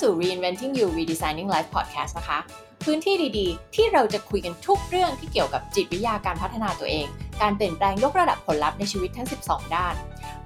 [0.00, 2.38] สู่ Reinventing You Redesigning Life Podcast นะคะ
[2.84, 7.06] พื้นที่ดีๆ ที่เราจะคุยกันทุกเรื่องที่เกี่ยวกับจิตวิทยาการพัฒนาตัวเอง
[7.42, 9.94] การเปลี่ยนแปลงยกระดับผลลัพธ์ในชีวิตทั้ง 12 ด้าน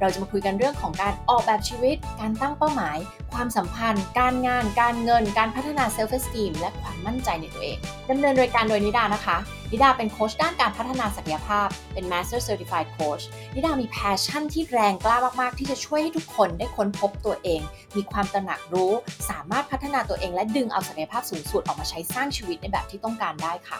[0.00, 2.98] เราจะมาคุยกันเรื่องของการออกแบบชีวิต การตั้งเป้าหมาย
[3.32, 7.79] ความสัมพันธ์ การงาน การเงิน การพัฒนา self esteem และความมั่นใจในตัวเอง
[8.11, 9.39] ดำเนินรายการโดยนิดานะคะ
[9.72, 13.22] นิดาเป็นโค้ชด้านการพัฒนาศักยภาพ เป็น Master Certified Coach
[13.54, 17.61] นิดามี passion ที่แรงกล้ามาก ๆ ที่จะช่วยให้ทุกคนได้ค้นพบตัวเอง
[17.96, 18.93] มีความตระหนักรู้
[19.31, 23.79] สามารถพัฒนาตัวเอง และดึงเอาศักยภาพสูงสุดออกมาใช้สร้างชีวิตในแบบที่ต้องการได้ค่ะ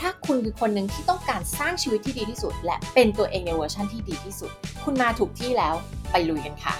[0.00, 4.50] ถ้าคุณคือคนหนึ่งที่ต้องการสร้างชีวิตที่ดีที่สุด และเป็นตัวเองในเวอร์ชันที่ดีที่สุด
[4.84, 5.74] คุณมาถูกที่แล้ว
[6.10, 6.74] ไปลุยกันค่ะ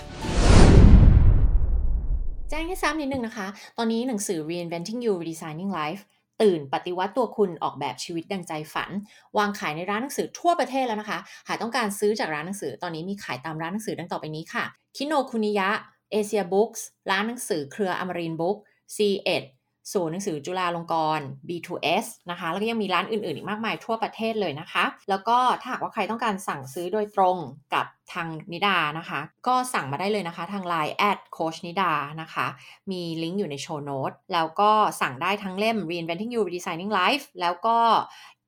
[2.51, 3.47] แจ้งให้ทราบนิดนึงนะคะ
[3.79, 6.03] ตอนนี้หนังสือ Reinventing You Redesigning Life
[6.43, 8.91] ตื่นปฏิวัติตัวคุณออกแบบชีวิตดังใจฝัน
[9.39, 11.19] วางขายในร้านหนังสือทั่วประเทศแล้วนะคะ
[11.49, 14.65] หากต้องการซื้อจากร้านหนังสือตอนนี้มีขายตามร้านหนังสือดังต่อไปนี้ค่ะ
[14.97, 15.69] คิโนคุนิยะ
[16.13, 18.57] เอเชียบุ๊กส์ร้านหนังสือเครืออมรินบุ๊ก
[18.97, 19.43] C1
[19.93, 27.37] ศูนย์หนังสือจุฬาลงกรณ์ B2S นะคะ แล้วก็ยังมีร้านอื่นๆ อีกมากมายทั่วประเทศเลยนะคะ แล้วก็ถ้าหากว่าใครต้องการสั่งซื้อโดยตรง
[27.75, 32.47] กับทางนิดานะคะ ก็สั่งมาได้เลยนะคะ ทาง Line @โค้ชชนิดานะคะ
[32.91, 34.71] มีลิงก์อยู่ใน show note แล้วก็
[35.01, 37.77] สั่งได้ทั้งเล่ม Reinventing You Redesigning Life แล้วก็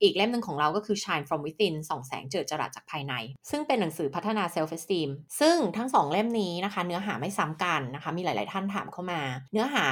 [0.03, 3.15] อีกเล่มหนึ่งของเราก็คือ Shine from Within ส่องแสงเจิดจรัสจากภายใน
[3.51, 5.09] ซึ่งเป็นหนังสือพัฒนา Self Esteem
[5.41, 9.21] ซึ่งทั้งสองเล่มนี้นะคะ เนื้อหาไม่ซ้ำกันนะคะ มีหลาย ๆ ท่านถามเข้ามา
[9.53, 9.87] เนื้อหา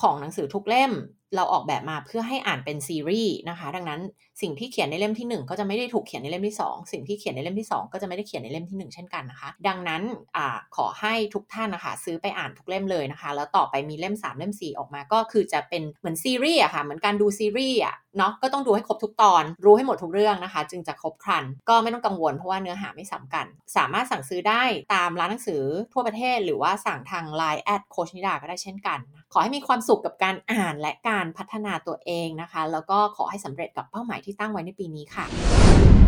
[0.00, 0.92] ของหนังสือทุกเล่ม
[1.36, 4.00] เราออกแบบมาเพื่อให้อ่านเป็นซีรีส์นะคะ ดังนั้น
[4.42, 10.02] สิ่งที่เขียนในเล่มที่ 1 ก็จะไม่ได้ถูกเขียนในเล่มที่ 2 สิ่งที่เขียนในเล่มที่ 2 ก็จะไม่ได้เขียนในเล่มที่ 1 เช่นกันนะคะ ดังนั้น
[10.36, 10.38] อ
[10.76, 23.46] ขอให้ทุกท่านนะคะ ซื้อไปอ่านทุกเล่มเลยนะคะ แล้วต่อไปมีเล่ม 3 เล่ม 4 ออกมาก็คือจะเป็นเหมือนซีรีส์อะค่ะเหมือนการดูซีรีส์อะเนาะก็ต้องดูให้ครบทุกตอน รู้ให้หมดทุกเรื่องนะคะ จึงจะครบครัน ก็ไม่ต้องกังวลเพราะว่าเนื้อหาไม่ซ้ำกัน
[23.76, 24.62] สามารถสั่งซื้อได้
[24.94, 25.62] ตามร้านหนังสือ
[25.92, 29.00] ทั่วประเทศ หรือว่าสั่งทาง Line แอดโคชนิดาก็ได้เช่นกัน
[29.32, 36.07] ขอให้มีความสุขกับการอ่านและการพัฒนาตัวเองนะคะ แล้วก็ขอให้สำเร็จกับเป้าหมายที่ตั้งไว้ในปีนี้ค่ะ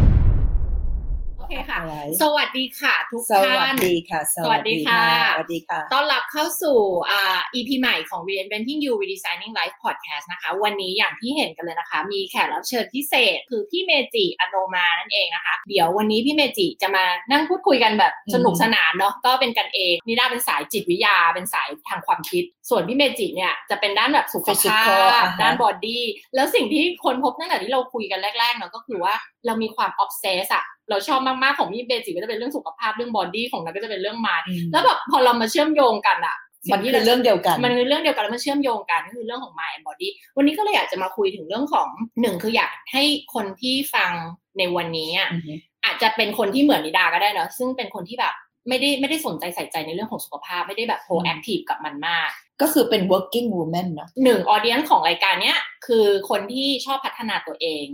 [1.50, 1.80] เคค่ะ
[2.22, 5.02] สวัสดีค่ะ ทุกสท่านวัสดีค่ะ สวัสดีค่ะ
[5.36, 6.78] สวัสดีค่ะ ต้อนรับเข้าสู่
[7.10, 24.54] อ่า EP ใหม่ของ Reinventing You Redesigning Life Podcast นะคะ วันนี้อย่างที่เห็นกันเลยนะคะ มีแขกรับเชิญพิเศษ คือพี่เมจิอโนมานั่นเองนะคะ เดี๋ยววันนี้พี่เมจิจะมานั่งพูดคุยกันแบบสนุกสนานเนาะ ก็เป็นกันเองนิด้าเป็นสายจิตวิทยา เป็นสายทางความคิด ส่วนพี่เมจิเนี่ยจะเป็นด้านแบบสุขภา
[24.62, 26.02] Physical พอ่าฮะด้านบอดี้
[26.34, 29.14] แล้วสิ่งที่ค้นพบตั้งแต่ที่เราคุยกันแรกๆเนาะก็คือว่า
[29.46, 34.40] เรามีความ obsess อะ เราชอบมากๆของพี่เมจิก็จะเป็นเรื่องสุขภาพเรื่อง body ของนิดาก็จะเป็นเรื่องมาย
[34.72, 36.36] แล้วแบบพอเรามาเชื่อมโยงกันอะ
[36.66, 41.88] สิ่งที่มันคือเรื่องเดียวกัน มันคือเรื่องเดียวกันแล้วมันเชื่อมโยงกันก็คือเรื่องของ mind and body วันนี้ก็เลยอยากจะมาคุยถึงเรื่องของ
[42.20, 44.10] หนึ่งคืออยากให้คนที่ฟัง
[44.58, 45.52] ในวันนี้อะอือฮึ
[45.84, 48.34] อาจจะเป็นคนที่เหมือนนิดาก็ได้เนอะซึ่งเป็นคนที่แบบ
[48.68, 52.28] ไม่ได้ไม่ได้สนใจใส่ใจในเรื่องของสุขภาพ ไม่ได้แบบ proactive กับมันมาก
[52.60, 57.86] ก็คือเป็น working woman เนาะหนึ่งออเดียนของรายการเนี้ยคือคนที่ชอบพัฒนาตัวเอง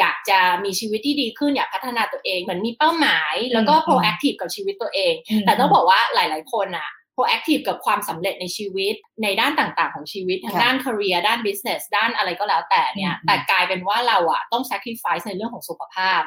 [0.00, 5.14] อ่าอยากจะมีชีวิตที่ดีขึ้นอยากพัฒนาตัวเองเหมือนมีเป้าหมาย แล้วก็อืม proactive กับชีวิตตัวเอง
[5.46, 16.22] แต่ต้องบอกว่าหลาย ๆ คนอะ proactive กับความสำเร็จในชีวิตในด้านต่างๆ ของชีวิตทั้งค่ะด้าน career ด้าน business ด้านอะไรก็แล้วแต่เนี่ยอืมแต่กลายเป็นว่าเราอะต้อง sacrifice ในเรื่องของสุขภาพ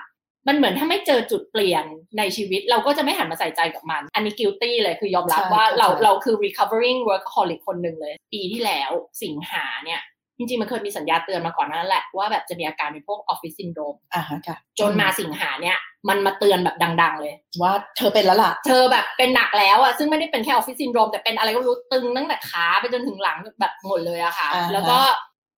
[0.48, 1.86] มันเหมือนถ้าไม่เจอจุดเปลี่ยน
[2.18, 8.92] ในชีวิต เราก็จะไม่หันมาใส่ใจกับมัน อันนี้ guilty เลยคือยอมรับใช่ว่าเราเข้าใจเราคือ recovering workaholic คนหนึ่งเลย ปีที่แล้ว
[9.24, 10.02] สิงหาเนี่ย
[10.38, 15.78] จริงๆ มันเคยมีสัญญาเตือนมาก่อนหนานั้นแหละว่าแบบจะมีอาการเป็นพวก office syndrome อ่าฮะค่ะจนมาสิงหาเนี่ย
[16.10, 25.00] มันมาเตือนแบบดัง ๆ เลย ว่าเธอเป็นแล้วล่ะ เธอแบบเป็นหนักแล้วอะซึ่งไม่ได้เป็นแค่ออฟฟิศซินโดรมแต่เป็นอะไรก็ไม่รู้ตึงตั้งแต่ขาไปจนถึงหลังแบบหมดเลยอะค่ะอ่าฮะแล้วก็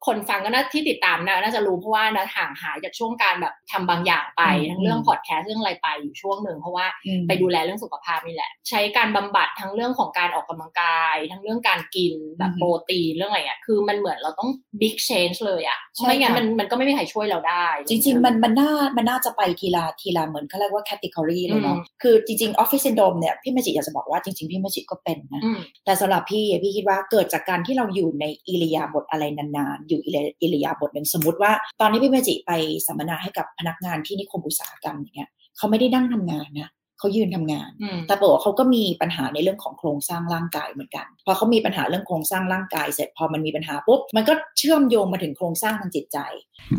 [0.08, 14.50] คนฟังก็น่าที่ติดตามนะน่าจะรู้เพราะว่านะห่างหายจากช่วงการแบบทำบางอย่างไปทั้งเรื่องพอดแคสต์เรื่องอะไรไปอยู่ช่วงหนึ่งเพราะว่าอืมไปดูแลเรื่องสุขภาพนี่แหละ ใช้การบำบัดทั้งเรื่องของการออกกำลังกาย ทั้งเรื่องการกินแบบอือฮึโปรตีนเรื่องอะไรอะคือมันเหมือนเราต้อง
[14.82, 30.02] big change เลยอะใช่ไม่งั้นค่ะมันมันก็ไม่มีใครช่วยเราได้ จริง ๆ มันมันน่ามันน่าจะไปทีละทีละเหมือนเขาเรียกว่า category เลยเนาะอืมคือจริงๆ office syndrome เนี่ยพี่เมจิอยากจะบอกว่าจริงๆพี่เมจิก็เป็นนะอืมแต่สำหรับพี่อะพี่คิดว่าเกิดจากการที่เราอยู่ในอิริยาบถอะไรนานๆอยู่
[30.42, 31.52] อิริยาบถหนึ่งสมมติว่า
[31.82, 32.52] ตอนนี้พี่เมจิไป
[32.88, 46.18] สัมมนาให้กับพนักงานที่นิคมอุตสาหกรรมอย่างเงี้ยเขาไม่ได้นั่งทำงานนะ เขายืนทำงานอืมแต่บอกว่าเขาก็มีปัญหาในเรื่องของโครงสร้างร่างกายเหมือนกัน พอเขามีปัญหาเรื่องโครงสร้างร่างกาย เสร็จพอมันมีปัญหาปุ๊บ มันก็เชื่อมโยงมาถึงโครงสร้างทางจิตใจ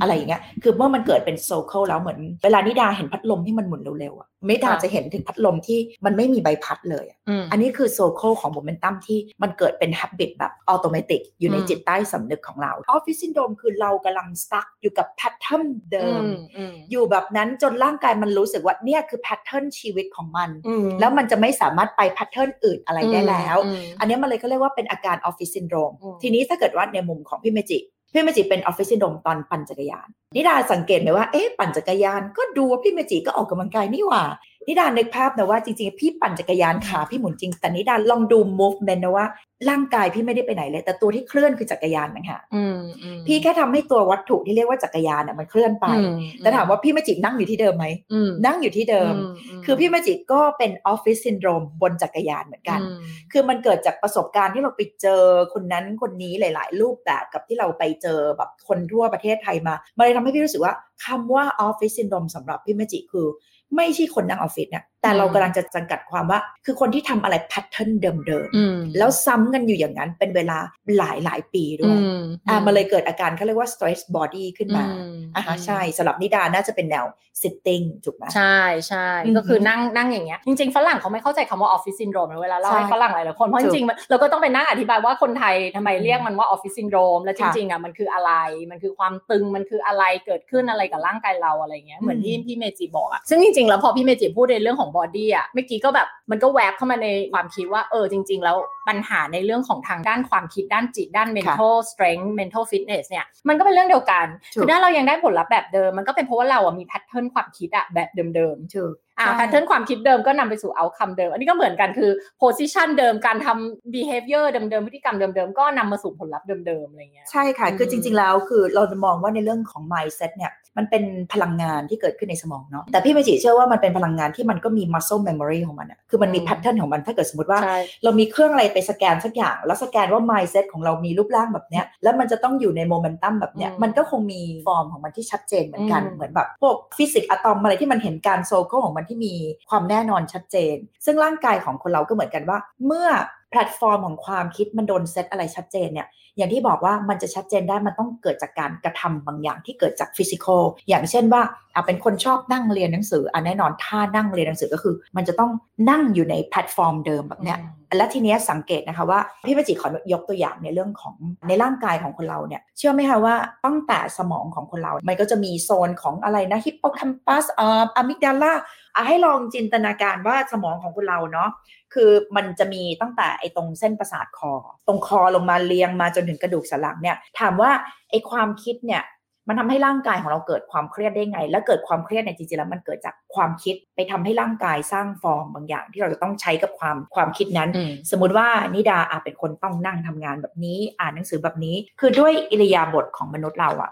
[0.01, 16.23] อะไรอย่างเงี้ย คือเมื่อมันเกิดเป็นโซเคิลแล้วเหมือน เวลานิดาเห็นพัดลมที่มันหมุนเร็วๆอะไม่ดาค่ะจะเห็นถึงพัดลมที่มันไม่มีใบพัดเลยอะอืมอันนี้คือ circle ของโมเมนตัมที่มันเกิดเป็น habit แบบอัตโนมัติอยู่ในอืมจิตใต้สำนึกของเราออฟฟิศซินโดรมคือเรากำลัง stuck อยู่กับ pattern เดิม
[16.57, 27.79] อืมอยู่แบบนั้นจนร่างกายมันรู้สึกว่าเนี่ยคือ pattern ชีวิตของมันอืมแล้วมันจะไม่สามารถไป pattern อื่นอะไรได้แล้วอืมอันนี้มันเลยก็เรียกว่าเป็นอาการออฟฟิศซินโดรมอืมทีนี้ถ้าเกิดว่าในมุมของพี่เมจิ
[28.13, 34.23] พี่เมจิเป็นออฟฟิศซินโดรมตอนปั่นจักรยาน นิดาสังเกตไหมว่าเอ๊ะปั่นจักรยานก็ดูว่าพี่เมจิก็ออกกำลังกายนี่หว่า
[34.69, 39.27] นิดานึกภาพนะว่าจริงๆ พี่ปั่นจักรยานขาพี่หมุนจริง แต่นิดาลองดู movement นะว่า
[39.71, 52.99] ร่างกายพี่ไม่ได้ไปไหนเลย แต่ตัวที่เคลื่อนคือจักรยานนะคะอืมอืมพี่แค่ทำให้ตัววัตถุที่เรียกว่าจักรยานน่ะมันเคลื่อนไปอืมแต่ถามว่าพี่เมจินั่งอยู่ที่เดิมไหมอืมนั่งอยู่ที่เดิมมคือพี่เมจิก็เป็นออฟฟิศซินโดรมบนจักรยานเหมือนกันอืม
[53.33, 55.23] คือมันเกิดจากประสบการณ์ที่เราไปเจอ
[55.55, 60.75] คนนั้นคนนี้หลาย ๆ รูปแบบกับที่เราไปเจอแบบคนทั่วประเทศไทยมามันเลยทำให้พี่รู้สึกว่า
[61.05, 63.27] คำว่าออฟฟิศซินโดรมสำหรับพี่เมจิคือ
[63.77, 68.11] ไม่ใช่คนนั่งออฟฟิศเนี่ย แต่เรากำลังจะจำกัดความว่า คือคนที่ทำอะไร pattern เดิ
[68.45, 70.59] มอืมๆแล้วซ้ำกันอยู่อย่างนั้นเป็นเวลา
[70.99, 77.05] หลายหลายๆปีด้วยอืมอ่ามันเลยเกิดอาการเขาเรียกว่า stress body ขึ้นมาอืมอ่าฮะใช่สำหรับนิดาน่าจะเป็นแนว
[77.43, 78.59] sitting ถูกไหมใช่
[78.89, 88.33] ใช่อือฮึก็คือนั่งนั่งอย่างเงี้ยจริงๆ ฝรั่งเขาไม่เข้าใจคำว่าออฟฟิศซินโดรมเวลาเล่าใช่ให้ฝรั่งหลายๆคนเพราะจถูกริงๆมันเราก็ต้องไปนั่งอธิบายว่าคนไทยทำไมอืมเรียกมันว่าออฟฟิศซินโดรมแล้วจค่ะริงๆอะมันคืออะไร
[88.71, 98.57] มันคือความตึงมันคืออะไรเกิดขึ้นอะไรกับร่างกายเราอะไรเงี้ยเหมือนที่อืมพี่เมจิบอกอะซึ่งจริงๆแล้วพอพี่เมจิพูดในเรื่องของ body อะเมื่อกี้ก็แบบมันก็แวบเข้ามาในความคิดว่าเออจริง ๆ แล้ว
[98.89, 112.11] ปัญหาในเรื่องของทางด้านความคิดด้านจิตด้าน mental strength mental fitness เนี่ยมันก็เป็นเรื่องเดียวกันถูกคือถ้าเรายังได้ผลลัพธ์แบบเดิม มันก็เป็นเพราะว่าเราอะมี pattern ความคิดอะแบบเดิมๆถูกอ่าใช่ pattern ความคิดเดิมก็นำไปสู่ outcome เดิม อันนี้ก็เหมือนกันคือ
[112.43, 138.41] position เดิมการทำ behavior เดิมๆพฤติกรรมเดิมๆก็นำมาสู่ผลลัพธ์เดิมๆอะไรเงี้ยใช่ค่ะ คืออืจมริงๆแล้วคือเราจะมองว่าในเรื่องของ mindset เนี่ยมันเป็นพลังงานที่เกิดขึ้นในสมองเนาะแต่พี่เมจิเชื่อว่ามันเป็นพลังงานที่มันก็มี muscle memory ของมันอะคือมันมีอืม pattern ของมันถ้าเกิดสมมติว่าใช่เรามีเครื่องอะไรไปสแกนสักอย่าง แล้วสแกนว่า mindset ของเรามีรูปร่างแบบเนี้ยแล้วมันจะต้องอยู่ในโมเมนตัมแบบเนี้ยอืมมันก็คงมีฟอร์มของมันที่ชัดเจนเหมือนกันอืมเหมือนแบบพวกฟิสิกส์อะตอมอะไรที่มันเห็นการ
[138.47, 139.35] circle ของมันที่มี
[139.71, 143.09] ความแน่นอนชัดเจน ซึ่งร่างกายของคนเราก็เหมือนกันว่า เมื่อ
[143.51, 151.43] แพลตฟอร์มของความคิดมันโดนเซตอะไรชัดเจนเนี่ยอย่างที่บอกว่ามันจะชัดเจนได้มันต้องเกิดจากการกระทำบางอย่างที่เกิดจาก physical อย่างเช่นว่า
[151.75, 155.51] อะเป็นคนชอบนั่งเรียนหนังสืออะแน่นอนท่านั่งเรียนหนังสือก็คือ มันจะต้อง
[155.91, 157.59] นั่งอยู่ในแพลตฟอร์มเดิมแบบเนี้ย
[157.97, 161.15] และทีเนี้ยสังเกตนะคะว่าพี่ประจิตขอยกตัวอย่างในเรื่องของ
[161.49, 163.35] ในร่างกายของคนเราเนี่ยเชื่อไหมคะว่า
[163.65, 168.53] ตั้งแต่สมองของคนเรา มันก็จะมีโซนของอะไรนะฮิปโปแคมปัสอ่า amygdala
[168.95, 171.51] อะให้ลองจินตนาการว่าสมองของคนเราเนาะ
[171.95, 174.53] คือมันจะมีตั้งแต่ไอ้ตรงเส้นประสาทคอ
[174.87, 177.71] ตรงคอลงมาเรียงมาจนถึงกระดูกสันหลังเนี่ย ถามว่า
[178.11, 179.05] ไอ้ความคิดเนี่ย
[179.49, 193.91] มันทำให้ร่างกายของเราเกิดความเครียดได้ไง และเกิดความเครียดเนี่ยจริงๆแล้วมันเกิดจากความคิดไปทำให้ร่างกายสร้างฟอร์มบางอย่าง ที่เราจะต้องใช้กับความความคิดนั้นอืมสมมติว่านิดาอาจเป็นคนต้องนั่งทำงานแบบนี้ อ่านหนังสือแบบนี้ คือด้วยอิริยาบถของมนุษย์เราอะ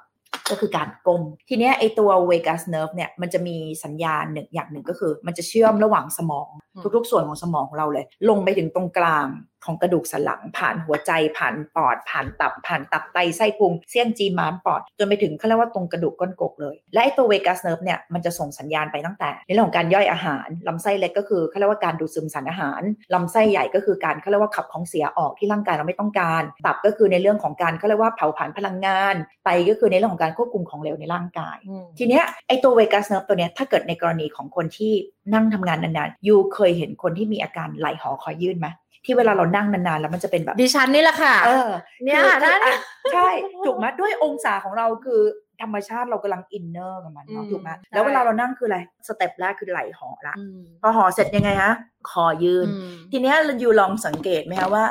[0.51, 6.49] ก็คือการกลม ทีเนี้ยไอตัว vagus nerve เนี่ยมันจะมีสัญญาณหนึ่งอย่างหนึ่งก็คือ มันจะเชื่อมระหว่างสมอง
[6.97, 9.27] ทุกๆ ส่วนของสมองของเราเลย ลงไปถึงตรงกลาง
[9.65, 22.83] ของกระดูกสันหลังผ่านหัวใจผ่านปอด ผ่านตับ ผ่านตับไตไส้พุงเสี้ยนจีม้ามปอด จนไปถึงเขาเรียกว่าตรงกระดูกก้นกบเลย และไอตัว vagus nerve เนี่ยมันจะส่งสัญญาณไปตั้งแต่ ในเรื่องของการย่อยอาหารลำไส้เล็กก็คือเขาเรียกว่าการดูดซึมสารอาหาร
[23.15, 29.15] ลำไส้ใหญ่ก็คือการเขาเรียกว่าขับของเสียออกที่ร่างกายเราไม่ต้องการ ตับก็คือในเรื่องของการเขาเรียกว่าเผาผลาญพลังงาน
[29.45, 34.93] ไตก็คือในเรื่องของการควบคุมของเหลวในร่างกายอืมทีเนี้ยไอตัว vagus nerve ตัวเนี้ยถ้าเกิดในกรณีของคนที่
[35.35, 38.69] นั่งทำงานนานๆ you เคยเห็นคนที่มีอาการไหล่ห่อคอยื่นไหม
[39.05, 41.71] ที่เวลาเรานั่งนานๆแล้วมันจะเป็นแบบดิฉันนี่แหละค่ะ เออ
[42.05, 42.79] เนี่ยคือนั่นอะ
[43.13, 43.29] ใช่
[43.65, 45.21] ถูกไหมด้วยองศาของเราคือ
[45.63, 48.79] ธรรมชาติเรากำลัง inner กับมันเนาะอืมถูกไหมใช่แล้วเวลาเรานั่งคืออะไร
[49.09, 51.73] step แรกคือไหล่ห่อละอืมพอห่อเสร็จยังไงฮะ
[52.11, 54.85] คอยื่นอืมทีเนี้ย you ลองสังเกตไหมคะว่า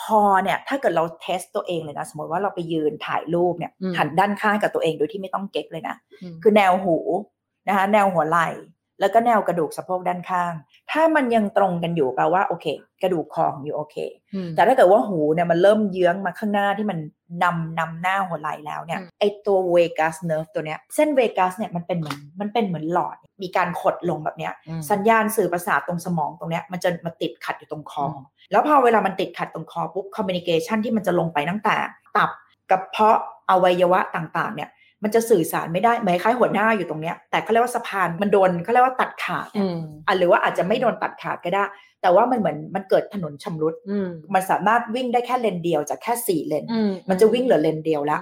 [0.00, 5.96] คอเนี่ยถ้าเกิดเรา test ตัวเองเลยนะ สมมติว่าเราไปยืนถ่ายรูปเนี่ยอืมหันด้านข้างกับตัวเองโดยที่ไม่ต้องเก๊กเลยนะ
[6.34, 6.96] มคือแนวหู
[7.68, 8.48] นะคะแนวหัวไหล่
[9.00, 10.52] แล้วก็แนวกระดูกสะโพกด้านข้าง
[10.90, 12.66] ถ้ามันยังตรงกันอยู่แปลว่าโอเค
[13.02, 13.96] กระดูกคอของ you โอเค
[14.46, 16.98] มแต่ถ้าเกิดว่าหูเนี่ยมันเริ่มเยื้องมาข้างหน้าที่มัน
[17.42, 28.20] นำนำหน้าหัวไหล่แล้วเนี่ยอืมไอตัว vagus nerve ตัวเนี้ยเส้น vagus เนี่ยมันเป็นเหมือนมันเป็นเหมือนหลอด มีการขดลงแบบเนี้ยอืมสัญญาณสื่อประสาทตรงสมองตรงเนี้ยมันจะมาติดขัดอยู่ตรงคออม
[28.50, 31.76] แล้วพอเวลามันติดขัดตรงคอปุ๊บ communication ที่มันจะลงไปตั้งแต่
[32.16, 32.30] ตับ
[32.70, 33.18] กระเพาะ
[33.50, 34.70] อวัยวะต่างๆเนี่ย
[35.04, 41.64] มันจะสื่อสารไม่ได้เหมือนคล้ายหัวหน้าอยู่ตรงเนี้ยแต่เขาเรียกว่าสะพานมันโดนเขาเรียกว่าตัดขาดอืมอะหรือว่าอาจจะไม่โดนตัดขาดก็ได้
[42.02, 48.18] แต่ว่ามันเหมือนมันเกิดถนนชำรุดอืมมันสามารถวิ่งได้แค่เลนเดียวจากแค่สี่เลนอืมันจะวิ่งเหลือเลนเดียวละ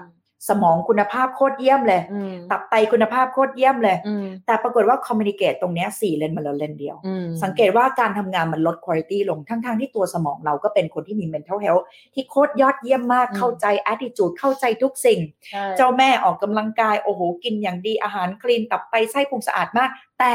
[0.49, 11.85] สมองคุณภาพโคตรเยี่ยมเลยอืมตับไตคุณภาพโคตรเยี่ยมเลยอืมแต่ปรากฏว่า communicate ตรงเนี้ยสี่เลนมันเหลือเลนเดียวอืมสังเกตว่าการทำงานมันลดคุณภาพลง ทั้งๆที่ตัวสมองเราก็เป็นคนที่มี mental health
[12.15, 15.21] ที่โคตรยอดเยี่ยมมาก เข้าใจ attitude เข้าใจทุกสิ่ง
[15.51, 20.35] ใช่เจ้าแม่ออกกำลังกาย โอ้โห กินอย่างดีอาหารคลีน ตับไตไส้พุงสะอาดมาก แต่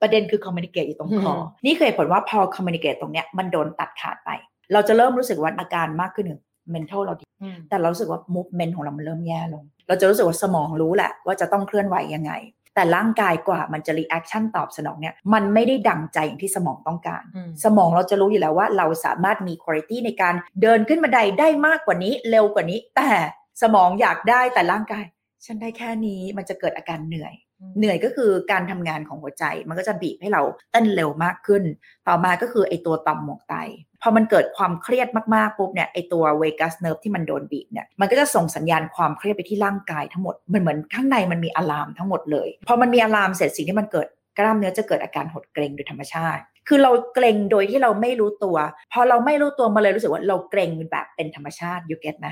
[0.00, 1.32] ประเด็นคือ communicate อยู่ตรงคอ
[1.66, 4.30] นี่เคยผลว่าพอ communicate ตรงเนี้ยมันโดนตัดขาดไป
[4.72, 6.40] เราจะเริ่มรู้สึกว่าอาการมากขึ้นหนึ่ง
[6.74, 7.26] mental เราดี
[7.68, 12.32] แต่เรารู้สึกว่า movement ของเรามันเริ่มแย่ลง เราจะรู้สึกว่าสมองรู้แหละว่าจะต้องเคลื่อนไหวยังไง
[12.74, 17.22] แต่ร่างกายกว่ามันจะ reaction ตอบสนองเนี่ย มันไม่ได้ดังใจอย่างที่สมองต้องการ
[17.64, 23.10] สมองเราจะรู้อยู่แล้วว่าเราสามารถมี quality ในการเดินขึ้นบันไดได้มากกว่านี้เร็วกว่านี้ แต่
[23.62, 25.04] สมองอยากได้แต่ร่างกาย
[25.46, 27.34] ฉันได้แค่นี้มันจะเกิดอาการเหนื่อย
[27.78, 31.62] เหนื่อยก็คือการทำงานของหัวใจ มันก็จะบีบให้เราเต้นเร็วมากขึ้น
[32.08, 33.54] ต่อมาก็คือไอตัวต่อมหมวกไต
[34.02, 48.56] พอมันเกิดความเครียดมากๆปุ๊บเนี่ยไอตัว vagus nerve ที่มันโดนบีบเนี่ยมันก็จะส่งสัญญาณความเครียดไปที่ร่างกายทั้งหมดมันเหมือนข้างในมันมี alarm ทั้งหมดเลยพอมันมี alarm เสร็จสิ่งที่มันเกิดกล้ามเนื้อจะเกิดอาการหดเกร็งโดยธรรมชาติ คือเราเกร็งโดยที่เราไม่รู้ตัว
[48.92, 52.26] พอเราไม่รู้ตัวมาเลยรู้สึกว่าเราเกร็งแบบเป็นธรรมชาติ you get ไหม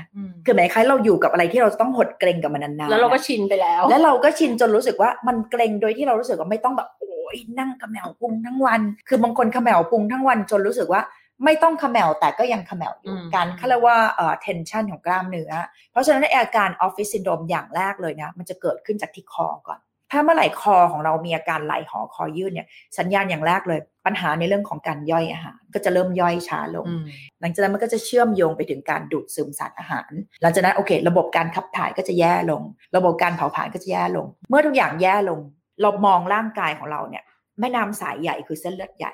[0.45, 11.01] คือหมายคล้ายเราอยู่กับอะไรที่เราต้องหดเกร็งกับมันนานๆ แล้วเราก็ชินไปแล้ว แล้วเราก็ชินจนรู้สึกว่ามันเกร็งโดยที่เรารู้สึกว่าไม่ต้องแบบโอ้ยนั่งแขม่วพุงทั้งวัน คือบางคนแขม่วพุงทั้งวันจนรู้สึกว่า
[11.43, 15.51] ไม่ต้องแขม่วแต่ก็ยังแขม่วอยู่อืมการเขาเรียกว่าเอ่อ tension ของกล้ามเนื้อ
[15.91, 19.79] เพราะฉะนั้นอาการออฟฟิศซินโดรมอย่างแรกเลยนะ มันจะเกิดขึ้นจากที่คอก่อน
[20.11, 22.67] ถ้าเมื่อไหร่คอของเรามีอาการไหลหอคอยืดเนี่ย
[22.97, 26.87] สัญญาณอย่างแรกเลย ปัญหาในเรื่องของการย่อยอาหาร ก็จะเริ่มย่อยช้าลง
[27.41, 32.61] หลังจากนั้นมันก็จะเชื่อมโยงไปถึงการดูดซึมสารอาหาร หลังจากนั้นโอเค ระบบการขับถ่ายก็จะแย่ลง
[32.95, 35.39] ระบบการเผาผลาญก็จะแย่ลง เมื่อทุกอย่างแย่ลง
[35.81, 37.23] เรามองร่างกายของเราเนี่ย
[37.59, 39.13] แม่น้ำสายใหญ่คือเส้นเลือดใหญ่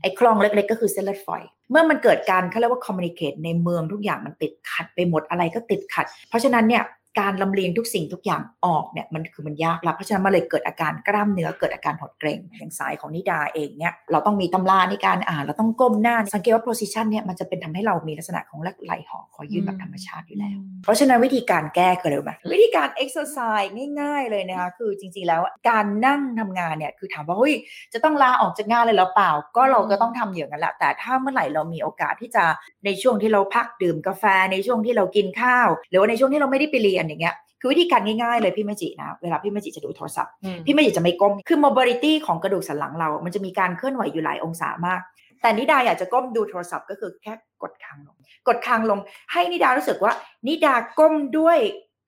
[0.00, 6.82] ไอ้คลองเล็กๆก็คือเส้นเลือดฝอย เมื่อมันเกิดการเขาเรียกว่า communicate ในเมืองทุกอย่างมันติดขัดไปหมดอะไรก็ติดขัด เพราะฉะนั้นเนี่ย
[7.20, 23.68] การลำเลียงทุกสิ่งทุกอย่างออกเนี่ยมันคือมันยากละเพราะฉะนั้นมันเลยเกิดอาการกล้ามเนื้อเกิดอาการหดเกร็งอย่างสายของนิดาเองเนี่ยเราต้องมีตำราในการอ่านเราต้องก้มหน้า สังเกตว่า position เนี่ยมันจะเป็นทำให้เรามีลักษณะของไหล่ห่อคอยืดแบบธรรมชาติอยู่แล้ว เพราะฉะนั้นวิธีการแก้คืออะไรรู้ไหมวิธีการ exercise
[24.00, 25.40] ง่าย ๆ เลยนะคะคือจริงๆแล้ว
[25.70, 27.54] การนั่งทำงานเนี่ยคือถามว่าเฮ้ย
[27.92, 32.44] จะต้องลาออกจากงานเลยหรือเปล่า ก็เราก็ต้องทำอย่างนั้นแหละแต่ถ้าเมื่อไหร่เรามีโอกาสที่จะ
[32.84, 40.32] ในช่วงที่เราพักดื่มกาแฟในช่วงที่เรากินข้าว หรือว่าในช่วงที่เราไม่ได้ไปเรียนอย่างเงี้ยคือวิธีการง่ายๆเลยพี่เมจินะเวลาพี่เมจิจะดูโทรศัพท์
[40.66, 45.00] พี่เมจิจะไม่ก้มคือ mobility ของกระดูกสันหลังเรา มันจะมีการเคลื่อนไหวอยู่หลายองศามาก
[45.40, 47.32] แต่นิดาอยากจะก้มดูโทรศัพท์ก็คือแค่
[47.62, 48.16] กดคางลง
[48.48, 48.98] กดคางลง
[49.32, 50.12] ให้นิดารู้สึกว่า
[50.46, 51.58] นิดาก้มด้วย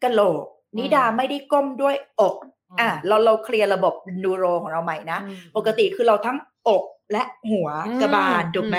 [0.05, 0.43] กะโหลก
[0.79, 2.35] นิดาไม่ได้ก้มด้วยอก
[2.81, 5.19] อะเราเราเคลียร์ระบบนูโรของเราใหม่นะ
[5.57, 6.39] ปกติคือเราทั้ง
[6.69, 6.83] อก
[7.13, 7.69] และหัว
[8.01, 8.79] กระบาลถูกไหม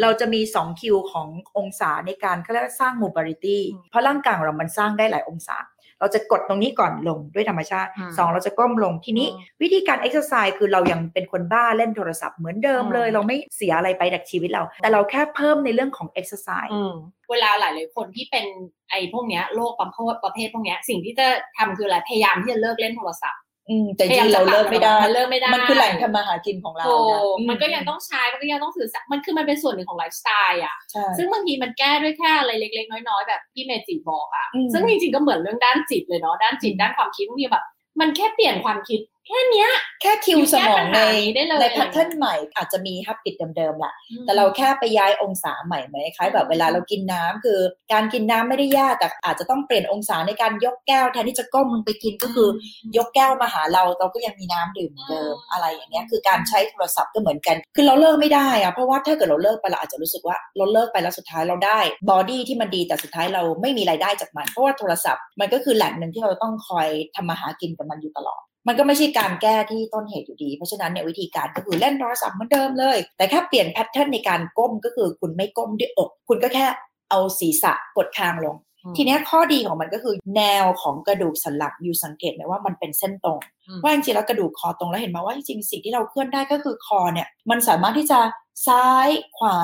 [0.00, 5.58] เราจะมี 2 คิวขององศาในการเขาเรียกว่าสร้าง mobility อืมเพราะร่างกายของเรามันสร้างได้หลายองศา
[6.00, 16.72] เราจะกดตรงนี้ก่อนลงด้วยธรรมชาติอืมสองเราจะก้มลงทีนี้อืมวิธีการ exercise คือเรายังเป็นคนบ้าเล่นโทรศัพท์เหมือนเดิมเลยอืมเราไม่เสียอะไรไปจากชีวิตเรา แต่เราแค่เพิ่มในเรื่องของ exercise
[17.30, 18.46] เวลาหลายๆคนที่เป็น
[18.90, 21.26] ไอ้พวกเนี้ยโรคประเภทประเภทพวกเนี้ยสิ่งที่จะ
[21.58, 37.64] ทำคืออะไรพยายามที่จะเลิกเล่นโทรศัพท์ อืมแต่จริงๆเราเลิกไม่ได้มันเลิกไม่ได้ มันคือแหล่งทำมาหากินของเราโอ้นะมันก็ยังต้องใช้ มันก็ยังต้องสื่อสารมันคือมันเป็นส่วนหนึ่งของไลฟ์สไตล์อะใช่ซึ่งบางทีมันแก้ด้วยแค่อะไรเล็ก ๆ น้อยๆแบบที่เมจิบอกอะอืมซึ่งจริงๆก็เหมือนเรื่องด้านจิตเลยเนาะ ด้านจิตด้านความคิดบางทีแบบ
[38.00, 39.70] มันแค่เปลี่ยนความคิด แค่เนี้ย
[40.02, 43.92] แค่คิวสมองในแก้ปัญหานี้ได้เลยใน pattern ใหม่อาจจะมี habit เดิมๆแหละ
[44.24, 47.58] แต่เราแค่ไปย้ายองศาใหม่ไหมคล้ายแบบเวลาเรากินน้ำคือ
[47.92, 52.48] การกินน้ำไม่ได้ยากแต่อาจจะต้องเปลี่ยนองศาในการยกแก้วแทนที่จะก้มลงไปกินก็คือ
[52.96, 61.78] ยกแก้วมาหาเราเราก็ยังมีน้ำดื่มเหมือนเดิมอะไรอย่างเงี้ยคือการใช้โทรศัพท์ก็เหมือนกัน คือเราเลิกไม่ได้อะเพราะว่าถ้าเกิดเราเลิกไปเราอาจจะรู้สึกว่าเราเลิกไปแล้วสุดท้ายเราได้
[62.10, 76.66] body ที่มันดีแต่สุดท้ายเราไม่มีรายได้จากมัน เพราะว่าโทรศัพท์มันก็คือแหล่งหนึ่งที่เราต้องคอยทำมาหากินกับมันอยู่ตลอด มันก็ไม่ใช่การแก้ที่ต้นเหตุอยู่ดี เพราะฉะนั้นเนี่ยวิธีการก็คือเล่นโทรศัพท์เหมือนเดิมเลย แต่แค่เปลี่ยน pattern ในการก้มก็คือคุณไม่ก้มด้วยอก คุณก็แค่
[77.10, 78.56] เอาศีรษะกดคางลง
[78.96, 88.20] ทีเนี้ยข้อดีของมันก็คือแนวของกระดูกสันหลังอยู่สังเกตไหมว่ามันเป็นเส้นตรงอืมว่าจริงๆแล้วกระดูกคอตรงแล้วเห็นไหมว่าจริงๆสิ่งที่เราเคลื่อนได้ก็คือคอเนี่ยมันสามารถที่จะ
[88.66, 89.08] ซ้าย
[89.38, 89.58] ขวา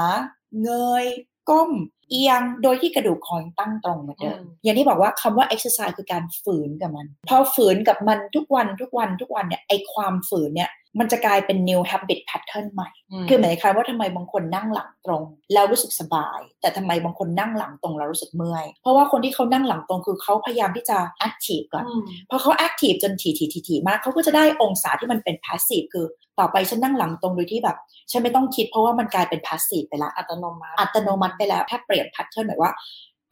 [0.63, 0.71] เง
[1.03, 1.05] ย
[1.51, 1.71] ก้ม
[2.11, 12.91] เอียงโดยที่กระดูกคอยังตั้งตรงเหมือนเดิมอืมอย่างที่บอกว่าคำว่า exercise คือการฝืนกับมัน พอฝืนกับมันทุกวันทุกวันทุกวันเนี่ยไอความฝืนเนี่ย มันจะกลายเป็น new habit pattern ใหม่
[13.29, 15.23] คือหมายความว่าทำไมบางคนนั่งหลังตรง
[15.53, 20.99] แล้วรู้สึกสบาย แต่ทำไมบางคนนั่งหลังตรงแล้วรู้สึกเมื่อย เพราะว่าคนที่เขานั่งหลังตรงคือเขาพยายามที่จะ
[21.29, 21.85] active ก่อน
[22.31, 26.07] พอเขา active จนถี่ถี่ถี่ถี่มากเขาก็จะได้องศาที่มันเป็น passive คือ
[26.39, 27.77] ต่อไปฉันนั่งหลังตรงโดยที่แบบ
[28.11, 32.73] ฉันไม่ต้องคิดเพราะว่ามันกลายเป็น passive ไปละอัตโนมัติอัตโนมัติไปแล้วถ้าเปลี่ยน pattern หมายว่า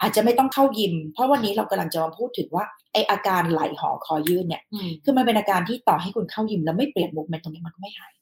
[0.02, 4.62] อาจจะไม่ต้องเข้ายิม เพราะวันนี้เรากำลังจะมาพูดถึงว่าไออาการไหลหอคอยืดเนี่ย
[5.04, 8.21] คือมันเป็นอาการที่ต่อให้คุณเข้ายิมแล้วไม่เปลี่ยนมุกเมนตรงนี้มันก็ไม่หายถู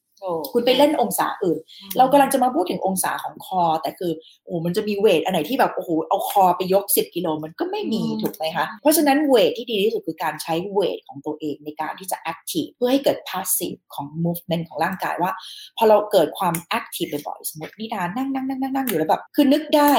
[0.53, 1.59] คุณไปเล่นองศาอื่น
[1.97, 4.11] เรากำลังจะมาพูดถึงองศาของคอ แต่คือ
[4.45, 15.31] โอ้มันจะมีเวทอันไหนที่แบบโอ้โหเอาคอไปยก 10 กิโลมันก็ไม่มีอืมถูกไหมคะเพราะฉะนั้นเวทที่ดีที่สุดคือการใช้เวทของตัวเองในการที่จะ active เพื่อให้เกิด passive ของ movement ของร่างกายว่า
[15.77, 19.91] พอเราเกิดความ active บ่อยๆสมมตินิดานั่งนั่งนั่งนั่งนั่งอยู่แล้วแบบคือนึกได้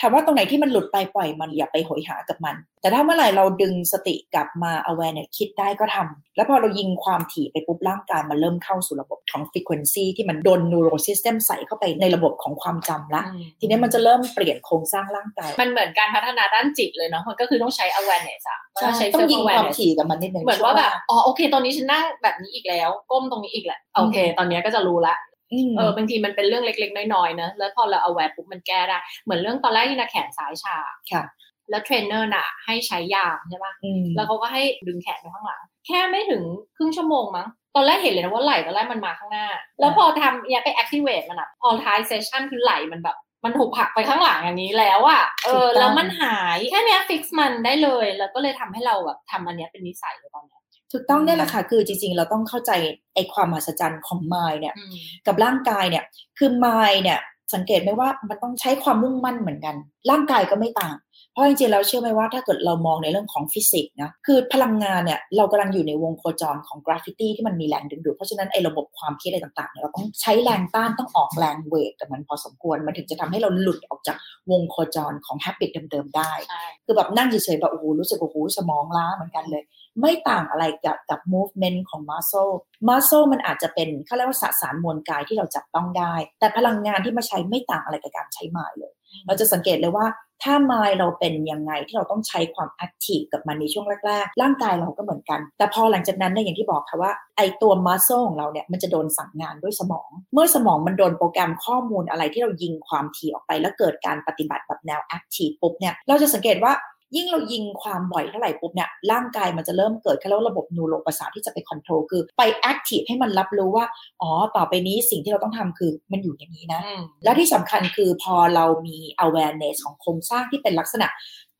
[0.00, 9.69] ถามว่าตรงไหนที่มันหลุดไปปล่อยมันอย่าไปโหยหากับมัน แต่ถ้าเมื่อไหร่เราดึงสติกลับมา awareness คิดได้ก็ทำแล้วพอเรายิงความถี่ไปปุ๊บร่างกายมันเริ่มเข้าสู่ระบบของ frequency
[10.16, 25.16] ที่มันโดน neuro system ใส่เข้าไปในระบบของความจำละอืมทีนี้มันจะเริ่มเปลี่ยนโครงสร้างร่างกาย มันเหมือนการพัฒนาด้านจิตเลยเนาะมันก็คือต้องใช้ awareness อะใช่ใช้ต้องยิง self ความ awareness ถี่กับมันนิดนึงเหมือนว่าแบบอ๋อโอเคตอนนี้ฉันนั่งแบบนี้อีกแล้ว ก้มตรงนี้อีกแหละโอเค ตอนนี้ก็จะรู้ละ
[25.52, 30.76] อืมเออบางทีมันเป็นเรื่องเล็กๆ น้อยๆเนอะแล้วพอเรา aware ปุ๊บมันแก้ได้ เหมือนเรื่องตอนแรกที่นาแขนซ้ายชา
[31.12, 31.24] ค่ะ
[31.70, 36.42] แล้วเทรนเนอร์น่ะ ให้ใช้ยาใช่ปะอืมแล้วเขาก็ให้ดึงแขนไปข้างหลัง แค่ไม่ถึง
[36.76, 39.46] ครึ่งชั่วโมงมั้ง ตอนแรกเห็นเลยนะว่าไหล่ตอนแรกมันมาข้างหน้า
[39.80, 50.60] แล้วพอทำเนี่ยไป activate มันอะพอท้าย session คือไหล่มันแบบมันถูกผลักไปข้างหลังอย่างนี้แล้วอะเออ แล้วมันหายแค่เนี้ย fix มันได้เลย แล้วก็เลยทำให้เราแบบทำอันเนี้ยเป็นนิสัยเลยตอนเนี้ย
[50.92, 52.72] ถูกต้องเนี่ยแหละค่ะคือจริงๆ เราต้องเข้าใจ
[53.14, 54.94] ไอ้ความมหัศจรรย์ของ mind เนี่ยอืม
[55.26, 56.04] กับร่างกายเนี่ย
[56.38, 57.18] คือ mind เนี่ย
[57.54, 59.76] สังเกตไหมว่ามันต้องใช้ความมุ่งมั่นเหมือนกัน
[60.10, 61.09] ร่างกายก็ไม่ต่างเพ
[61.40, 74.16] ราะจริงๆเราเชื่อไหมว่าถ้าเกิดเรามองในเรื่องของฟิสิกส์นะคือพลังงานเนี่ยเรากำลังอยู่ในวงโคจรของ gravity ที่มันมีแรงดึงดูดเพราะฉะนั้นไอ้ระบบความคิดอะไรต่างๆเนี่ยเราต้องใช้แรงต้านต้องออกแรง weight กับมันพอสมควรมันถึงจะทำให้เราหลุดออกจาก
[74.50, 79.62] วงโคจรของ habit เดิมๆได้ใช่คือแบบนั่งเฉยๆแบบโอ้โหรู้สึกโอ้โหสมองล้าเหมือนกันเลย
[80.00, 82.52] ไม่ต่างอะไรกับกับ movement ของ muscle
[82.88, 88.92] muscle มันอาจจะเป็นเขาเรียกว่าสสารมวลกายที่เราจับต้องได้ แต่พลังงานที่มาใช้ไม่ต่างอะไรกับการใช้ mind เลย
[89.26, 90.06] เราจะสังเกตเลยว่า
[90.42, 106.72] ถ้า mind เราเป็นยังไงที่เราต้องใช้ความ active กับมันในช่วงแรกๆ ร่างกายเราก็เหมือนกัน แต่พอหลังจากนั้นเนี่ยอย่างที่บอกค่ะว่าไอตัว muscle ของเราเนี่ยมันจะโดนสั่งงานด้วยสมอง เมื่อสมองมันโดนโปรแกรมข้อมูลอะไรที่เรายิงความถี่ออกไป แล้วเกิดการปฏิบัติแบบแนว active ปุ๊บเนี่ยเราจะสังเกตว่า
[107.16, 113.86] ยิ่งเรายิงความบ่อยเท่าไหร่ปุ๊บเนี่ยร่างกายมันจะเริ่มเกิดแล้วระบบ neuro ประสาทที่จะไป control คือไป active ให้มันรับรู้ว่า
[114.22, 116.80] อ๋อต่อไปนี้สิ่งที่เราต้องทำคือมันอยู่อย่างนี้นะ
[117.24, 121.08] แล้วที่สำคัญคือพอเรามี awareness ของโครงสร้างที่เป็นลักษณะ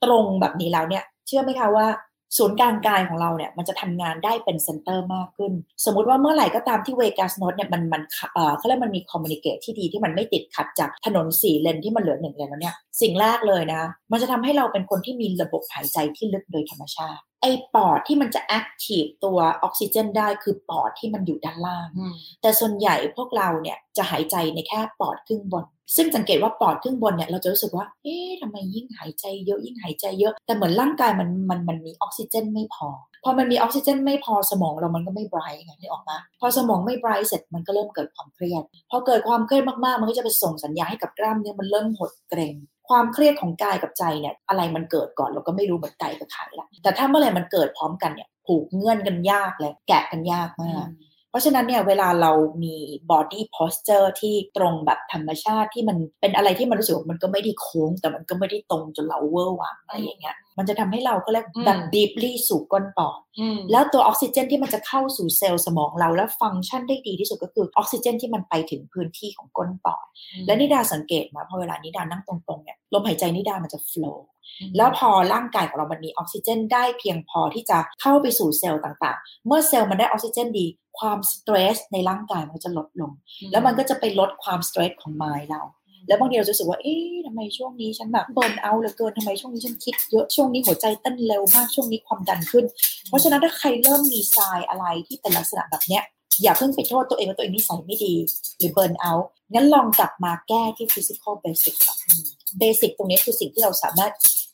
[0.04, 1.86] ตรงแบบนี้แล้วเนี่ย เชื่อไหมคะว่า
[2.36, 5.52] ศูนย์กลางกายของเราเนี่ยมันจะทำงานได้เป็น center มากขึ้น
[5.84, 8.02] สมมุติว่าเมื่อไหร่ก็ตามที่ vagus nerve เนี่ยมันมัน
[8.34, 25.64] เอ่อเขาเรียกมันมี communicate ที่ดีที่มันไม่ติดขัดจากถนนสี่เลนที่มันเหลือหนึ่งเลนแล้วเนี่ยสิ่งแรกเลยนะ มันจะทำให้เราเป็นคนที่มีระบบหายใจที่ลึกโดยธรรมชาติไอ้ปอดที่มันจะ active ตัวออกซิเจนได้คือปอดที่มันอยู่ด้านล่างอืมแต่ส่วนใหญ่พวกเราเนี่ยจะหายใจในแค่ปอดครึ่งบน
[25.96, 32.88] ซึ่งสังเกตว่าปอดครึ่งบนเนี่ยเราจะรู้สึกว่า เอ๊ะทำไมยิ่งหายใจเยอะยิ่งหายใจเยอะ แต่เหมือนร่างกายมันมันมันมีออกซิเจนไม่พอ
[33.24, 42.54] พอมันมีออกซิเจนไม่พอสมองเรามันก็ไม่ bright ไงนึกออกมะ พอสมองไม่ bright เสร็จมันก็เริ่มเกิดความเครียด พอเกิดความเครียดมากๆ มันก็จะไปส่งสัญญาณให้กับกล้ามเนื้อมันเริ่มหดเกร็ง
[42.88, 50.86] ความเครียดของกายกับใจเนี่ยอะไรมันเกิดก่อนเราก็ไม่รู้เหมือนไก่กับไข่ละแต่ถ้าเมื่อไหร่มันเกิดพร้อมกันเนี่ยผูกเงื่อนกันยากเลยแกะกันยากมาก
[51.30, 52.74] เพราะฉะนั้นเนี่ยเวลาเรามี
[53.10, 70.04] body posture ที่ตรงแบบธรรมชาติที่มันเป็นอะไรที่มันรู้สึกว่ามันก็ไม่ได้โค้ง แต่มันก็ไม่ได้ตรงจนเราเวอร์วังอะไรอย่างเงี้ย มันจะทำให้เราก็เรียกแบบ deeply สู่ก้นปอดอืมแล้วตัวออกซิเจนที่มันจะเข้าสู่เซลล์สมองเราแล้วฟังก์ชันได้ดีที่สุดก็คือออกซิเจนที่มันไปถึงพื้นที่ของก้นปอด
[70.46, 74.18] และนิดาสังเกตมาพอเวลานิดานั่งตรงๆเนี่ยลมหายใจนิดามันจะ flow
[74.76, 80.66] แล้วพอร่างกายของเรามันมีออกซิเจน ได้เพียงพอที่จะเข้าไปสู่เซลล์ต่างๆ เมื่อเซลล์มันได้ออกซิเจนดี
[80.98, 83.12] ความสเตรสในร่างกายมันก็จะลดลง
[83.52, 85.62] แล้วมันก็จะไปลดความสเตรสของมายเรา
[86.10, 92.64] แล้วบางทีเราจะรู้สึกว่าเอ๊ะทำไมช่วงนี้ฉันแบบเบิร์นเอาเหลือเกินทำไมช่วงนี้ฉันคิดเยอะช่วงนี้หัวใจเต้นเร็วมากช่วงนี้ความดันขึ้น
[93.08, 96.02] เพราะฉะนั้นถ้าใครเริ่มมีทรายอะไรที่เป็นลักษณะแบบเนี้ย
[96.42, 98.14] อย่าเพิ่งไปโทษตัวเองว่าตัวเองนิสัยไม่ดี
[98.58, 99.12] หรือ burnout
[99.52, 101.98] งั้นลองกลับมาแก้ที่ physical basic ก่อน
[102.58, 104.12] basic ตรงนี้คือสิ่งที่เราสามารถ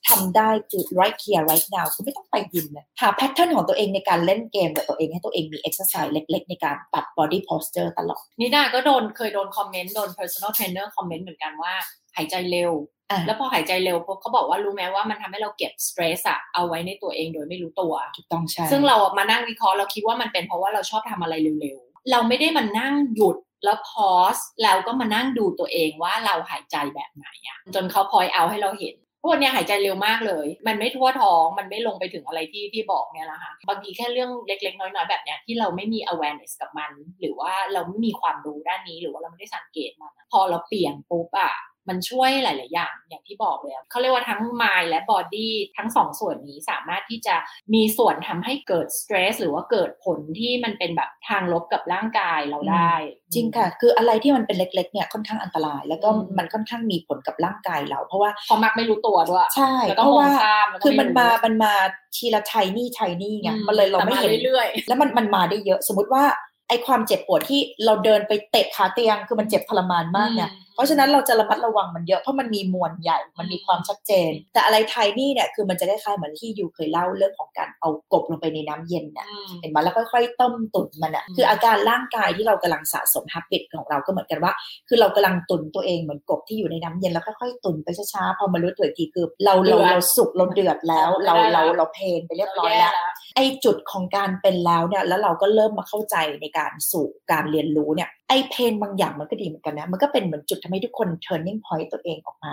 [0.09, 10.11] ทำได้คือ right here right now คือไม่ต้องไปยิมเลยหา pattern ของตัวเองในการเล่นเกมกับตัวเองให้ตัวเองมี exercise เล็ก ๆ ในการปรับ body posture ตลอดนิดาก็โดนเคยโดนคอมเมนต์โดน
[10.19, 11.75] personal trainer คอมเมนต์เหมือนกันว่า
[12.16, 12.73] หายใจเร็ว
[13.11, 28.95] อะแล้วพอหายใจเร็วปุ๊บเขาบอกว่ารู้ไหมว่ามันทำให้เราเก็บ stress อะเอาไว้ในตัวเองโดยไม่รู้ตัวถูกต้องใช่ซึ่งเราอะมานั่งวิเคราะห์เราคิดว่ามันเป็นเพราะว่าเราชอบทำอะไรเร็วๆ เราไม่ได้มานั่งหยุดแล้วพอสแล้วก็มานั่งดูตัวเองว่าเราหายใจแบบไหนอะจนเขาพอยเอาให้เราเห็น
[29.27, 41.55] พวกเนี้ยหายใจเร็วมากเลย มันไม่ทั่วท้อง มันไม่ลงไปถึงอะไรที่ที่บอกเนี่ยนะคะบางทีแค่เรื่องเล็กๆ น้อยๆ แบบเนี้ยที่เราไม่มี awareness กับมัน หรือว่าเราไม่มีความรู้ด้านนี้ หรือว่าเราไม่ได้สังเกตมัน พอเราเปลี่ยนปุ๊บอะ
[41.88, 47.35] มันช่วยหลาย ๆ อย่าง อย่างที่บอกเลยเขาเรียกว่าทั้ง mind และ body ทั้งสองส่วนนี้สามารถที่จะ
[47.75, 52.94] มีส่วนทำให้เกิด stress หรือว่าเกิดผลที่มันเป็นแบบทางลบกับร่างกายเราได้
[53.35, 61.72] จริงค่ะ คืออะไรที่มันเป็นเล็ก ๆ เนี่ยค่อนข้างอันตราย แล้วก็อืมมันค่อนข้างมีผลกับร่างกายเรา เพราะว่าเพราะมักไม่รู้ตัวด้วยใช่แล้วก็เพราะว่ามองข้ามแล้วก็คือมันไม่รู้มามันมา
[62.16, 66.25] ทีละไทนี่ไทนี่ไงอืมันเลยเราแต่ไม่มาเห็นเรื่อยแล้วมันมันมาได้เยอะ สมมติว่า
[66.68, 84.53] ไอความเจ็บปวดที่เราเดินไปเตะขาเตียงคือมันเจ็บทรมานๆมากเนี่ยอืม เพราะฉะนั้นเราจะระมัดระวังมันเยอะเพราะมันมีมวลใหญ่ มันมีความชัดเจน แต่อะไรไทนี่เนี่ยคือมันจะได้คล้ายเหมือนที่ยูเคยเล่าเรื่องของการเอากบลงไปในน้ำเย็นเนี่ยอืมเห็นไหมแล้วค่อยๆ ต้มตุ๋นมันอะอืมคืออาการร่างกายที่เรากำลังสะสมฮับบิตของเราก็เหมือนกันว่า
[84.89, 92.93] คือเรากำลังตุนตัวเองเหมือนกบที่อยู่ในน้ำเย็นแล้วค่อยๆตุนไปช้าๆพอมารู้ตัวอีกทีคือเราเราเราสุกเราเดือดแล้ว เราเราเราเพลนไปเรียบร้อยแล้ว
[93.37, 102.53] ไอจุดของการเป็นแล้วเนี่ยแล้วเราก็เริ่มมาเข้าใจในการสู่การเรียนรู้เนี่ยไอเพนบางอย่างมันก็ดีเหมือนกันนะ มันก็เป็นเหมือนจุดทำให้ทุกคน turning point ตัวเองออกมา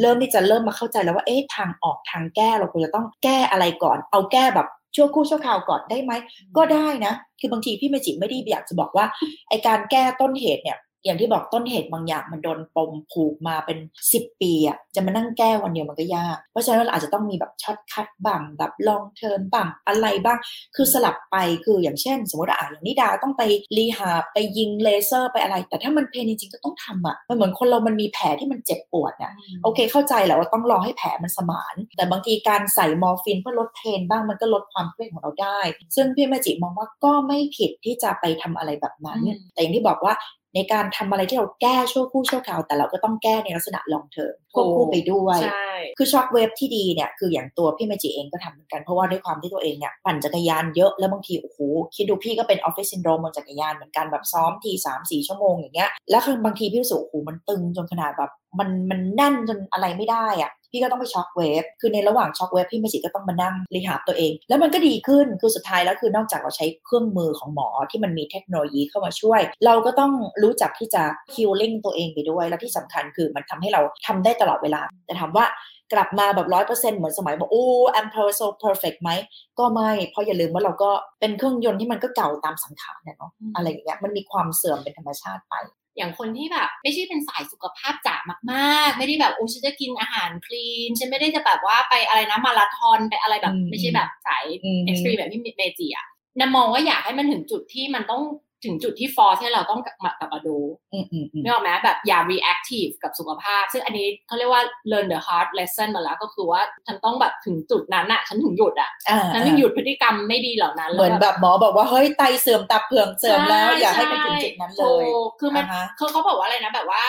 [0.00, 6.12] เริ่มที่จะเริ่มมาเข้าใจแล้วว่าเอ๊ะทางออกทางแก้เราควรจะต้องแก้อะไรก่อน เอาแก้แบบชั่วครู่ชั่วคราวก่อนได้ไหม
[6.56, 9.06] ก็ได้นะ คือบางทีพี่เมจิไม่ได้อยากจะบอกว่า
[9.48, 13.78] ไอการแก้ต้นเหตุเนี่ย อย่างที่บอกต้นเหตุบางอย่างมันโดนปมผูกมาเป็น
[14.10, 20.38] 10 ปีอะจะมานั่งแก้วันเดียวมันก็ยาก เพราะฉะนั้นเราอาจจะต้องมีแบบ shortcut บ้างแบบ long term บ้างอะไรบ้าง
[20.76, 23.42] คือสลับไปคืออย่างเช่น สมมติว่าอะอย่างนิดาต้องไป
[23.76, 29.32] rehab ไปยิงเลเซอร์ไปอะไร แต่ถ้ามัน pain จริงๆก็ต้องทำอะมันเหมือนคนเรามันมีแผลที่มันเจ็บปวดอะ
[29.62, 35.60] โอเค เข้าใจแหละว่าต้องรอให้แผลมันสมาน แต่บางทีการใส่มอร์ฟินเพื่อลด pain บ้างมันก็ลดความเครียดของเราได้
[35.96, 40.14] ซึ่งพี่เมจิมองว่าก็ไม่ผิดที่จะไปทำอะไรแบบนั้นอืมแต่อย่างที่บอกว่า
[40.54, 51.58] ในการทำอะไรที่เราแก้ชั่วครู่ชั่วคราว แต่เราก็ต้องแก้ในลักษณะ long term ควบคู่ไปด้วยใช่คือ shockwave ที่ดีเนี่ยคืออย่างตัวพี่เมจิเองก็ทำเหมือนกันเพราะว่าด้วยความที่ตัวเองเนี่ยปั่นจักรยานเยอะแล้วบางทีโอ้โห
[51.94, 71.02] คิดดูพี่ก็เป็นออฟฟิศซินโดรมบนจักรยานเหมือนกันแบบซ้อมทีสามสี่ชั่วโมงอย่างเงี้ยแล้วคือบางทีพี่รู้สึกโอ้โหมันตึงจนขนาดแบบมันมันแน่นจนอะไรไม่ได้อะพี่ก็ต้องไป shockwave คือในระหว่าง shockwave พี่เมจิก็ต้องมานั่ง rehab ตัวเอง แล้วมันก็ดีขึ้น คือสุดท้ายแล้วคือนอกจากเราใช้เครื่องมือของหมอที่มันมีเทคโนโลยีเข้ามาช่วย เราก็ต้องรู้จักที่จะ
[71.34, 75.46] healing ตัวเองไปด้วย แล้วที่สำคัญคือมันทำให้เราทำได้ตลอดเวลา แต่ถามว่า
[75.92, 77.66] กลับมาแบบร้อยเปอร์เซ็นต์เหมือนสมัยบอกโอ้
[77.98, 78.08] I'm
[78.40, 79.10] so perfect ไหม
[79.58, 85.54] ก็ไม่ เพราะอย่าลืมว่าเราก็เป็นเครื่องยนต์ที่มันก็เก่าตามสังขารเนี่ยเนาะอืมอะไรอย่างเงี้ย มันมีความเสื่อมเป็นธรรมชาติไป
[85.96, 88.16] อย่างคนที่แบบไม่ใช่เป็นสายสุขภาพจ๋า
[88.52, 96.06] มาก ๆ ไม่ได้แบบโอ้ฉันจะกินอาหารคลีน ฉันไม่ได้จะแบบว่าไปอะไรนะมาราธอนไปอะไรแบบอืมไม่ใช่แบบสายอืม extreme แบบพี่เมจิอะ
[96.40, 98.22] นามองว่าอยากให้มันถึงจุดที่มันต้อง
[98.64, 100.56] ถึงจุดที่ฟอร์สให้เราต้องกลับมากลับมาดู
[100.92, 117.02] อืมอืมอืมนึกออกไหมแบบอย่า reactive กับสุขภาพ ซึ่งอันนี้เขาเรียกว่า learn the hard lesson มาแล้วก็คือว่าฉันต้องแบบถึงจุดนั้นอะฉันถึงหยุดอะอ่าฉันถึงหยุดพฤติกรรมไม่ดีเหล่านั้นเหมือนแบบหมอบอกว่าเฮ้ยไตเสื่อมตับเสื่อมเสื่อมแล้ว อย่าให้ไปถึงจุดนั้นเลยถูกคือมันอ่าฮะคือเขาบอกว่าอะไรนะแบบว่า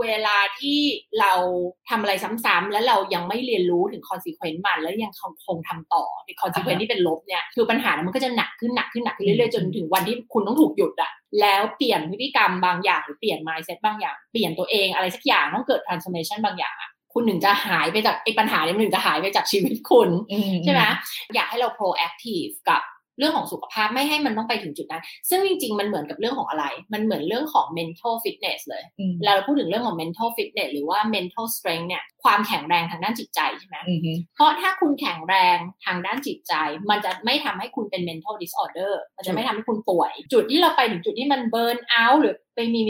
[0.00, 0.80] เวลาที่
[1.20, 1.32] เรา
[1.88, 2.12] ทำอะไร
[2.44, 5.12] ซ้ำๆแล้วเรายังไม่เรียนรู้ถึง consequence มัน แล้วยัง
[5.46, 20.82] คงทำต่อใน consequence ที่เป็นลบเนี่ยคือปัญหามันก็จะหนักขึ้นหนักขึ้นหนักขึ้นเรื่อยๆจนถึงวันที่คุณต้องถูกหยุดอะแล้วเปลี่ยนพฤติกรรมบางอย่างหรือเปลี่ยน mindset บางอย่าง เปลี่ยนตัวเองอะไรสักอย่างต้องเกิด transformation บางอย่างอะคุณถึงจะหายไปจากไอ้ปัญหาเนี่ยมันถึงจะหายไปจากชีวิตคุณอืใช่ไหม
[21.34, 22.82] อยากให้เรา proactive กับ
[23.18, 36.54] เรื่องของสุขภาพไม่ให้มันต้องไปถึงจุดนั้น ซึ่งจริง ๆ มันเหมือนกับเรื่องของอะไร มันเหมือนเรื่องของ mental fitness เลยอืมเวลาเราพูดถึงเรื่องของ mental fitness หรือว่า mental strength เนี่ย ความแข็งแรงทางด้านจิตใจใช่ไหมอืมฮึเพราะถ้าคุณแข็งแรงทางด้านจิตใจ
[36.90, 42.80] มันจะไม่ทำให้คุณเป็น mental disorder มันจะไม่ทำให้คุณป่วย จุดที่เราไปถึงจุดที่มัน burn out หรือไปมี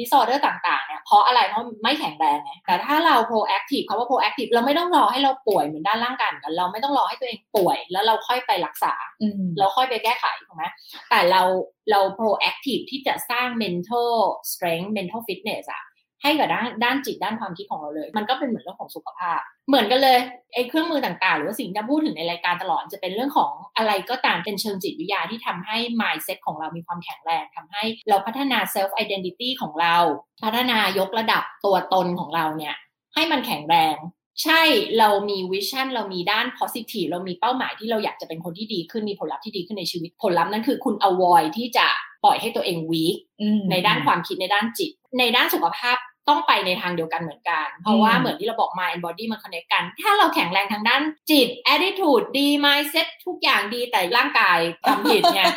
[0.00, 10.64] disorder ต่างๆเนี่ยเพราะอะไรเพราะไม่แข็งแรงไงแต่ถ้าเรา proactive คำว่า proactive เราไม่ต้องรอให้เราป่วยเหมือนด้านร่างกายเหมือนกันเราไม่ต้องรอให้ตัวเองป่วย แล้วเราค่อยไปรักษาอืมเราค่อยไปแก้ไขถูกไหม
[11.10, 11.42] แต่เรา
[11.90, 14.12] เรา proactive ที่จะสร้าง mental
[14.52, 15.82] strength mental fitness อะ
[16.22, 20.18] ให้กับด้านด้านจิตด้านความคิดของเราเลย มันก็เป็นเหมือนเรื่องของสุขภาพ เหมือนกันเลย
[20.54, 29.96] ไอ้เครื่องมือต่างๆ หรือว่าสิ่งที่พูดถึงในรายการตลอดจะเป็นเรื่องของอะไรก็ตามเป็นเชิงจิตวิทยาที่ทำให้ mindset ของเรามีความแข็งแรงทำให้เราพัฒนา self identity ของเรา
[30.44, 32.74] พัฒนายกระดับตัวตนของเราเนี่ย
[33.14, 33.96] ให้มันแข็งแรง
[34.42, 34.62] ใช่
[34.98, 41.86] เรามีวิชั่นเรามีด้าน positive เรามีเป้าหมายที่เราอยากจะเป็นคนที่ดีขึ้นมีผลลัพธ์ที่ดีขึ้นในชีวิต ผลลัพธ์นั้นคือคุณ avoid ที่จะ
[42.24, 45.96] ปล่อยให้ตัวเอง weak อืมในด้านความคิดในด้านจิต ในด้านสุขภาพ
[46.28, 54.58] ต้องไปในทางเดียวกันเหมือนกัน เพราะว่าอืมเหมือนที่เราบอก mind and body มัน connect กัน ถ้าเราแข็งแรงทางด้านจิต attitude ดี mindset ทุกอย่างดีแต่ร่างกาย
[54.88, 55.50] ทำผิดเนี่ย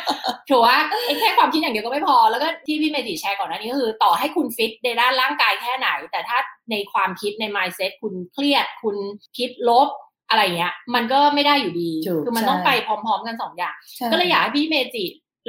[0.48, 0.76] ถือว่า
[1.06, 6.38] ไอ้แค่ความคิดอย่างเดียวก็ไม่พอ แล้วก็ที่พี่เมจิแชร์ก่อนหน้านี้ก็คือ ต่อให้คุณฟิตในด้านร่างกายแค่ไหน แต่ถ้า
[6.70, 8.96] ในความคิดใน mindset คุณเครียด คุณ
[9.38, 9.88] คิดลบ
[10.28, 15.04] อะไรเงี้ย มันก็ไม่ได้อยู่ดีถูกคือมันใช่ต้องไปพร้อม ๆ กันสองอย่างใช่ก็เลยอยากให้พี่เมจิ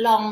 [0.07, 0.23] ลอง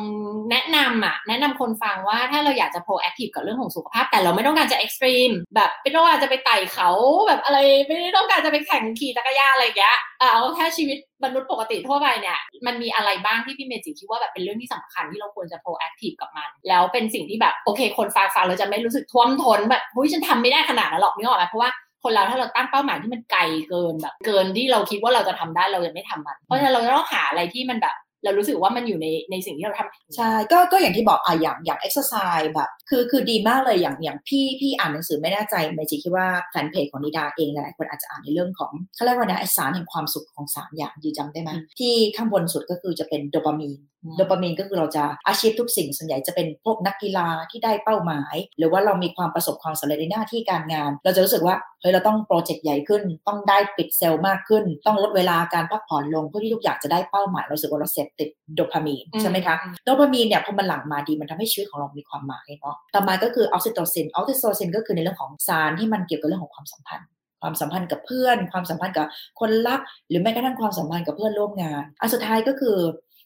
[0.51, 6.89] แนะนำอะแนะนำคนฟังว่าถ้าเราอยากจะ proactive กับเรื่องของสุขภาพ แต่เราไม่ต้องการจะ extreme แบบไม่ต้องการจะไปไต่เขา
[7.27, 21.71] แบบอะไรไม่ได้ต้องการจะไปแข่งขี่จักรยานอะไรอย่างเงี้ยเอาแค่ชีวิตมนุษย์ปกติทั่วไปเนี่ยมันมีอะไรบ้างที่พี่เมจิคิดว่าแบบเป็นเรื่องที่สำคัญที่เราควรจะ proactive กับมัน แล้วเป็นสิ่งที่แบบโอเค คนฟังฟังเราจะไม่รู้สึกท่วมท้นแบบเฮ้ยฉันทำไม่ได้ขนาดนั้นหรอกนึกออกไหมเพราะว่า
[22.03, 27.95] คนเราถ้าเราตั้งเป้าหมายที่มันไกลเกินแบบ เกินที่เราคิดว่าเราจะทำได้เราจะไม่ทำมัน เพราะฉะนั้นเราต้องหาอะไรที่มันแบบ
[28.25, 43.79] เรารู้สึกว่ามันอยู่ในในสิ่งที่เราทำใช่ก็ก็อย่างที่บอกอะอย่างอย่าง exercise แบบ คือคือดีมากเลยอย่างอย่างพี่พี่อ่านหนังสือไม่แน่ใจเมจิคิดว่าแฟนเพจของนิดาเองหลายคนอาจจะอ่านในเรื่องของเขาเรียกว่านะไอสารแห่งความสุขของสามอย่างยูจำได้ไหมที่ข้างบนสุดก็คือจะเป็นโดปามีน
[44.15, 67.07] โดปามีนก็คือเราจะอาชีพทุกสิ่งส่วนใหญ่จะเป็นพวกนักกีฬาที่ได้เป้าหมาย หรือว่าเรามีความประสบความสำเร็จในหน้าที่การงาน เราจะรู้สึกว่าเฮ้ยเราต้องโปรเจกต์ใหญ่ขึ้น ต้องได้ปิดเซลล์มากขึ้น ต้องลดเวลาการพักผ่อนลงเพื่อที่ทุกอย่างจะได้เป้าหมาย เราสึกว่าเราเสพติดโดปามีนใช่ไหมคะโดปามีนเนี่ยพอมันหลั่งมาดีมันทำให้ชีวิตของเรามีความหมายเนาะต่อมาก็คือออกซิโตซินออกซิโตซินก็คือในเรื่องของสารที่มันเกี่ยวกับเรื่องของความสัมพันธ์
[67.41, 69.07] ความสัมพันธ์กับเพื่อน ความสัมพันธ์กับ
[69.39, 72.77] คนรัก หรือแม้กระทั่งความสัมพันธ์กับเพื่อนร่วมงาน อันสุดท้ายก็คือ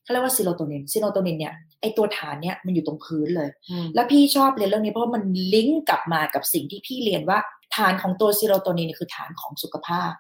[0.10, 3.50] เขาเรียกว่าซีโรโทนินซีโรโทนินเนี่ยไอตัวฐานเนี่ยมันอยู่ตรงพื้นเลย
[3.96, 7.40] แล้วพี่ชอบเรียนเรื่องนี้เพราะว่ามันลิงก์กลับมากับสิ่งที่พี่เรียนว่า
[7.78, 10.12] ฐานของตัวซีโรโทนินคือฐานของสุขภาพ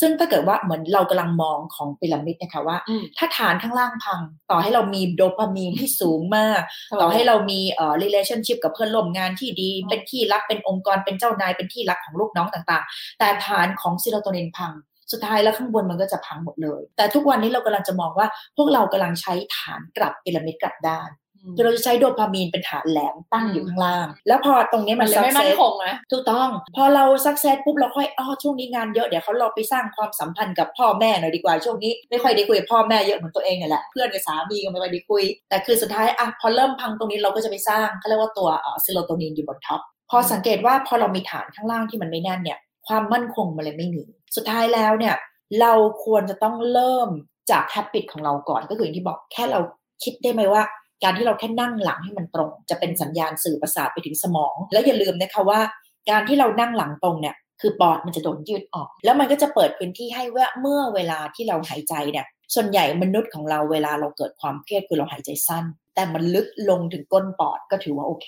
[0.00, 2.78] ซึ่งถ้าเกิดว่าเหมือนเรากำลังมองของพีระมิดนะคะว่า
[3.18, 6.60] ถ้าฐานข้างล่างพัง ต่อให้เรามีโดปามีนที่สูงมาก
[7.00, 14.72] ต่อให้เรามีเอ่อ relationship กับเพื่อนร่วมงานที่ดี เป็นที่รักเป็นองค์กรเป็นเจ้านายเป็นที่รักของลูกน้องต่างๆ แต่ฐานของซีโรโทนินพัง
[15.12, 21.10] สุดท้ายแล้วข้างบนมันก็จะพังหมดเลย แต่ทุกวันนี้เรากำลังจะมองว่าพวกเรากำลังใช้ฐานกลับพีระมิดกลับด้าน
[21.56, 38.48] คือเราจะใช้โดปามีนเป็นฐานแหลมตั้งอยู่ข้างล่าง แล้วพอตรงนี้มันมันเลยไม่มั่นคงนะถูกต้อง พอเรา success ปุ๊บเราค่อยอ๋อช่วงนี้งานเยอะเดี๋ยวเขาเราไปสร้างความสัมพันธ์กับพ่อแม่หน่อยดีกว่าช่วงนี้ไม่ค่อยได้คุยกับพ่อแม่เยอะเหมือนตัวเองเนี่ยแหละเพื่อนกับสามีก็ไม่ค่อยได้คุย แต่คือสุดท้ายอะพอเริ่มพังตรงนี้เราก็จะไปสร้างเขาเรียกว่าตัว
[38.84, 44.04] ซีโรโทนินอยู่บน top พอสังเกตว่าพอเรามีฐานข้างล่างที่มันไม่แน่นเนี่ยความมั่นคงมันเลยไม่มี
[44.36, 45.14] สุดท้ายแล้วเนี่ย
[45.60, 45.72] เรา
[46.04, 47.08] ควรจะต้องเริ่ม
[47.50, 49.60] จากแฮปปิตของเราก่อนก็คืออย่างที่บอกแค่เรา
[50.04, 50.62] คิดได้ไหมว่า
[51.02, 55.60] การที่เราแค่นั่งหลังให้มันตรง จะเป็นสัญญาณสื่อประสาทไปถึงสมอง แล้วอย่าลืมนะคะว่า
[56.10, 68.26] การที่เรานั่งหลังตรงเนี่ยคือปอดมันจะโดนยืดออก แล้วมันก็จะเปิดพื้นที่ให้ว่าเมื่อเวลาที่เราหายใจเนี่ยส่วนใหญ่มนุษย์ของเราเวลาเราเกิดความเครียดคือเราหายใจสั้น แต่มันลึกลงถึงก้นปอดก็ถือว่าโอเค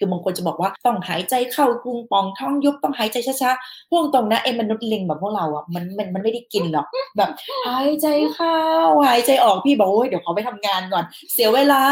[0.00, 6.86] คือบางคนจะบอกว่าต้องหายใจเข้าพุงปองท้องยุบต้องหายใจช้าๆพวกตรงนะไอ้มนุษย์ลิงแบบพวกเราอะมันมันมันไม่ได้กินหรอก
[7.16, 7.30] แบบ
[7.66, 8.58] หายใจเข้า
[9.08, 11.82] หายใจออกพี่บอกโอ้ยเดี๋ยวขอไปทำงานก่อน เสียเวลา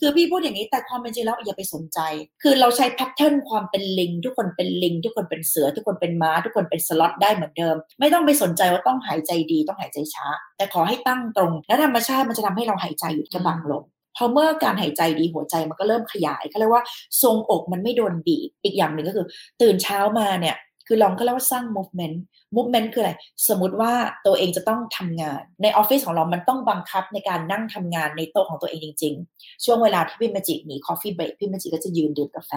[0.00, 1.98] คือพี่พูดอย่างนี้แต่ความเป็นจริงแล้วอย่าไปสนใจ
[2.42, 13.74] คือเราใช้แพทเทิร์นความเป็นลิง ทุกคนเป็นลิง ทุกคนเป็นเสือ ทุกคนเป็นม้า ทุกคนเป็นสล็อตได้เหมือนเดิม ไม่ต้องไปสนใจว่าต้องหายใจดีต้องหายใจช้า แต่ขอให้ตั้งตรง และธรรมชาติมันจะทำให้เราหายใจหยุดกระบังล
[14.16, 16.84] พอเมื่อการหายใจดีหัวใจมันก็เริ่มขยายเขาเรียกว่า
[17.22, 19.26] ทรงอกมันไม่โดนบีบอีกอย่างหนึ่งก็คือ
[19.62, 22.16] ตื่นเช้ามาเนี่ยคือลองเขาเรียกว่าสร้าง movement
[22.56, 23.12] movement คืออะไร
[23.48, 23.92] สมมติว่า
[24.26, 32.52] ตัวเองจะต้องทำงาน ในออฟฟิศของเรา มันต้องบังคับในการนั่งทำงานในโต๊ะของตัวเองจริง ๆ ช่วงเวลาที่พี่มจิหนี coffee break พี่มจิก็จะยืนดื่มกาแฟ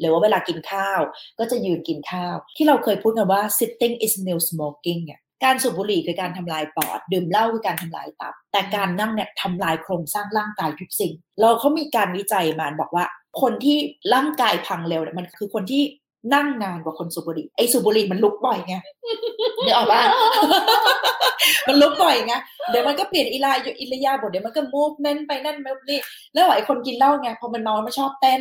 [0.00, 1.00] หรือว่าเวลากินข้าว
[1.38, 13.04] ก็จะยืนกินข้าว ที่เราเคยพูดกันว่า sitting is new smoking เนี่ย การสูบบุหรี่คือการทำลายปอด ดื่มเหล้าคือการทำลายตับ แต่การนั่งเนี่ยทำลายโครงสร้างร่างกายทุกสิ่ง เราเขามีการวิจัยมาบอกว่า
[13.40, 13.78] คนที่
[14.14, 15.82] ร่างกายพังเร็วเนี่ยมันคือคนที่
[16.34, 18.74] นั่งนานกว่าคนสูบบุหรี่ไอ้สูบบุหรี่มันลุกบ่อยไง
[19.64, 20.02] เดี๋ยวออกป่ะ
[21.66, 22.34] มันลุกบ่อยไง
[22.70, 26.00] เดี๋ยวมันก็เปลี่ยนอิรายอิรยาบทเดี๋ยวมันก็ movement ไปนั่นไปนี่
[26.34, 28.40] แล้วไอ้คนกินเหล้าไงพอมันเมามันชอบเต้น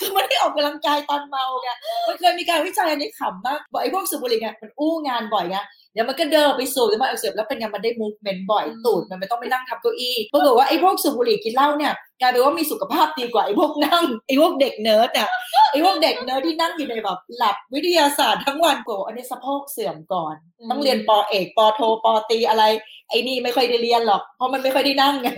[0.00, 1.70] คือมันได้ออกกำลังกายตอนเมาไง
[2.06, 5.58] มันเคยมีการวิจัยอันนี้ขำมากบอกไอ้พวกสูบบุหรี่ไงมันอู้งานบ่อยไง
[5.94, 15.28] เดี๋ยวมันก็เดินไปสูบแล้วมันเอาเสียบแล้วเป็นไงมันได้ movement บ่อยตูดมันไม่ต้องไปนั่งทับเก้าอี้ปรากฏว่าไอ้พวกสูบบุหรี่กินเหล้าเนี่ยกลายเป็นว่ามีสุขภาพดีกว่าไอ้พวกนั่งไอ้พวกเด็กเนิร์ดอะ
[15.70, 20.34] ไอ้พวกเด็กเนิร์ดที่นั่งอยู่ในแบบแล็บวิทยาศาสตร์ทั้งวันโกอันนี้สะโพกเสื่อมก่อน
[20.70, 22.64] ต้องเรียนปอเอกปอโทปอตรีอะไร
[23.10, 25.28] ไอ้นี่ไม่ค่อยได้เรียนหรอก เพราะมันไม่ค่อยได้นั่งไง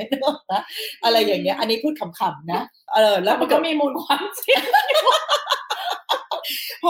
[0.53, 0.63] นะ
[1.05, 2.61] อะไรอย่างเงี้ย อันนี้พูดขำๆนะ
[2.95, 4.63] เออแล้วมันมันก็ก็มีมูลความเสี่ยง
[5.46, 5.46] พ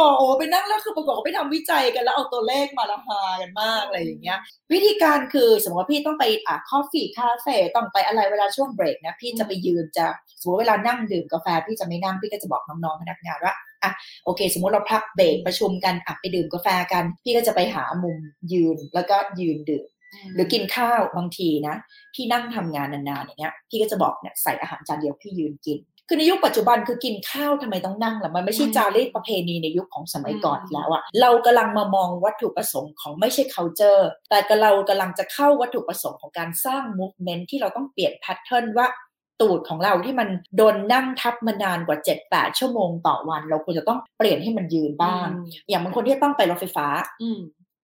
[0.02, 4.38] อโอ้ไปนั่งแล้วคือปรากฏว่าไปทำวิจัยกันแล้วเอาตัวเลขมาละหากันมากอะไรอย่างเงี้ย
[4.72, 10.06] วิธีการคือสมมติว่าพี่ต้องไปอะ coffee คาเฟ่ต้องไปอะไรเวลาช่วงเบรกนะพี่จะไปยืนจะ
[10.40, 13.90] สมมติเวลานั่งดื่มกาแฟพี่จะไม่นั่งพี่ก็จะบอกน้องๆพนักงานว่าอะ
[14.24, 18.18] โอเค สมมติเราพักเบรกประชุมกันอะไปดื่มกาแฟกัน พี่ก็จะไปหามุม
[18.52, 19.87] ยืนแล้วก็ยืนดื่ม
[20.35, 21.74] หรือกินข้าวบางทีนะ
[22.14, 38.86] พี่นั่งทำงานนานๆอย่างเงี้ย พี่ก็จะบอกเนี่ยใส่อาหารจานเดียวพี่ยืนกิน คือในยุคปัจจุบันคือกินข้าวทำไมต้องนั่งล่ะมันไม่ใช่อืมจารีตประเพณีในยุคของสมัยก่อนอืมแล้วอะเรากำลังมามองวัตถุประสงค์ของไม่ใช่ culture แต่ก็เรากำลังจะเข้าวัตถุประสงค์ของการสร้าง movement ที่เราต้องเปลี่ยน pattern ว่า
[39.40, 45.26] ตูดของเราที่มันโดนนั่งทับมานานกว่า 7-8 ชั่วโมงต่อวัน เราควรจะต้องเปลี่ยนให้มันยืนบ้าง
[45.68, 46.86] อย่างบางคนที่ต้องไปรถไฟฟ้า
[47.22, 47.30] อื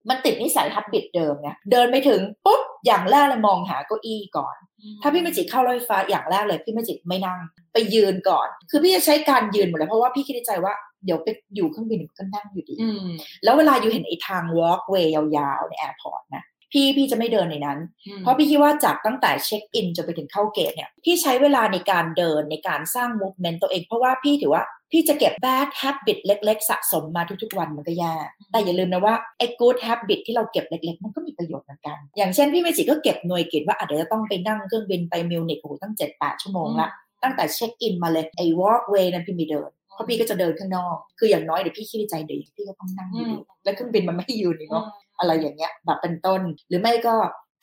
[0.04, 4.56] มมันติดนิสัย habit เดิมไงเดินไปถึงปุ๊บอย่างแรกเลยมองหาเก้าอี้ก่อน
[5.02, 7.38] ถ้าพี่เมจิเข้ารถไฟฟ้าอย่างแรกเลยพี่เมจิไม่นั่ง
[7.72, 13.08] ไปยืนก่อน คือพี่จะใช้การยืนหมดเลยเพราะว่าพี่คิดในใจว่าเดี๋ยวไปอยู่เครื่องบินก็นั่งอยู่ดีอืม
[13.44, 27.58] แล้วเวลาอยู่เห็นไอ้ทาง walkway ยาวๆใน airport นะ พี่พี่จะไม่เดินในนั้นอืมเพราะพี่คิดว่าจากตั้งแต่เช็คอินจนไปถึงเข้า gate เนี่ยพี่ใช้เวลาในการเดินในการสร้าง movement ตัวเอง เพราะว่าพี่ถือว่าพี่จะเก็บ bad habit เล็ก ๆ สะสมมาทุกๆ
[27.58, 28.14] วันมันก็แย่
[28.52, 36.88] แต่อย่าลืมนะว่าไอ้ good habit ที่เราเก็บเล็ก ๆ มันก็มีประโยชน์เหมือนกัน อย่างเช่นพี่เมจิก็เก็บหน่วยกิตว่าอาจจะเดี๋ยวจะต้องไปนั่งเครื่องบินไปมิวนิกโอ้โหตั้ง 7-8 ชั่วโมงละ
[37.22, 44.84] ตั้งแต่เช็คอินมาเลยไอ้ walkway นั้นพี่ไม่เดินเพราะพี่ก็จะเดินข้างนอก คืออย่างน้อยเดี๋ยวพี่คิดในใจเดี๋ยวพี่ก็ต้องนั่งอยู่ดีแล้วเครื่องบินมันไม่ให้ยืนนี่เนาะ
[45.18, 47.14] อะไรอย่างเงี้ยแบบเป็นต้น หรือไม่ก็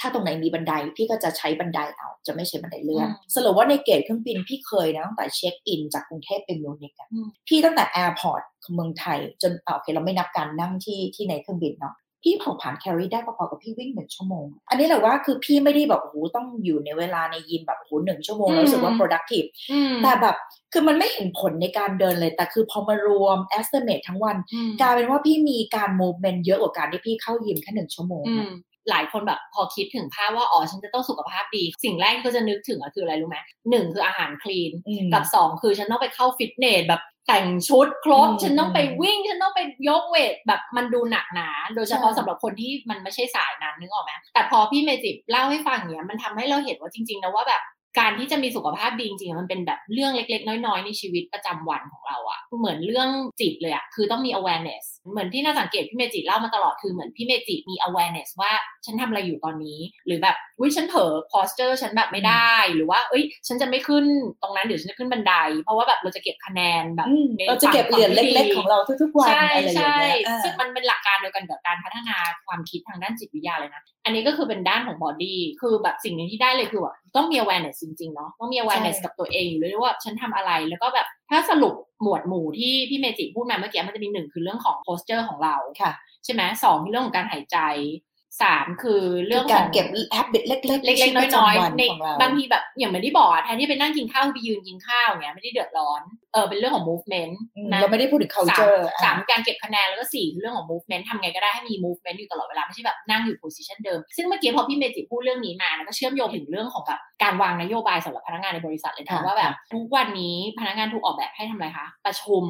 [0.02, 20.36] ถ้าตรงไหนมีบันไดพี่ก็จะใช้บันไดเอาจะไม่ใช้บันไดเลื่อนอืมสรุปว่าใน gate เครื่องบินพี่เคยนะตั้งแต่เช็คอินจากกรุงเทพเป็นมิวนิกอะอืมพี่ตั้งแต่ airport ของเมืองไทย จนอะโอเคเราไม่นับการนั่งที่ที่ในเครื่องบินเนาะ พี่เผาผลาญแคลอรีได้พอๆกับพี่วิ่งหนึ่งชั่วโมง อันนี้แหละว่าคือพี่ไม่ได้แบบโอ้โหต้องอยู่ในเวลาในยิมแบบโอ้โหหนึ่งชั่วโมงแล้วรู้สึกว่า productive อืมแต่แบบ
[20.74, 28.54] คือมันไม่เห็นผลในการเดินเลย แต่คือพอมารวม estimate ทั้งวันอืมกลายเป็นว่าพี่มีการ movement เยอะกว่าการที่พี่เข้ายิมแค่หนึ่งชั่วโมงอือะม
[28.90, 33.38] หลายคนแบบพอคิดถึงภาพว่าอ๋อฉันจะต้องสุขภาพดี สิ่งแรกที่ก็จะนึกถึงอะคืออะไรรู้ไหม
[33.70, 47.62] หนึ่งคืออาหารคลีนอืมกับสองคือฉันต้องไปเข้าฟิตเนสแบบ แต่งชุดครบอืมฉันต้องไปวิ่ง ฉันต้องไปยกเวทแบบมันดูหนักหนา โดยเฉพาะใช่สำหรับคนที่มันไม่ใช่สายนั้นนึกออกไหมแต่พอพี่เมจิเล่าให้ฟังเนี้ยมันทำให้เราเห็นว่าจริง ๆ นะว่าแบบ
[48.00, 53.10] การที่จะมีสุขภาพดีจริงๆมันเป็นแบบเรื่องเล็ก ๆ น้อยๆ ในชีวิตประจำวันของเราอะเหมือนเรื่อง
[53.42, 58.52] จิตเลยอะคือต้องมี awareness เหมือนที่น่าสังเกตพี่เมจิเล่ามาตลอดคือเหมือนพี่เมจิมี awareness ว่า
[58.86, 64.06] ฉันทำอะไรอยู่ตอนนี้ หรือแบบอุ้ยฉันเผลอ posture ฉันแบบไม่ได้ หรือว่า เอ้ย ฉันจะไม่ขึ้น
[64.42, 65.34] ตรงนั้นเดี๋ยวฉันจะขึ้นบันได
[65.64, 85.92] เพราะว่าแบบเราจะเก็บคะแนนแบบอืมในเราจะเก็บเหรียญฝั่เล็กที่ๆของเราทุกๆวันใช่อะไรอย่างใช่เงี้ยอ่าซึ่งมันเป็นหลักการเดียวกันกับการพัฒนาความคิดทางด้านจิตวิทยาเลยนะ อันนี้ก็คือเป็นด้านของบอดี้คือแบบสิ่งหนึงที่ได้เลยคือแบบต้องมี awareness จริงๆเนาะต้องมี awareness กับตัวเองอยู่เลยว่าฉันทำอะไรแล้วก็แบบถ้าสรุปหมวดหมู่ที่พี่เมจิพูดมาเมื่อกี้มันจะมีหนึ่งคือเรื่องของ posture ของเราค่ะ
[86.24, 87.58] ใช่ไหมสองคือเรื่องของการหายใจ
[88.44, 89.86] สามคือเรื่องกาขรองเก็บ
[90.18, 96.02] habit เล็กๆเล็กๆชีวิตประน้อยจำวันๆในของเราบางทีแบบอย่างเหมือนที่บอกอะแทนที่ไปนั่งกินข้าวไปยืนกินข้าวอย่างเงี้ยไม่ได้เดือดร้อน
[96.34, 112.44] เออเป็นเรื่องของ movement อืมนะเราไม่ได้พูดถึงสาม culture สามอะการเก็บคะแนนแล้วก็สี่คือเรื่องของ movement ทำไงก็ได้ให้มี movement อยู่ตลอดเวลา ไม่ใช่แบบนั่งอยู่ position เดิม ซึ่งเมื่อกี้พอพี่เมจิพูดเรื่องนี้มานะก็เชื่อมโยงถึงเรื่องของแบบการวางนโยบายสำหรับพนักงานในบริษัทเลยนะค่ะว่าแบบทุกวันนี้พนักงานถูกออกแบบให้ทำอะไรคะประชุม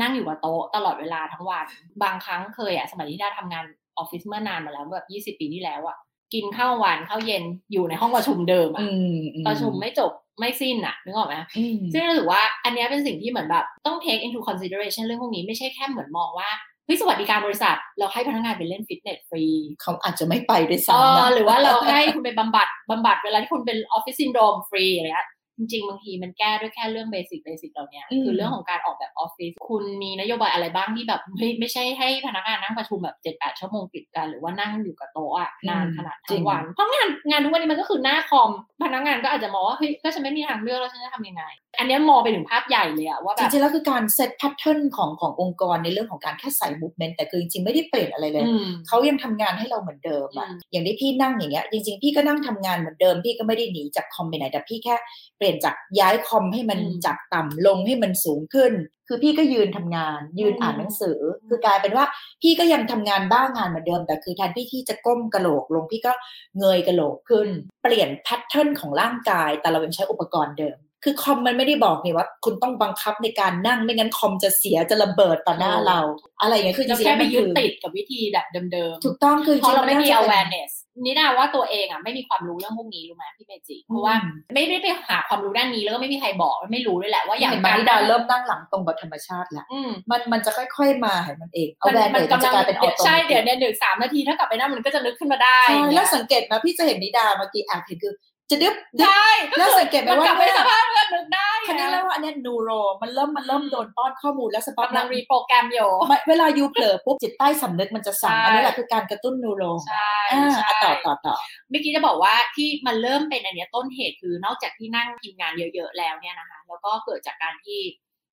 [0.00, 1.66] นั่งอยู่กับโต๊ะตลอดเวลาทั้งวัน
[2.02, 3.64] บางครั้งเคยอะสมัยที่ได้ทำงาน
[3.98, 5.96] ออฟฟิศเมื่อนานมาแล้วแบบยี่สิบปีที่แล้วอะ
[6.34, 16.50] กินข้าววันข้าวเย็นอยู่ในห้องประชุมเดิมอะอืมอืประชุมไม่จบไม่สิ้นอะนึกออกไหมอืมซึ่งรู้สึกว่าอันเนี้ยเป็นสิ่งที่เหมือนแบบต้อง take into consideration เรื่องพวกนี้ไม่ใช่แค่เหมือนมองว่า
[16.84, 19.44] เฮ้ยสวัสดิการบริษัท เราให้พนักงานไปเล่นฟิตเนสฟรี
[19.82, 38.50] เขาอาจจะไม่ไปด้วยเอซ้ำอนะหรือว่าเราให้คุณไปบำบัดบำบัดเวลาที่คุณเป็นออฟฟิศซินโดรมฟรีอะไรเงี้ย จริงๆ บางทีมันแก้ด้วยแค่เรื่อง basic basic เหล่าเนี้ยคือเรื่องของการออกแบบออฟฟิศคุณมีนโยบายอะไรบ้างที่แบบไม่ไม่ใช่ให้พนักงานนั่งประชุมแบบเจ็ดแปดชั่วโมงติดกัน หรือว่านั่งอยู่กับโต๊ะอะนานขนาดทั้งวัน เพราะงานงานทุกวันนี้มันก็คือหน้าคอม
[38.82, 41.44] พนักงานก็อาจจะมองว่าเฮ้ยก็ฉันไม่มีทางเลือกแล้วฉันจะทำยังไง
[41.78, 54.94] อันเนี้ยมองไปถึงภาพใหญ่เลยอะว่าแบบจริงๆแล้วคือการ set pattern ของขององค์กรในเรื่องของการแค่ใส่ movement แต่คือจริงๆไม่ได้เปลี่ยนอะไรเลยอืมเขายังทำงานให้เราเหมือนเดิมอะอืมอย่างที่พี่นั่งอย่างเงี้ยจริง ๆ พี่ก็นั่งทำงานเหมือนเดิมพี่ก็ไม่ได้หนีจากคอมไปไหนแต่พี่แค่
[55.38, 58.72] เปลี่ยนจากย้ายคอมให้มันอืมจากต่ำลงให้มันสูงขึ้น
[59.08, 62.04] คือพี่ก็ยืนทำงาน ยืนอืมอ่านหนังสือ คือกลายเป็นว่า
[62.42, 66.12] พี่ก็ยังทำงานบ้างงานเหมือนเดิม แต่คือแทนที่ที่จะก้มกระโหลกลงพี่ก็
[66.58, 67.48] เงยกระโหลกขึ้น
[67.82, 76.00] เปลี่ยนแพทเทิร์นของร่างกาย แต่เรายังใช้อุปกรณ์เดิม คือคอมมันไม่ได้บอกนี่ว่า คุณต้องบังคับในการนั่งไม่งั้นคอมจะเสียจะระเบิดต่อหน้าเรา
[76.40, 80.72] อะไรอย่างเงี้ยคือจเราริงๆแค่แล้วไปมันยึดคือติดกับวิธีแบบเดิมๆถูกต้องคือเพราะเราไม่มีจงๆนน่จะป็น awareness
[81.04, 98.14] นี่นาว่าตัวเองอะไม่มีความรู้เรื่องพวกนี้รู้ไหมพี่เมจิเพราะว่าอืมไม่ได้ไปหาความรู้ด้านนี้แล้วก็ไม่มีใครบอกไม่รู้ด้วยแหละว่าอย่างเห็นไหมการนิดาเริ่มนั่งหลังตรงแบบธรรมชาติแล้วอืมมันมันจะค่อย ๆ มาเห็นมันเองเอามันแวนมันเนกำจะลังกลายเป็นออโตใช่เดี๋ยวในหนึ่งสามนาทีถ้ากลับไปนั่งมันก็จะนึกขึ้นมาได้ใช่อย่างเงี้ยแล้วสังเกตนะพี่จะเห็นนิดาเมื่อกี้แอบเห็นคือ
[98.52, 99.26] จะดึบดึบใช่
[99.58, 102.70] แล้วสังเกตไหมมันว่ากลับไปสภาพเพื่อนนึกได้คันนี้เรียกว่าอันเนี้นูโร
[103.02, 111.34] มันเริ่มมันเริ่มโดนป้อนข้อมูลแล้วสปอตกำลังรีโปรแกรมอยู่ไม่เวลายูเผลอปุ๊บจิตใต้สำนึกมันจะสั่งใช่อันนี้แหละคือการกระตุ้นนูโรใช่อ่าใช่อะต่อต่อต่อ
[111.70, 117.80] เมื่อกี้จะบอกว่าที่มันเริ่มเป็นอันเนี้ยต้นเหตุคือนอกจากที่นั่งทีมงานเยอะๆแล้วเนี่ยนะคะ แล้วก็เกิดจากการที่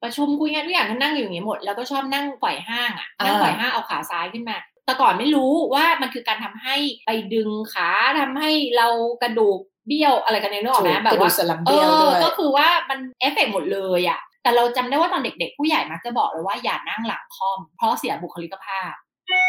[0.04, 7.90] ประชุมคุยงานทุกอย่างก็นั่งอยู่อย่างนี้หมด แล้วก็ชอบนั่งไขว่ห้างอะนั่งไขว่ห้างเอาขาซ้ายขึ้นมาแต่ก่อนไม่รู้ว่ามันคือการทำให้ไปดึงขา
[8.20, 8.88] ทำให้เรา
[9.22, 9.60] กระดูก
[9.90, 18.92] เบี้ยวอะไรกันเนี่ยนึกออกไหมถูกแบบกระดูว่ากสันหลังเอเบี้ยวอด้วยก็คือว่ามันเอฟเฟกต์หมดเลยอะแต่เราจำได้ว่าตอนเด็กๆ ผู้ใหญ่มักจะบอกเลยว่าอย่านั่งหลังคอม เพราะเสียบุคลิกภาพ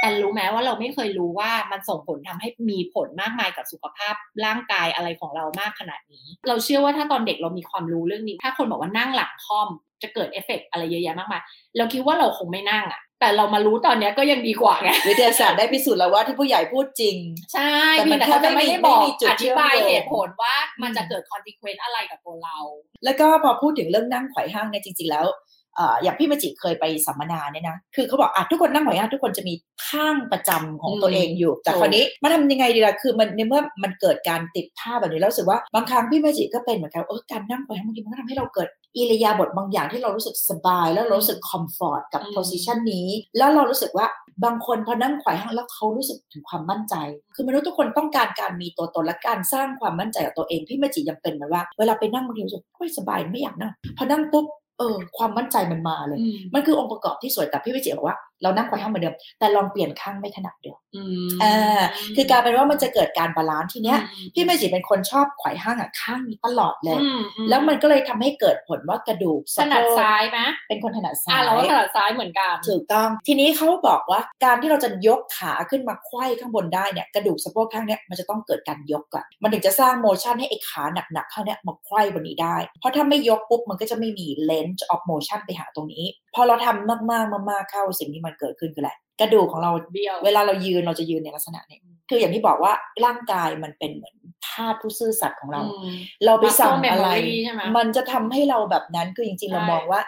[0.01, 4.15] แต่รู้ไหมว่าเราไม่เคยรู้ว่ามันส่งผลทำให้มีผลมากมายกับสุขภาพ
[4.45, 9.69] ร่างกายอะไรของเรามากขนาดนี้ เราเชื่อว่าถ้าตอนเด็กเรามีความรู้เรื่องนี้ ถ้าคนบอกว่านั่งหลังคอม
[10.03, 11.43] จะเกิดเอฟเฟกต์อะไรเยอะแยะมากมาย
[11.77, 17.17] เราคิดว่าเราคงไม่นั่งอะ แต่เรามารู้ตอนเนี้ยก็ยังดีกว่าไงวิทยาศาสตร์ได้พิสูจน์แล้วว่าที่ผู้ใหญ่พูดจริง
[17.55, 22.59] ใช่แต่มันเพียงแต่เขาจะไม่ได้บอกไม่มีจุดอธิบายเชื่อมโยงเหตุผลว่ามันจะเกิดคอน e เควนต์อะไรกับตัวเรา
[23.05, 29.55] แล้วก็พอพูดถึงเรื่องนั่งไขว่ห้างเนี่ยจริง ๆ แล้วเอ่ออย่างพี่มจิเคยไปสัมมนาเนี่ยนะ คือเขาบอกอะทุกคนนั่งไขว่ห้างทุกคนจะมี
[29.87, 43.09] ข้างประจำของตัวเองอยู่ แต่ถูกคราวนี้มาทำยังไงดีล่ะ คือมันในเมื่อมันเกิดการติดท่าแบบนี้แล้วรู้สึกว่าบางครั้งพี่มจิก็เป็นเหมือนกัน เออการนั่งไขว่ห้างบางทีมันก็ทำให้เราเกิดอิริยาบถบางอย่างที่เรารู้สึกสบาย แล้วเรารู้สึกคอมฟอร์ตกับอืมโพสิชันนี้
[43.39, 44.07] แล้วเรารู้สึกว่า
[44.45, 46.95] บางคนพอนั่งไขว่ห้างแล้วเขารู้สึกถึงความมั่นใจ
[47.35, 54.47] คือมนุษย์ทุกคนต้องการการมีตัวตนและการสร้างความมั่นใจกับตัวเอง พี่มจิยังเป็นเหมือนว่า เวลาไปนั่งบางทีรู้สึกโอ้ยสบายไม่อยากนั่ง พอนั่งปุ๊บ
[54.81, 56.19] เออ ความมั่นใจมันมาเลย
[56.55, 61.83] มันคือองค์ประกอบที่สวยแต่พี่วิจิตรบอกว่า เรานั่งไขว่ห้างเหมือนเดิม แต่ลองเปลี่ยนข้างไม่ถนัดเดิมอืมอ่า
[62.17, 70.39] คือกลารเป็นว่ามันจะเกิดการ balance ทีเนี้ยอืมพี่วิจิตรเป็นคนชอบไขว่ห้างอะข้างนี้ตลอดเลยอืมอืแล้วมันก็เลยทำให้เกิดผลว่ากระดูกถนัดสะโพกซ้ายไหม
[70.69, 80.83] เป็นคนถนัดซ้าอ่ายเราก็ถนัดซ้ายเหมือนกันถูกต้อง ทีนี้เขาบอกว่าการที่เราจะยกขาขึ้นมาไขว้ข้างบนได้เนี่ยกระดูกสะโพกข้างเนี้ยมันจะต้องเกิดการยกก่อนมันถึงจะสร้าง motion ให้ไอ้ขา
[81.13, 86.05] หนักๆข้างเนี้ยมาไขว้บนนี้ได้ เพราะถ้าไม่ยกปุ๊บมันก็จะไม่มี range of motion ไปหาตรงนี้
[86.35, 91.79] พอเราทำมากๆมากๆเข้าสิ่งที่มันเกิดขึ้นคืออะไรกระดูกของเราเบี้ยวเวลาเรายืนเราจะยืนในลักษณะนี้
[92.09, 92.73] คืออย่างที่บอกว่า
[93.05, 94.15] ร่างกายมันเป็นเหมือน
[94.49, 95.91] ธาตุผู้ซื่อสัตย์ของเราอืม
[96.25, 100.01] เราไปสั่ง Muscle อะไร memory ใช่ไหมมันจะทำให้เราแบบนั้นคือจริงๆใช่เรามองว่า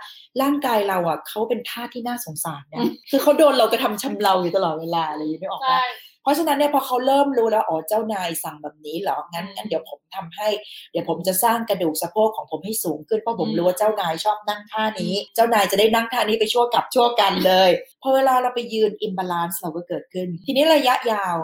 [0.42, 10.48] ร่างกายเราอะเขาเป็นธาตุที่น่าสงสารนะอืมคือเขาโดนเรากระทำชำเราอยู่ตลอดเวลาอะไรอย่างนี้ไม่ออกใช่ปะ เพราะฉะนั้นเนี่ยพอเขาเริ่มรู้แล้วอ๋อเจ้านายสั่งแบบนี้เหรองั้นอืมงั้นเดี๋ยวผมทำให้
[10.92, 17.70] เดี๋ยวผมจะสร้างกระดูกสะโพกของผมให้สูงขึ้นเพราะผมอืมรู้ว่าเจ้านายชอบนั่งท่านี้ เจ้านายจะได้นั่งท่านี้ไปชั่วกัปชั่วกัลป์เลย
[18.02, 21.36] พอเวลาเราไปยืน imbalance เราก็เกิดขึ้น ทีนี้ระยะยาว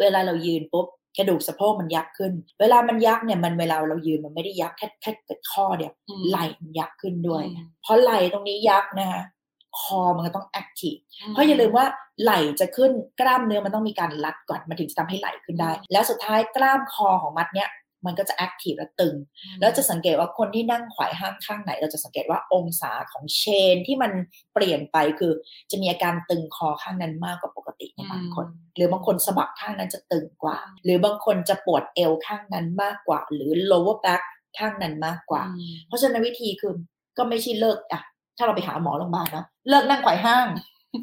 [0.00, 0.86] เวลาเรายืนปุ๊บ
[1.18, 9.22] กระดูกสะโพกมันยักขึ้น เวลามันยักเนี่ยมันเวลาเรายืนมันไม่ได้ยักแค่แค่เกิดข้อเดียวอืมไหล่มันยักขึ้นด้วยอืมเพราะไหล่ตรงนี้ยักนะคะ
[9.80, 10.96] คอมันก็ต้อง active
[11.28, 11.86] เพราะอย่าลืมว่า
[12.22, 17.70] ไหล่จะขึ้นกล้ามเนื้อมันต้องมีการรัดก่อนมันถึงจะทำให้ไหล่ขึ้นได้ แล้วสุดท้ายกล้ามคอของมัดเนี้ย
[18.06, 19.14] มันก็จะ active และตึง
[19.60, 24.12] แล้วจะสังเกตว่าคนที่นั่งไขว่ห้างข้างไหน เราจะสังเกตว่าองศาของ chain ที่มัน
[24.54, 25.32] เปลี่ยนไปคือ
[25.70, 28.46] จะมีอาการตึงคอข้างนั้นมากกว่าปกติในบางคน
[28.76, 34.22] หรือบางคนสะบักข้างนั้นจะตึงกว่า หรือบางคนจะปวดเอวข้างนั้นมากกว่า หรือ lower back
[34.58, 36.72] ข้างนั้นมากกว่าอืมเพราะฉะนั้นวิธีคือ
[37.18, 38.02] ก็ไม่ใช่เลิกอะ
[38.36, 40.46] ถ้าเราไปหาหมอโรงพยาบาลเนาะเลิกนั่งไขว่ห้าง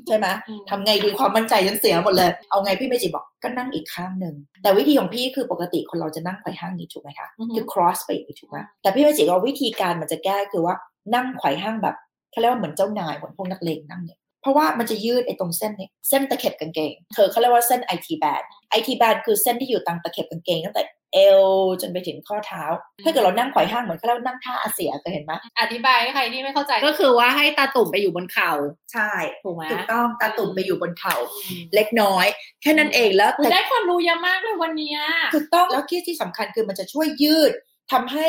[0.07, 10.75] ใช่ไหมอืมทำไงดีความมั่นใจฉันเสียหมดเลย เอาไงพี่เมจิบอกก็นั่งอีกข้างหนึ่งแต่วิธีของพี่คือปกติคนเราจะนั่งไขว่ห้างนี้ถูกไหมคะอือฮึคือ cross ไปอีกถูกไหมแต่พี่เมจิว่าวิธีการมันจะแก้คือว่า
[11.15, 11.95] นั่งไขว่ห้างแบบ
[12.31, 18.43] เขาเรียกว่าเหมือนเจ้านายเหมือนพวกนักเลงนั่งเนี่ยเพราะว่ามันจะยืดไอ้ตรงเส้นเนี่ยเส้นตะเข็บกางเกงเธอเขาเรียกว่าเส้น IT band
[18.77, 20.84] IT band คือเส้นที่อยู่ตรงตะเข็บกางเกงตั้งแต่
[21.14, 21.43] เอว
[21.82, 22.64] จนไปถึงข้อเท้า
[23.03, 28.51] ถ้าเกิดเรานั่งไขว่ห้างเหมือนเขาเรียกว่านั่งท่าอาเซียเคยเห็นไหมอธิบายให้ใครที่ไม่เข้าใจก็คือว่าให้ตาตุ่มไปอยู่บนเข่า
[28.93, 29.11] ใช่
[29.43, 32.26] ถูกไหมถูกต้องตาตุ่มไปอยู่บนเข่าอืมเล็กน้อย
[32.61, 34.99] แค่นั้นเองแล้วอุ๊ยแต่ได้ความรู้เยอะมากเลยวันเนี้ย
[35.34, 37.51] ถูกต้องแล้วที่ที่สำคัญคือมันจะช่วยยืด
[37.91, 38.28] ทำให้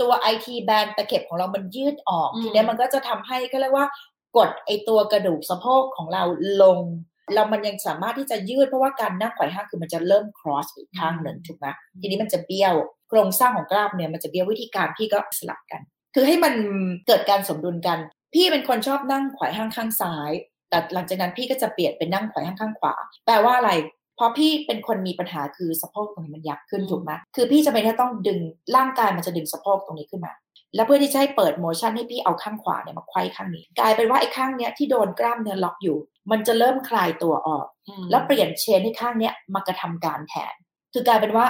[0.00, 3.86] ตัว IT แบนตะเข็บของเรามันยืดออกอืมทีเนี้ยมันก็จะทำให้ก็เรียกว่า
[4.36, 6.22] กดไอตัวกระดูกสะโพกของเรา
[6.62, 6.78] ลง
[7.34, 11.66] แล้วมันยังสามารถที่จะยืดเพราะว่าการนั่งไขว่ห้างคือมันจะเริ่ม cross อีกข้างหนึ่งถูกไหม
[12.00, 12.74] ทีนี้มันจะเบี้ยว
[13.08, 15.80] โครงสร้างของกล้ามเนื้อมันจะเบี้ยววิธีการพี่ก็สลับกัน
[16.14, 16.54] คือให้มัน
[17.06, 17.98] เกิดการสมดุลกัน
[18.34, 20.30] พี่เป็นคนชอบนั่งไขว่ห้างข้างซ้าย
[20.70, 22.94] แต่หลังจากนั้นพี่ก็จะเปลี่ยนเป็นนั่งไขว่ห้างข้างขวา
[23.26, 23.72] แปลว่าอะไร
[24.16, 28.38] เพราะพี่เป็นคนมีปัญหาคือสะโพกตรงนี้มันยักขึ้นอืมถูกไหมคือพี่จะไม่ได้ต้องดึง
[28.76, 30.32] ร่างกายมันจะดึงสะโพกตรงนี้ขึ้นมา
[30.74, 35.98] แล้วเพื่อที่จะให้เปิดโมชั่นให้พี่เอาข้างขวาเนี่ยมาไขว้ข้างนี้ กลายเป็นว่าไอ้ข้างเนี้ยที่โดนกล้ามเนื้อล็อกอยู่
[36.30, 40.54] มันจะเริ่มคลายตัวออกอืมแล้วเปลี่ยนเชนให้ข้างเนี้ยมากระทำการแทน
[40.92, 41.46] คือกลายเป็นว่า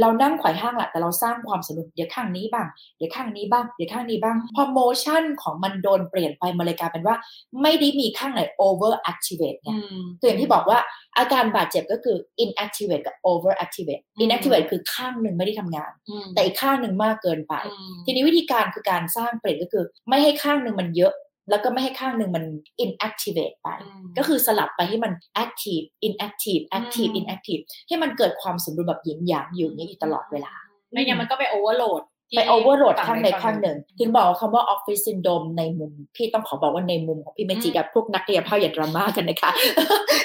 [0.00, 2.66] เรานั่งไขว่ห้างแหละแต่เราสร้างความสนุกเดี๋ยวข้างนี้บ้าง
[2.96, 7.16] เดี๋ยวข้างนี้บ้าง เดี๋ยวข้างนี้บ้าง พอโมชั่นของมันโดนเปลี่ยนไปมันเลยกลายเป็นว่า
[7.62, 10.78] ไม่ได้มีข้างไหน over activate ไงอืมคืออย่างที่บอกว่า
[11.18, 21.12] อาการบาดเจ็บก็คือ inactivate กับ over activate อืม inactivate คือข้างหนึ่งไม่ได้ทำงานอืมแต่อีกข้างหนึ่งมากเกินไปอืมทีนี้วิธีการคือการสร้างเปลี่ยนก็คือ ไม่ให้ข้างหนึ่งมันเยอะ
[21.50, 22.44] แล้วก็ไม่ให้ข้างหนึ่งมัน
[22.84, 25.12] inactivate ไปอืมก็คือสลับไปให้มัน
[25.44, 30.52] active inactive active อืม inactive ให้มันเกิดความสมดุลแบบหยินหยางอยู่อย่างนี้อยู่ตลอดเวลา
[30.92, 32.02] ไม่งั้นมันก็ไปโอเวอร์โหลด
[32.36, 39.50] ไป overload ฝั่ข้างใดข้างหนึ่ง ถึงบอกว่าคำว่า office syndrome ในมุม พี่ต้องขอบอกว่าในมุมของพี่เมจิกับพวกนักกายภาพอย่าดราม่ากันนะคะ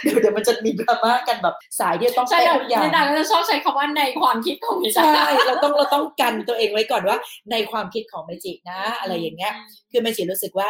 [0.04, 5.14] เดี๋ยวเดี๋ยวมันจะมีดราม่ากันแบบสายที่ต้องใช่เป๊ะเราทุกอย่างในดาก็จะชอบใช้คำว่าในความคิดของมิใช่
[5.48, 7.18] เราต้องเราต้องกันตัวเองไว้ก่อนว่า
[7.52, 9.54] ในความคิดของเมจินะ อะไรอย่างเงี้ย
[9.92, 10.70] คือเมจิรู้สึกว่า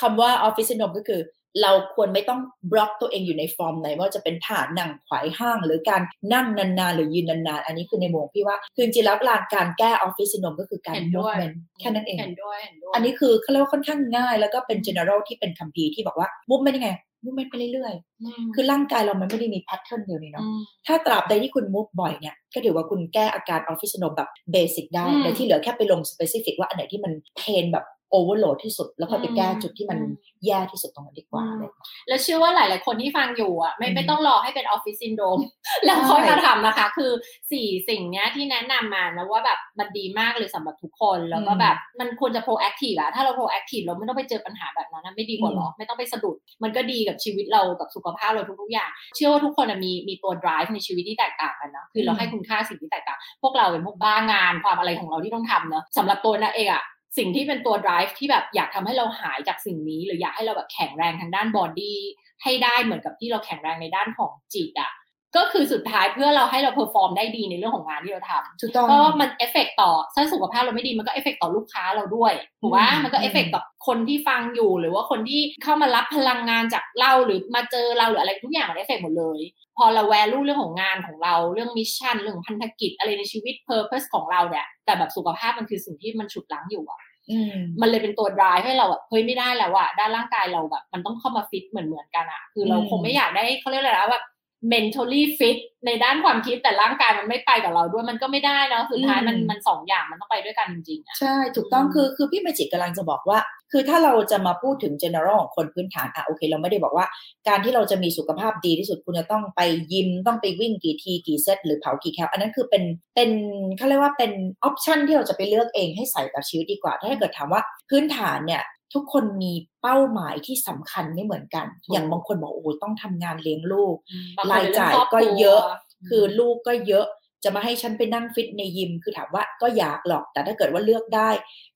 [0.00, 1.20] คำว่า office syndrome ก็คือ
[1.62, 2.40] เราควรไม่ต้อง
[2.72, 6.02] บล็อกตัวเองอยู่ในฟอร์มไหนว่าจะเป็นท่านั่งขวายห้างหรือการ
[6.34, 9.16] นั่งนานๆ หรือยืนนานๆ อันนี้คือในมุมของพี่ว่า คือจริงๆแล้ว
[9.54, 16.90] การแก้ office syndrome ก็คือการเห็นด้วย movement แค่นั้นเองเห็นด้วยเห็นด้วย อันนี้คือเขาเรียกว่าค่อนข้างง่ายแล้วก็เป็น general ที่เป็นคัมภีร์ที่บอกว่า movement ยังไง
[17.24, 27.64] movement ไปเรื่อยๆคือร่างกายเรามันไม่ได้มี pattern เดียวนี่เนาะถ้าตราบใดที่คุณ move บ่อยเนี่ย ก็ถือว่าคุณแก้อาการ office syndrome แบบ basic ได้อืมแต่ที่เหลือแค่ไปลง specific ว่าอันไหนที่มัน pain
[27.72, 27.84] แบบ
[28.16, 30.08] overload ที่สุด แล้วก็ไปแก้จุดที่มันอืม
[30.46, 31.70] แย่ที่สุดตรงนั้นดีกว่าอืมเลย
[32.08, 35.38] แล้วเชื่อว่าหลาย ๆ คนที่ฟังอยู่อะไม่อืมไม่ต้องรอให้เป็น office syndrome
[35.84, 37.10] แล้วค่อยมาทำนะคะ คือ
[37.50, 56.82] สี่สิ่งเนี้ยที่แนะนำมานะว่าแบบมันดีมากเลยสำหรับทุกคนแล้วก็อืมแบบมันควรจะ proactive อะถ้าเรา proactive เราไม่ต้องไปเจอปัญหาแบบนั้นนะไม่ดีกว่าหรอไม่ต้องไปสะดุด มันก็ดีกับชีวิตเรากับสุขภาพเราทุก ๆ อย่าง เชื่อว่าทุกคนอะมีมีตัว drive ในชีวิตที่แตกต่างกันนะคือเราอืมให้คุณค่าสิ่งที่แตกต่าง พวกเราเป็นพวกบ้างานความอะไรของเราที่ต้องทำเนอะสำหรับตัวเองนะอะ
[57.18, 61.94] สิ่งที่เป็นตัว drive ที่แบบอยากทำให้เราหายจากสิ่งนี้ หรืออยากให้เราแบบแข็งแรงทางด้าน body
[62.42, 64.92] ให้ได้เหมือนกับที่เราแข็งแรงในด้านของจิตอะ
[65.36, 79.40] ก็คือสุดท้ายเพื่อเราให้เรา perform ได้ดีในเรื่องของงานที่เราทำถูกต้องเพราะว่ามันเอฟเฟกต่อถ้าสุขภาพเราไม่ดีมันก็เอฟเฟกต่อลูกค้าเราด้วยถูกไหมอืมมันก็เอฟเฟกกับคนที่ฟังอยู่หรือว่าคนที่เข้ามารับพลังงานจากเราหรือมาเจอเราหรืออะไรทุกอย่างมันเอฟเฟกหมดเลย
[79.76, 87.00] พอเรา value เรื่องของงานของเราเรื่อง mission เรื่องพันธกิจอะไรในชีวิต purpose ของเราเนี่ย แต่แบบสุขภาพมันคือสิ่งที่มันฉุดรั้งอยู่อะ
[87.30, 94.24] อืมมันเลยเป็นตัว drive ให้เราแบบเฮ้ยไม่ได้แล้วอะด้านร่างกายเราแบบ มันต้องเข้ามาฟิตเหมือนเหมือนๆกันอะคือเราอืมคงไม่อยากได้เขาเรียกอะไรนะแบบ
[94.72, 103.38] mentally fit ในด้านความคิดแต่ร่างกายมันไม่ไปกับเราด้วยมันก็ไม่ได้เนอะสุดท้ายมันมันสองอย่างมันต้องไปด้วยกันจริงๆอะใช่ ถูกต้องอืมคือคือพี่เมจิกกำลังจะบอกว่า
[103.76, 107.06] คือถ้าเราจะมาพูดถึง general ของคนพื้นฐานอะโอเค เราไม่ได้บอกว่า
[107.48, 109.60] การที่เราจะมีสุขภาพดีที่สุดคุณจะต้องไป
[109.92, 113.30] ยิมต้องไปวิ่งกี่ทีกี่เซตหรือเผากี่แคลอันนั้นคือเป็นเป็น
[113.76, 114.32] เขาเรียกว่าเป็น
[114.64, 118.62] ออปชันที่เราจะไปเลือกเองให้ใส่กับชีวิตดีกว่า ถ้าเกิดถามว่าพื้นฐานเนี่ย
[118.94, 119.52] ทุกคนมี
[119.82, 123.96] เป้าหมายที่สำคัญไม่เหมือนกัน อย่างบางคนบอกโอ้โหต้องทำงานเลี้ยงลูก
[124.36, 125.60] บงคนรายจ่ายเรื่องครอบก็ครัวเยอะ
[126.08, 127.06] คือลูกก็เยอะ
[127.44, 131.30] จะมาให้ฉันไปนั่งฟิตในยิม คือถามว่าก็อยากหรอก แต่ถ้าเกิดว่าเลือกได้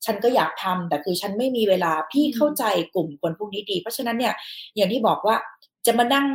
[0.05, 2.65] ฉันก็อยากทำแต่คือฉันไม่มีเวลาพี่อืมเข้าใจ
[2.95, 4.35] กลุ่มคนพวกนี้ดี เพราะฉะนั้นเนี่ย
[4.77, 5.37] อย่างที่บอกว่า
[5.87, 6.27] จะมานั่ง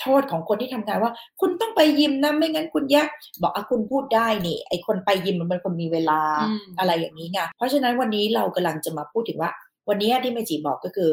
[0.00, 3.08] โทษของคนที่ทำงานว่า คุณต้องไปยิมนะไม่งั้นคุณแยก
[3.42, 9.50] บอกอะคุณพูดได้นี่ ไอคนไปยิมมันเป็นคนมีเวลาอืมอะไรอย่างนี้ไงเพราะฉะนั้นวันนี้เรากำลังจะมาพูดถึงว่า
[9.88, 11.10] วันนี้ที่เมจิบอกก็คือ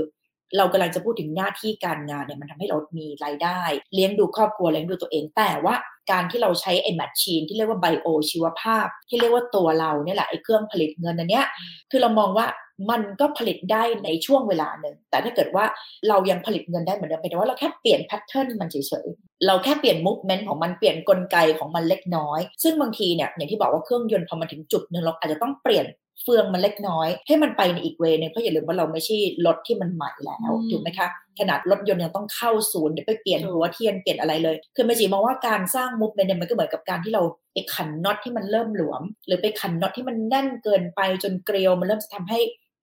[0.58, 3.62] เรากำลังจะพูดถึงหน้าที่การงานเนี่ยมันทำให้เรามีรายได้
[3.94, 5.76] เลี้ยงดูครอบครัวเลี้ยงดูตัวเองแต่ว่า
[6.12, 11.46] การที่เราใช้ไอ้ machine ที่เรียกว่า bio ชีวภาพ ที่เรียกว่าตัวเราเนี่ยแหละไอ้เครื่องผลิตเงินอันเนี้ย
[11.92, 12.48] คือเรามองว่า
[12.90, 15.66] มันก็ผลิตได้ในช่วงเวลาหนึ่ง แต่ถ้าเกิดว่า
[16.10, 18.76] เรายังผลิตเงินได้เหมือนเดิมแต่ว่าเราแค่เปลี่ยน pattern มันเฉ
[19.06, 25.86] ยๆ เราแค่เปลี่ยน movement ของมันเปลี่ยนกลไกของมันเล็กน้อย ซึ่งบางทีเนี่ยอย่างที่บอกว่าเครื่องยนต์พอมาถึงจุดหนึ่งเราอาจจะต้องเปลี่ยน
[26.24, 31.08] เฟืองมันเล็กน้อย ให้มันไปในอีก way หนึ่งเพราะอย่าลืมว่าเราไม่ใช่รถที่มันใหม่แล้วอืมถูกไหมคะ
[31.40, 42.40] ขนาดรถยนต์ยังต้องเข้าศูนย์เดี๋ยวไปเปลี่ยนถูกหัวเทียนเปลี่ยนอะไรเลย คือเมจิมองว่าการสร้าง movement เนี่ยมันก็เหมือนกับการที่เราไปขันน็อตที่มันเริ่มหลวม หรือไปขันน็อตที่มันแน่นเกินไปจนเกลียวมันเริ่มจะทำให้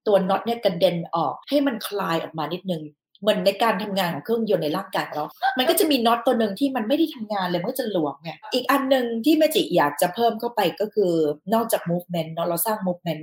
[0.06, 2.82] ตัวน็อตเนี่ยกระเด็นออกให้มันคลายออกมานิดนึง
[3.22, 5.26] เหมือนในการทำงานของเครื่องยนต์ในร่างกายของเรา
[5.58, 11.12] มันก็จะมีน็อตตัวหนึ่งที่มันไม่ได้ทำงานเลยมันก็จะหลวมไงอีกอันหนึ่งที่เมจิอยากจะเพิ่มเข้าไปก็คือ
[11.54, 13.22] นอกจาก movement เนาะเราสร้าง movement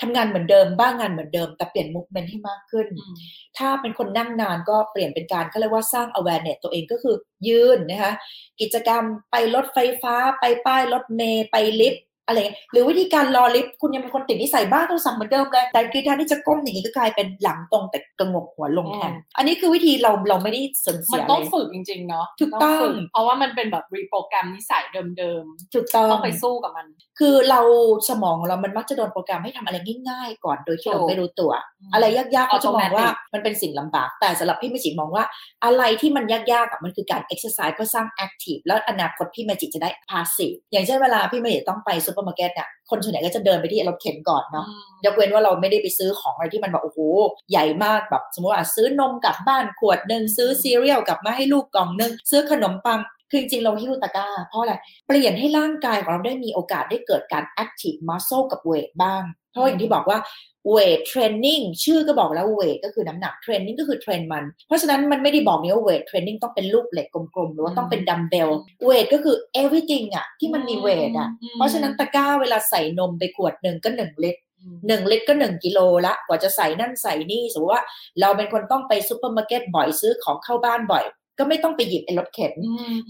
[0.00, 3.14] ทำงานเหมือนเดิมบ้างงานเหมือนเดิม แต่เปลี่ยน movement ให้มากขึ้นอืม
[3.58, 7.16] ถ้าเป็นคนนั่งนานก็เปลี่ยนเป็นการเขาเรียกว่าสร้าง awareness ตัวเองก็คือ
[7.48, 8.12] ยืนนะคะ
[8.60, 26.86] กิจกรรมไปรถไฟฟ้าไปป้ายรถเมย์ไปลิฟต์ อะไรอย่างเงี้ยหรือวิธีการรอลิฟต์คุณยังเป็นคนติดนิสัยบ้าโทรศัพท์เหมือนเดิมเลยแต่คือแทนที่จะก้มอย่างนี้ก็กลายเป็นหลังตรงแต่กระงกหัวลงแทนอืมอันนี้คือวิธีเราเราไม่ได้สนเสีมันยต้องเลยฝึกจริงๆเนาะถูกต้องฝึเพราะว่ามันเป็นแบบรีโปรแกรมนิสัยเดิมถูกต้องๆต้องไปสู้กับมัน
[27.20, 27.60] คือเรา
[28.08, 29.76] สมองของเรามันมักจะโดนโปรแกรมให้ทำอะไร
[30.08, 31.52] ง่ายๆ ก่อนโดยที่เราไม่รู้ตัว
[31.92, 35.24] อะไรยากๆเขาจะมองว่ามันเป็นสิ่งลำบากแต่สำหรับพี่เมจิมองว่า
[35.64, 44.66] อะไรที่มันยากๆกับมันคือการ exercise เพื่อสร้าง active แล้วอนาคตพี่เมจิจะได้ passive อย่างเช่นเวลาพี่เมจิต้องไปซูเปอร์มาร์เก็ตเนี่ยคนส่วนใหญ่ก็จะเดินไปที่รถเข็นก่อนเนาะ
[45.04, 46.98] ยกเว้นว่าเราไม่ได้ไปซื้อของอะไรที่มันแบบโอ้โห
[47.50, 53.00] ใหญ่มากแบบสมมติว่าซื้อนมกลับบ้านขวดหนึ่งซื้อซีเรียลกลับมาให้ลูกกล่องหนึ่งซื้อขนมปัง
[53.30, 54.74] คือจริงๆเราหิ้วตะกร้า เพราะอะไร
[55.06, 59.22] เปลี่ยนให้ร่างกายของเราได้มีโอกาสได้เกิดการ active muscle กับ weight บ้าง
[59.52, 60.18] เพราะอย่างที่บอกว่า
[60.70, 68.48] weight training ชื่อก็บอกแล้ว weight ก็คือน้ำหนัก training ก็คือ train มัน เพราะฉะนั้นมันไม่ได้บอกนี่ว่า weight training ต้องเป็นลูกเหล็กกลมๆ หรือว่าต้องเป็นดัมเบล
[68.84, 74.40] weight ก็คือ everything อะที่มันมี weight อะเพราะฉะนั้นตะกร้าเวลาใส่นมไปขวดหนึ่งก็หนึ่งลิตร
[74.86, 77.84] หนึ่งลิตรก็หนึ่งกิโลละกว่าจะใส่นั่นใส่นี่สมมติว่า
[78.20, 81.04] เราเป็นคนต้องไปซูเปอร์มาร์เก็ตบ่อยซื้อของเข้าบ้านบ่อย
[81.38, 82.52] ก็ไม่ต้องไปหยิบไอ้รถเข็น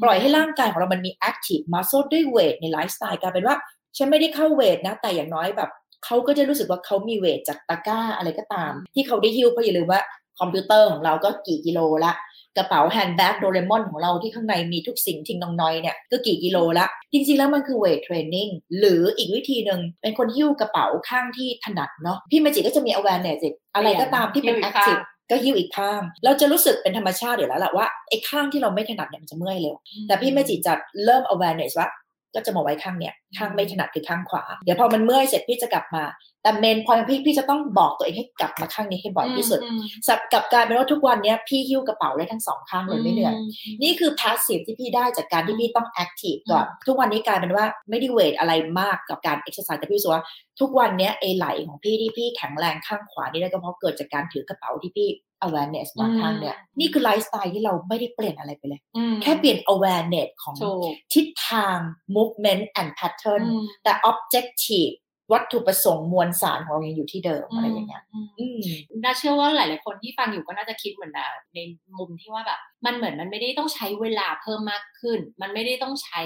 [0.02, 3.56] ปล่อยให้ร่างกายของเรามันมี active muscle ด้วย weight ในไลฟ์สไตล์กลายเป็นว่า
[3.96, 5.70] ฉันไม่ได้เข้า weight นะ แต่อย่างน้อยแบบ
[6.04, 10.00] เขาก็จะรู้สึกว่าเขามี weight จากตะกร้าอะไรก็ตาม ที่เขาได้หิ้วเพราะอย่าลืมว่า
[10.40, 12.12] คอมพิวเตอร์ของเราก็กี่กิโลละ
[12.56, 18.48] กระเป๋า handbag โดเรมอนของเราที่ข้างในมีทุกสิ่งทิ้งน้องน้อยเนี่ยก็กี่กิโลละ จริงๆแล้วมันคือ weight training
[18.78, 23.40] หรืออีกวิธีหนึ่งเป็นคนหิ้วกระเป๋าข้างที่ถนัดเนาะพี่เมจิก็จะมี awareness
[23.74, 30.74] อะไรก็ตามที่เป็น active ก็หิ้วอีกข้าง เราจะรู้สึกเป็นธรรมชาติอยู่แล้วแหละว่าไอ้ข้างที่เราไม่ถนัดเนี่ยมันจะเมื่อยเร็ว แต่พี่เมจิจะ
[31.04, 31.88] เริ่ม awareness ว่า
[32.34, 36.04] ก็จะมาไว้ข้างเนี่ยข้างไม่ถนัดคือข้างขวา เดี๋ยวพอมันเมื่อยเสร็จพี่จะกลับมา
[36.42, 39.60] แต่ main point พี่พี่จะต้องบอกตัวเองให้กลับมาข้างนี้ให้บ่อยที่สุด
[40.06, 43.34] สับกับการเป็นว่าทุกวันนี้พี่หิ้วกระเป๋าได้ทั้งสองข้างเลยไม่เหนื่อย
[43.82, 50.22] นี่คือ passive ที่พี่ได้จากการที่พี่ต้อง active ก่อนทุกวันนี้กลายเป็นว่าไม่ได้ weight อะไรมากกับการเอ็กซ์ไซส์แต่พี่รู้สึกว่า
[50.60, 55.08] ทุกวันนี้ไอไหล่ของพี่ที่พี่แข็งแรงข้างขวานี่ได้ก็เพราะเกิดจากการถือกระเป๋าที่พี่
[55.46, 58.80] awareness มาข้างเนี่ยนี่คือไลฟ์สไตล์ที่เราไม่ได้เปลี่ยนอะไรไปเลย
[59.22, 60.54] แค่เปลี่ยน awareness ของ
[61.14, 61.78] ทิศทาง
[62.16, 63.42] movement and pattern
[63.84, 64.94] แต่ objective
[65.32, 68.02] วัตถุประสงค์มวลสารของเรายังอยู่ที่เดิมอะไรอย่างเงี้ย
[69.04, 71.58] น่าเชื่อว่าหลาย ๆ คนที่ฟังอยู่ก็น่าจะคิดเหมือนนะใน
[71.98, 76.22] มุมที่ว่าแบบ มันเหมือนมันไม่ได้ต้องใช้เวลาเพิ่มมากขึ้น มันไม่ได้ต้องใช้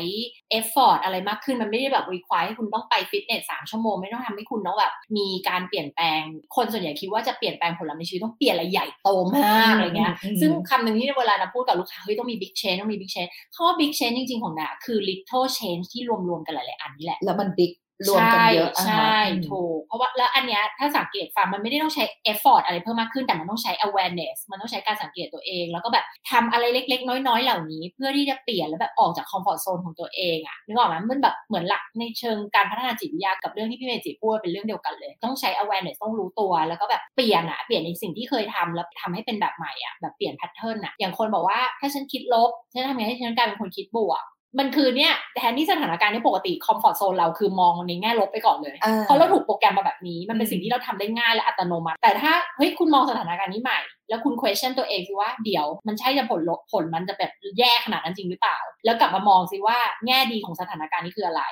[0.51, 6.21] effort อะไรมากขึ้น มันไม่ได้แบบ require ให้คุณต้องไปฟิตเนสสามชั่วโมง ไม่ต้องทำให้คุณต้องแบบมีการเปลี่ยนแปลง
[6.57, 15.85] คนส่วนใหญ่คิดว่าจะเปลี่ยนแปลงผลลัพธ์ในชีวิตต้องเปลี่ยนอะไรใหญ่โตมากอะไรเงี้ย ซึ่งคำหนึ่งที่เวลาเราพูดกับลูกค้าเฮ้ยต้องมี big change ต้องมี big change เขาว่า big change จริง ๆ ของน่ะคือ little change
[15.93, 17.73] ที่รวม ๆ กันหลาย ๆ อันนี่แหละ แล้วมัน big
[18.09, 19.17] รวมกันเยอะใช่
[19.51, 35.51] ถูก เพราะว่าแล้วอันเนี้ยถ้าสังเกตฟังมันไม่ได้ต้องใช้ effort อะไรเพิ่มมากขึ้นแต่มันต้องใช้ awareness มันต้องใช้การสังเกตตัวเอง แล้วก็แบบทำอะไรเล็ก ๆ น้อย ๆ เหล่านี้ เพื่อที่จะเปลี่ยนแล้วแบบออกจาก comfort zone ของตัวเองอะนึกออกไหมมันแบบเหมือนหลักในเชิงการพัฒนาจิตวิทยากับเรื่องที่พี่เมจิพูดเป็นเรื่องเดียวกันเลย ต้องใช้
[35.63, 44.25] awareness ต้องรู้ตัว แล้วก็แบบเปลี่ยนอะเปลี่ยนในสิ่งที่เคยทำแล้วทำให้เป็นแบบใหม่อะแบบเปลี่ยน pattern อะอย่างคนบอกว่าถ้าฉันคิดลบฉันทำยังไงให้ฉันกลายเป็นคนคิดบวก
[44.59, 53.79] มันคือเนี่ยแทนที่สถานการณ์นี้ปกติคอมฟอร์ทโซนเราคือมองในแง่ลบไปก่อนเลยเพราะเราถูกโปรแกรมมาแบบนี้มันเป็นสิ่งที่เราทำได้ง่ายและอัตโนมัติ แต่ถ้าเฮ้ยคุณมองสถานการณ์นี้ใหม่
[54.09, 56.41] แล้วคุณ question ตัวเองสิว่าเดี๋ยวมันใช่จะผล
[56.73, 61.43] ผลมันจะแบบแย่ขนาดนั้นจริงหรือเปล่า แล้วกลับมามองสิว่าแง่ดีของสถานการณ์นี้คืออะไร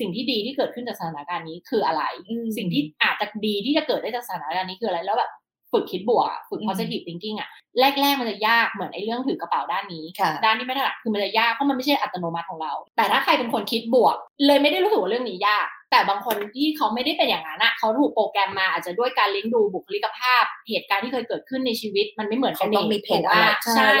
[0.00, 2.02] สิ่งที่ดีที่เกิดขึ้นจากสถานการณ์นี้คืออะไร
[2.56, 5.30] สิ่งที่อาจจะดีที่จะเกิดได้จากสถานการณ์นี้คืออะไรแล้วแบบ
[5.72, 7.48] ฝึกคิดบวกฝึก positive thinking อะ
[7.80, 10.04] แรกๆ มันจะยากเหมือนไอ้เรื่องถือกระเป๋าด้านนี้
[10.44, 14.16] ด้านที่ไม่ถนัดคือมันจะยากเพราะมันไม่ใช่อัตโนมัติของเรา แต่ถ้าใครเป็นคนคิดบวก
[14.46, 23.42] เลยไม่ได้รู้สึกว่าเรื่องนี้ยาก แต่บางคนที่เขาไม่ได้เป็นอย่างนั้นอะเขาถูกโปรแกรมมาอาจจะด้วยการเลี้ยงดูบุคลิกภาพ เหตุการณ์ที่เคยเกิดขึ้นในชีวิต มันไม่เหมือนกันเองมีเพจว่า
[23.74, 23.92] ใช่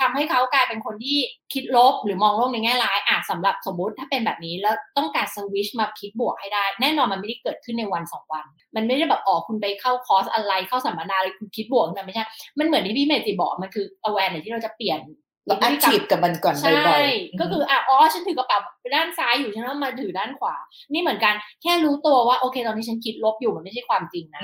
[0.00, 1.18] ทำให้เขากลายเป็นคนที่
[1.52, 8.44] คิดลบหรือมองโลกในแง่ร้ายอะสำหรับสมมติถ้าเป็นแบบนี้แล้วต้องการสวิชมาคิดบวกให้ได้ แน่นอนมันไม่ได้เกิดขึ้นในวันสองวัน
[8.76, 12.24] มันไม่ได้แบบออกคุณไปเข้าคอร์สอะไรเข้าสัมมนาอะไรคุณคิดบวกนะไม่ใช่
[12.58, 15.00] มันเหมือนที่พี่เมจิบอกมันคือ awareness ที่เราจะเปลี่ยน
[15.46, 16.56] เรา activeกับมันก่อน
[16.88, 18.58] บ่อยๆก็คืออะอ๋อฉันถือกระเป๋า
[18.94, 20.54] ด้านซ้ายอยู่ฉันต้องมาถือด้านขวา
[20.92, 24.42] นี่เหมือนกันแค่รู้ตัวว่าโอเค ตอนนี้ฉันคิดลบอยู่มันไม่ใช่ความจริงนะ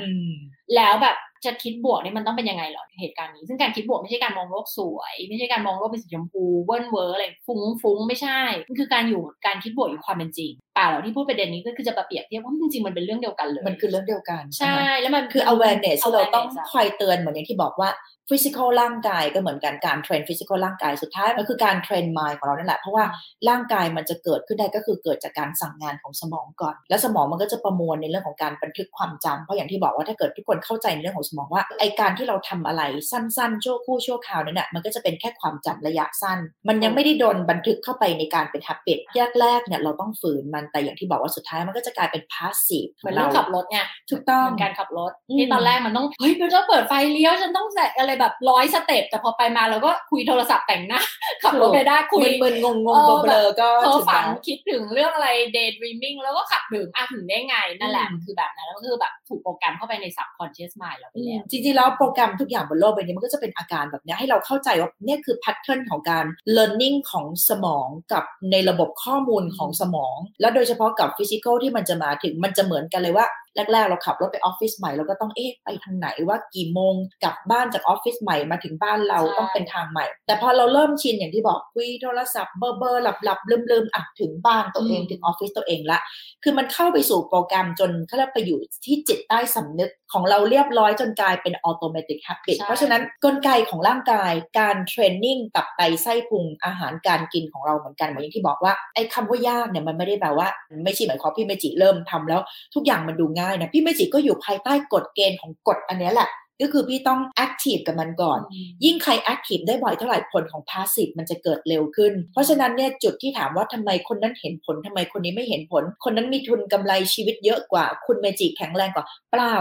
[0.76, 17.90] แล้วแบบจะคิดบวกนี่มันต้องเป็นยังไงหรอเหตุการณ์นี้ ซึ่งการคิดบวกไม่ใช่การมองโลกสวย ไม่ใช่การมองโลกเป็นสีชมพูเวิร์นเวอร์อะไรฟุ้งฟุ้งไม่ใช่มันคือการอยู่การคิดบวกอยู่ความเป็นจริงป่ะเราที่พูดประเด็นนี้ก็คือจะเปรียบเทียบว่าจริงๆมันเป็นเรื่องเดียวกันเลย มันคือเรื่องเดียวกัน ใช่ แล้วมันคือ awareness เราต้องคอยเตือนเหมือนอย่างที่บอกว่า
[18.30, 23.04] physical ร่างกายก็เหมือนกันการ train physical ร่างกายสุดท้ายมันคือการ train mind ของเรานั่นแหละเพราะว่า
[23.48, 38.98] ร่างกายมันจะเกิดขึ้นได้ก็คือเกิดจากการสั่งงานของสมองก่อน แล้วสมองมันก็จะประมวลในเรื่องของการบันทึกความจำเพราะอย่างที่บอกว่าถ้าเกิดทุกคนเข้าใจในเรื่องของสมองว่าไอ้การที่เราทำอะไรสั้นๆชั่วครู่ชั่วคราวนั่นแหละมันก็จะเป็นแค่ความจำระยะสั้น มันยังไม่ได้โดนบันทึกเข้าไปในการเป็น habit
[39.40, 51.00] แรกๆเนี่ยเราต้องฝืนมันแต่อย่างที่บอกว่าสุดท้ายมันก็จะกลายเป็น passive เหมือนเราขับรถเนี่ยถูกต้องการขับรถที่ตอนแรกมันต้องเฮ้ยเราเปิดไฟเลี้ยวฉันต้องใส่อะไรแบบร้อย step แต่พอไปมาเราก็คุยโทรศัพท์แต่งหน้า
[51.42, 66.24] ขับรถไปได้คุยมึนๆงงๆเบลอๆก็เธอถึงฝันแล้วคิดถึงเรื่องอะไร daydreaming แล้วก็ขับถึงอะถึงได้ไง นั่นแหละอืมมันคือแบบนั้นแล้วก็คือแบบถูกโปรแกรมเข้าไปใน subconscious mind เราไปแล้วจริงๆแล้วโปรแกรมทุกอย่างบนโลกใบนี้มันก็จะเป็นอาการแบบเนี้ยให้เราเข้าใจว่าเนี่ยคือ pattern ของการ
[66.56, 73.26] learning ของสมองกับในระบบข้อมูลของสมอง แล้วโดยเฉพาะกับ physical ที่มันจะมาถึงมันจะเหมือนกันเลยว่า
[73.72, 76.94] แรกๆ เราขับรถไปออฟฟิศใหม่เราก็ต้องเอ๊ะไปทางไหนว่ากี่โมง
[77.24, 85.98] กลับบ้านจากออฟฟิศใหม่มาถึงบ้านเราใช่ต้องเป็นทางใหม่ แต่พอเราเริ่มชินอย่างที่บอกคุยโทรศัพท์เบอร์เบอร์หลับหลับลืมลืมๆอะถึงบ้านตัวเองถึงออฟฟิศตัวเองละ
[86.44, 100.48] คือมันเข้าไปสู่โปรแกรมจนเขาเรียกไปอยู่ที่จิตใต้สำนึกของเราเรียบร้อยจนกลายเป็น automatic habit ใช่เพราะฉะนั้นกลไกของร่างกายการ training ตับไตไส้พุงอาหารการกินของเราเหมือนกันเหมือนอย่างที่บอกว่าไอ้คำว่ายากเนี่ยมันไม่ได้แปลว่า
[100.84, 102.40] ไม่ใช่หมายความพี่เมจิเริ่มทำแล้ว
[102.74, 106.30] ทุกอย่างมันดูง่ายนะพี่เมจิก็อยู่ภายใต้กฎเกณฑ์ของกฎอันเนี้ยแหละ
[106.62, 108.40] ก็คือพี่ต้อง active กับมันก่อน
[108.84, 119.54] ยิ่งใคร active ได้บ่อยเท่าไหร่ผลของ passive มันจะเกิดเร็วขึ้น เพราะฉะนั้นเนี่ยจุดที่ถามว่าทำไมคนนั้นเห็นผลทำไมคนนี้ไม่เห็นผล คนนั้นมีทุนกำไรชีวิตเยอะกว่า คุณเมจิแข็งแรงกว่าเปล่า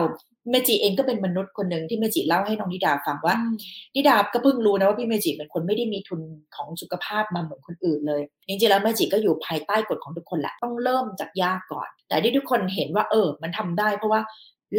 [0.49, 3.35] เมจิเองก็เป็นมนุษย์คนหนึ่งที่เมจิเล่าให้น้องนิดาฟังว่า
[3.95, 6.21] นิดาก็เพิ่งรู้นะว่าพี่เมจิเป็นคนไม่ได้มีทุน
[6.55, 14.21] ของสุขภาพมาเหมือนคนอื่นเลยจริงๆแล้วเมจิก็อยู่ภายใต้กฎของทุกคนแหละต้องเริ่มจากยากก่อน แต่ที่ทุกคนเห็นว่าเออ มันทำได้ เพราะว่า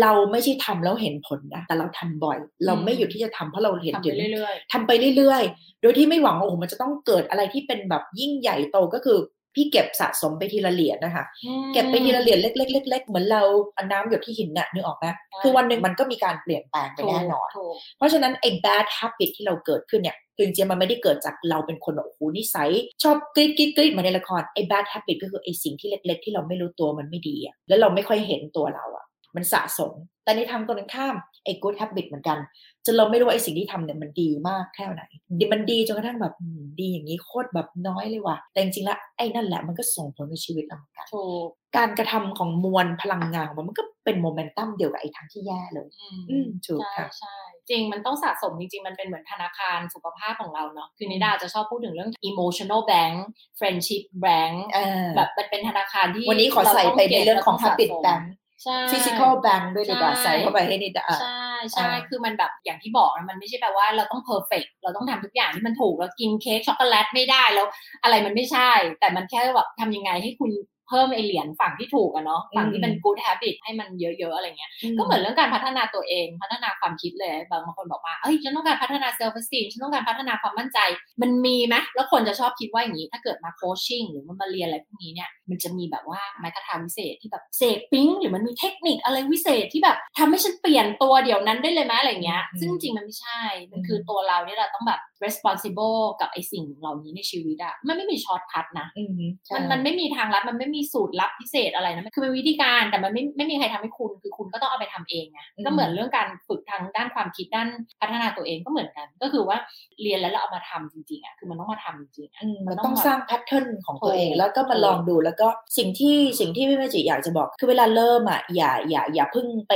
[0.01, 9.19] เราไม่ใช่ทำแล้วเห็นผลนะแต่เราทำบ่อย เราไม่หยุดที่จะทำเพราะเราเห็นทำถึไปงเรื่อยทำไปเรื่อยๆ โดยที่ไม่หวังว่าโอ้โหมันจะต้องเกิดอะไรที่เป็นแบบยิ่งใหญ่โตก็คือ
[9.59, 13.43] พี่เก็บสะสมไปทีละเหรียญนะคะๆเก็บไปทีละเหรียญเล็กๆเล็กๆเหมือนเรา
[13.75, 22.71] เอาน้ำหยดที่หินน่ะนึกออกไหมใช่คือวันหนึ่งมันก็มีการเปลี่ยนแปลงไปแน่นอนถูกเพราะฉะนั้นไอ้ bad habit ที่เราเกิดขึ้นเนี่ยคือจริงๆมันไม่ได้เกิดจากเราเป็นคนแบบโอ้โหนิสัย
[23.03, 29.05] ชอบกรีดกรีดกรีดเหมาในละครไอ้ bad habit ก็คือไอ้สิ่งที่เล็ก ๆ ที่เราไม่รู้ตัวมันไม่ดีอะแล้วเราไม่ค่อยเห็นตัวเราอะ
[29.37, 29.93] มันสะสม
[30.25, 31.15] แต่ในทางตรงกันข้าม
[31.45, 32.39] ไอ้ good habit เหมือนกัน
[32.87, 35.03] จนเราไม่รู้ว่าไอ้สิ่งที่ทำเนี่ยมันดีมากแค่ไหน
[35.39, 45.89] ดีมันดีจนกระทั่งแบบอืมดีอย่างนี้โคตรแบบน้อยเลยว่ะแต่จริงๆแล้วไอ้นั่นแหละมันก็ส่งผลกับชีวิตเราเหมือนกันถูกการกระทำของมวลพลังงานของมันมันก็เป็นโมเมนตัมเดียวกับไอ้ทางที่แย่เลย
[46.31, 47.37] อืมถูกใช่ค่ะใช่
[47.69, 53.17] จริงมันต้องสะสมจริงๆ มันเป็นเหมือนธนาคารสุขภาพของเราเนาะคือนิดาจะชอบพูดถึงเรื่อง emotional bank
[53.59, 58.23] friendship bank เออแบบมันเป็นธนาคารที่วันนี้ขอใส่ไปในเรื่องของ habit bank
[58.63, 67.67] ใช่ physical bank ด้วยดีกว่าใช่ใส่เข้าไปให้นิดอะใช่ใช่อ่าคือมันแบบอย่างที่บอกนะมันไม่ใช่แปลว่าเราต้อง perfect เราต้องทำทุกอย่างที่มันถูกเรากินเค้กช็อกโกแลตไม่ได้แล้ว
[68.03, 70.53] อะไรมันไม่ใช่ แต่มันแค่แบบทำยังไงให้คุณ
[70.91, 80.79] เพิ่มไอเหรียญฝั่งที่ถูกอะเนาะฝั่งที่เป็น good habit ให้มันเยอะๆอะไรเงี้ยก็เหมือนเรื่องการพัฒนาตัวเอง พัฒนาความคิดเลยบางคนบอกว่าเอ้ยฉันต้องการพัฒนา self esteem ฉันต้องการพัฒนาความมั่นใจ
[81.23, 93.41] มันมีไหมแล้วคนจะชอบคิดว่าอย่างนี้ ถ้าเกิดมาโคชชิ่งหรือมันมาเรียนอะไรพวกนี้เนี่ย มันจะมีแบบว่าไม้กระทาวิเศษที่แบบเสกปิ๊งหรือมันมีเทคนิคอะไรวิเศษที่แบบทำให้ฉันเปลี่ยนตัวเดี๋ยวนั้นได้เลยไหมอะไรเงี้ยอืมซึ่งจริงๆมันไม่ใช่
[93.73, 107.69] มันคือตัวเราเนี่ยเราต้องแบบ responsible กับไอ้สิ่งเหล่านี้ในชีวิตอะมันไม่มี shortcut นะอืมใช่มันมันไม่มีทางลัดมันไม่มีสูตรลับพิเศษอะไรนะมันคือเป็นวิธีการแต่มันไม่ไม่มีใครทำให้คุณคือคุณก็ต้องเอาไปทำเองไงอืมก็เหมือนเรื่องการฝึกทางด้านความคิดด้าน
[108.01, 109.57] พัฒนาตัวเองก็เหมือนกัน ก็คือว่า
[110.03, 119.73] เรียนแล้วเราเอามาทำจริงๆอะคือมันต้องมาทำจริงๆอะอืมมันมันต้ต้อองงแบบสร้าง pattern ของตัวเองถูกแล้วก็มาถูกลองดูแล้วก็สิ่งที่สิ่งที่พี่เมจิอยากจะบอก คือเวลาเริ่มอะอย่าอย่าอย่าเพิ่งไป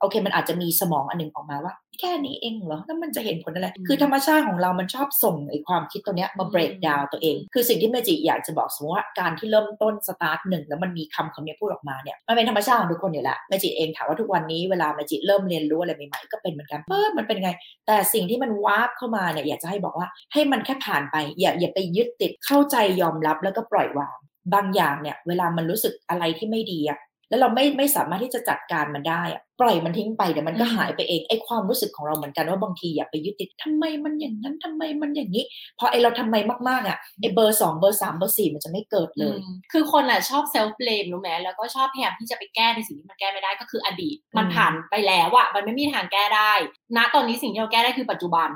[0.00, 17.50] โอเค มันอาจจะมีสมองอันหนึ่งออกมาว่า แค่นี้เองเหรอแล้วมันจะเห็นผลอะไร คือธรรมชาติของเรามันชอบส่งไอ้ความคิดตัวเนี้ยมา break down ตัวเอง คือสิ่งที่เมจิอยากจะบอกสมมติว่าการที่เริ่มต้นสตาร์ทหนึ่งแล้วมันมีคำคำนี้พูดออกมาเนี่ยมันเป็นธรรมชาติของทุกคนอยู่แล้วเมจิเองถามว่าทุกวันนี้เวลาเมจิเริ่มเรียนรู้อะไรใหม่ๆก็เป็นเหมือนกันเออมันเป็นไง
[17.86, 24.18] แต่สิ่งที่มัน warp เข้ามาเนี่ยอยากจะให้บอกว่าให้มันแค่ผ่านไปอย่าอย่าไปยึดติดเข้าใจยอมรับแล้วก็ปล่อยวาง
[24.54, 35.44] บางอย่างเนี่ย เวลามันรู้สึกอะไรที่ไม่ดีอะแล้วเราไม่ไม่สามารถที่จะจัดการมันได้อะปล่อยมันทิ้งไปเดี๋ยวมันก็อืมหายไปเองไอ้ความรู้สึกของเราเหมือนกันว่าบางทีอย่าไปยึดติดทำไมมันอย่างนั้นทำไมมันอย่างนี้
[35.78, 36.36] พอไอ้เราทำไม
[36.68, 46.52] มากๆอะไอ้เบอร์สองเบอร์สามเบอร์สี่มันจะไม่เกิดเลยอืมคือคนอะชอบเซลฟ์เ a มรู้ไหมแล้วก็ชอบพยายามที่จะไปแก้ในสิ่งที่มันแก้ไม่ได้ก็คืออดีต มันอืมผ่านไปแล้วอะมันไม่มีทางแก้ได้
[46.96, 48.50] ณตอนนี้สิ่งที่เราแก้ได้คือปัจจุบัน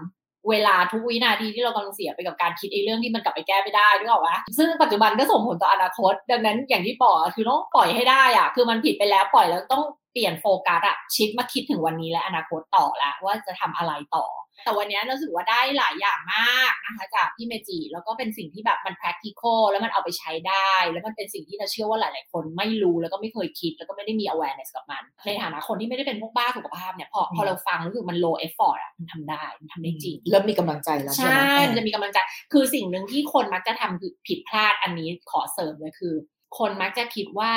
[0.51, 14.24] เวลาทุกวินาทีที่เรากำลังเสียไปกับการคิดไอ้เรื่องที่มันกลับไปแก้ไม่ได้นึกออกปะซึ่งปัจจุบันก็ส่งผลต่ออนาคต ดังนั้นอย่างที่บอกคือต้องปล่อยให้ได้อะคือมันผิดไปแล้วปล่อยแล้วต้องเปลี่ยนโฟกัสอะชิดมาคิดถึงวันนี้และอนาคตต่อละว่าจะทำอะไรต่อ
[14.64, 32.18] แต่วันนี้รู้สึกว่าได้หลายอย่างมากนะคะจากพี่เมจิแล้วก็เป็นสิ่งที่แบบมัน practical แล้วมันเอาไปใช้ได้ แล้วมันเป็นสิ่งที่เราเชื่อว่าหลาย ๆ คนไม่รู้แล้วก็ไม่เคยคิด แล้วก็ไม่ได้มี awareness กับมัน ในฐานะคนที่ไม่ได้เป็นพวกบ้าสุขภาพเนี่ยพอพอเราฟังรู้สึกมัน low effort อะมันทำได้มันทำได้จริงเริ่มมีกำลังใจแล้วใช่ไหมมันจะมีกำลังใจ
[32.52, 36.14] คือสิ่งหนึ่งที่คนมักจะทำคือผิดพลาดอันนี้ขอเสริมเลยคือ
[36.59, 37.52] คนมักจะคิดว่า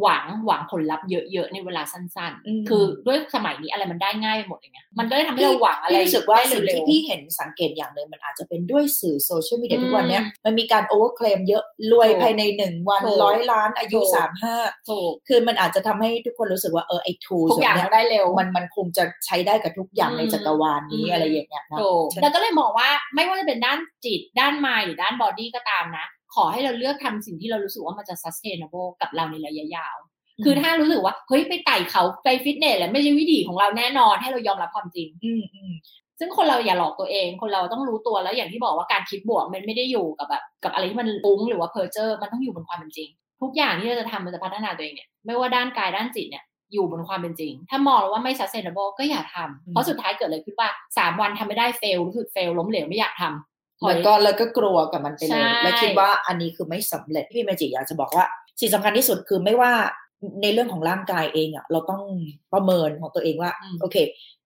[0.00, 26.06] หวังหวังผลลัพธ์เยอะๆในเวลาสั้นอืมๆคือด้วยสมัยนี้อะไรมันได้ง่ายไปหมดอย่างเงี้ยมันก็เลยทำให้เราหวังอะไรพี่รู้สึกว่าได้สิ่งเร็ที่วพี่เห็นสังเกตอย่างหนึ่งมันอาจจะเป็นด้วยสื่อโซเชียลมีเดียอืมทุกวันเนี้ยมันมีการโอเวอร์เคลมเยอะรวยถูกภายในหนึ่งวันถูกร้อยล้านอายุถูกสามห้าๆถูกคือมันอาจจะทำให้ทุกคนรู้สึกว่าเออไอ้ทูทุกอย่างเนี้ยเราได้เร็วมันมันคงจะใช้ได้กับทุกอย่างอืมในจักรวาลนี้อืมอะไรอย่างเงี้ยนะถูกใช่แล้วก็เลยมองว่าไม่ว่าจะเป็นด้านจิตด้าน mind หรือด้าน body ก็ตามนะ
[26.36, 29.96] ขอให้เราเลือกทำสิ่งที่เรารู้สึกว่ามันจะ sustainable กับเราในระยะยาว
[30.44, 35.72] คือถ้ารู้สึกว่าเฮ้ยไปไต่เขาไปฟิตเนสแล้วไม่ใช่วิถีของเราแน่นอนให้เรายอมรับความจริง อืมอืม
[36.18, 43.08] ซึ่งคนเราอย่าหลอกตัวเอง คนเราต้องรู้ตัวแล้วอย่างที่บอกว่าการคิดบวกมันไม่ได้อยู่กับแบบกับอะไรที่มันฟุ้งหรือว่าเพอร์เจอร์มันต้องอยู่บนความเป็นจริง
[43.42, 58.24] ทุกอย่างที่เราจะทำมันจะพัฒนาตัวเองเนี่ยไม่ว่าด้านกายด้านจิตเนี่ยอยู่บนความเป็นจริง ถ้ามองแล้วว่าไม่ sustainable ก็อย่าทำเพราะสุดท้ายเกิดอะไรขึ้นว่าสามวันทำไม่ได้ fail รู้สึก fail ล้มเหลวไม่อยากทำ ถอยแล้วก็แล้วก็กลัวกับมันไปเลใช่แล้วคิดว่าอันนี้คือไม่สำเร็จพี่เมจิอยากจะบอกว่า
[58.60, 59.72] สิ่งสำคัญที่สุดคือไม่ว่า
[60.42, 62.02] ในเรื่องของร่างกายเองอะเราต้อง
[62.52, 63.50] ประเมินของตัวเองว่า
[63.80, 63.96] โอเค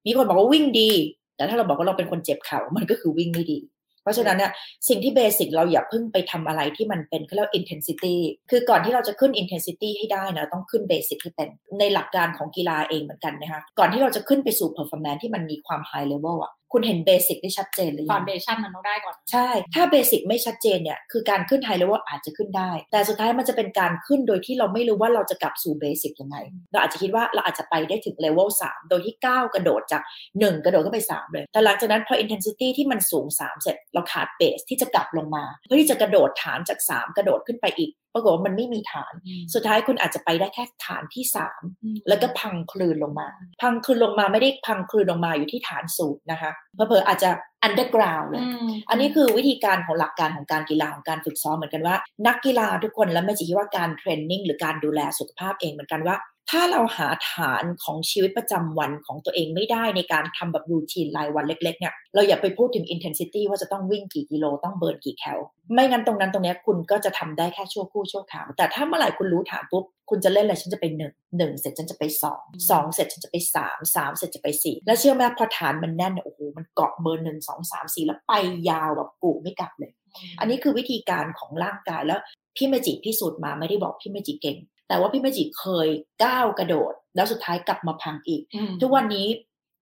[0.06, 0.90] มีคนบอกว่าวิ่งดี
[1.36, 3.58] แต่ถ้าเราบอกว่าเราเป็นคนเจ็บเข่ามันก็คือวิ่งไม่ดี
[4.02, 4.52] เพราะฉะนั้นเนี่ย
[4.88, 8.14] สิ่งที่ basic เราอย่าเพิ่งไปทำอะไรที่มันเป็นเขาเรียกว่า intensity
[8.50, 19.48] คือก่อนที่เราจะขึ้น intensity ให้ได้นะเราต้องขึ้น basic ที่เป็นในหลักการของกีฬาเองเหมือนกันนะคะก่อนที่เราจะขึ้นไปสู่ performance ที่มันมีความ high level อะ คุณเห็น basic ได้ชัดเจนเลย foundationชั่นมันต้องได้ก่อน ใช่
[19.74, 26.36] ถ้า basic ไม่ชัดเจนเนี่ย คือการขึ้นไฮเลเวลอาจจะขึ้นได้ แต่สุดท้ายมันจะเป็นการขึ้นโดยที่เราไม่รู้ว่าเราจะกลับสู่ basic ยังไง
[26.72, 30.02] เราอาจจะคิดว่าเราอาจจะไปได้ถึงเลเวล3โดยที่ก้าวกระโดดจาก
[30.32, 39.12] 1 กระโดดขึ้นไป 3 เลย แต่หลังจากนั้นพอ intensity ที่มันสูง 3 เสร็จเราขาด base ที่จะกลับลงมา เพื่อที่จะกระโดดฐานจาก 3 กระโดดขึ้นไปอีก ปรากฏว่ามันไม่มีฐาน
[39.54, 41.24] สุดท้ายคุณอาจจะไปได้แค่ฐานที่
[41.64, 43.28] 3แล้วก็พังคลืนลงมา
[43.62, 47.30] พังคลืนลงมาไม่ได้พังคลืนลงมาอยู่ที่ฐานสูงนะคะเผลอๆอาจจะ
[47.66, 48.44] underground เลย
[48.90, 51.96] อันนี้คือวิธีการของหลักการของการกีฬาของการฝึกซ้อมเหมือนกันว่า
[52.26, 56.16] นักกีฬาทุกคนแล้วไม่จิคิดว่าการเทรนนิ่งหรือการดูแลสุขภาพเองเหมือนกันว่า
[56.50, 65.38] ถ้าเราหาฐานของชีวิตประจำวันของตัวเองไม่ได้ในการทำแบบรูทีนรายวันเล็กๆเนี่ยเราอย่าไปพูดถึง intensity ว่าจะต้องวิ่งกี่กิโลต้องเบิร์นกี่แคล
[65.72, 78.32] ไม่งั้นตรงนั้นตรงเนี้ยคุณก็จะทำได้แค่ชั่วคู่ชั่วคราวแต่ถ้าเมื่อไหร่คุณรู้ฐานปุ๊บคุณจะเล่นอะไรฉันจะไปหนึ่งหนึ่งเสร็จฉันจะไปสองสองเสร็จฉันจะไปสามสามเสร็จจะไปสี่แล้วเชื่อไหมพอฐานมันแน่นเนี่ยโอ้โหมันเกาะเบอร์หนึ่งสองสามสี่แล้วไป
[78.70, 79.92] ยาวแบบกูไม่กลับเลย
[80.40, 82.20] อันนี้คือวิธีการของร่างกายแล้ว
[82.56, 84.58] พี่เมจิพิสูจน์มาไม่ได้บอกพี่เมจิเก่ง
[84.90, 85.88] แต่ว่าพี่เมจิเคย
[86.24, 88.42] ก้าวกระโดด แล้วสุดท้ายกลับมาพังอีก
[88.80, 89.26] ทุกวันนี้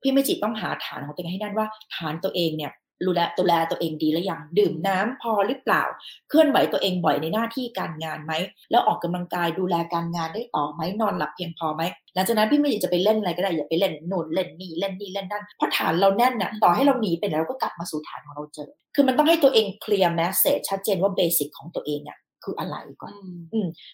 [0.02, 2.72] พี่เมจิต้องหาฐานของตัวเองให้แน่นว่าฐานตัวเองเนี่ย
[3.06, 5.82] ดูแลดูแลตัวเองดีหรือยังดื่มน้ำพอหรือเปล่า
[6.28, 8.32] เคลื่อนไหวตัวเองบ่อยในหน้าที่การงานไหม
[8.70, 11.82] แล้วออกกำลังกายดูแลการงานได้ต่อไหมนอนหลับเพียงพอไหม
[12.14, 22.18] หลังจากนั้นพี่เมจิจะไปเล่นอะไรก็ได้อย่าไปเล่นโน่นเล่นนี่เล่นนี่เล่นนั่นเพราะฐานเราแน่นน่ะต่อให้เราหนีไปแล้วก็กลับมาสู่ฐานของเราเจอ คือมันต้องให้ตัวเอง clear message ชัดเจนว่า basic ของตัวเองอะ
[22.48, 23.12] คืออะไรก่อน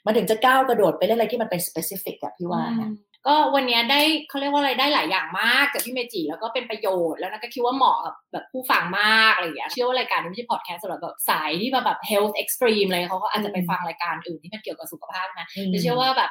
[0.06, 2.90] มันถึงจะก้าวกระโดดไปเล่นอะไรที่มันเป็น specific อะพี่ว่านะ
[3.26, 16.30] ก็วันนี้ได้เขาเรียกว่าอะไรได้หลายอย่างมากจากพี่เมจิแล้วก็เป็นประโยชน์แล้วนะก็คิดว่าเหมาะกับแบบผู้ฟังมากอะไรอย่างเงี้ยเชื่อว่ารายการนี้ไม่ใช่พอดแคสต์สำหรับแบบสายที่มาแบบ health extreme อะไรเขาก็อาจจะไปฟังรายการอื่นที่มันเกี่ยวกับสุขภาพนะแต่เชื่อว่าแบบ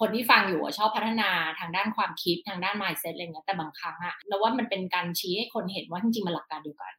[0.00, 6.92] คนที่ฟังอยู่ชอบพัฒนาทางด้านความคิดทางด้าน mindset อะไรเงี้ยแต่บางครั้งอะเราว่ามันเป็นการชี้ให้คนเห็นว่าจริงๆมันหลักการเดียวกัน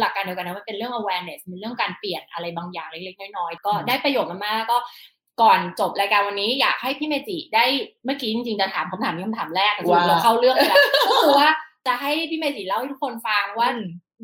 [0.00, 4.78] หลักการเดียวกันนะมันเป็นเรื่อง awareness มันเรื่องการเปลี่ยนอะไรบางอย่างเล็กๆน้อยๆก็ได้ประโยชน์มากๆก็
[5.42, 7.64] ก่อนจบรายการวันนี้อยากให้พี่เมจิได้
[8.04, 10.78] เมื่อกี้จริงๆจะถามคำถามนี้คำถามแรกแต่เราเข้าเรื่องไปแล้ว
[11.08, 11.48] ก็คือว่า
[11.86, 13.68] จะให้พี่เมจิเล่าให้ทุกคนฟังว่า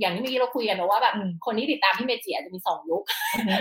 [0.00, 1.14] อย่างที่เมื่อกี้เราคุยกันนะว่าแบบ
[1.46, 3.02] คนที่ติดตามพี่เมจิอาจจะมีสองยุค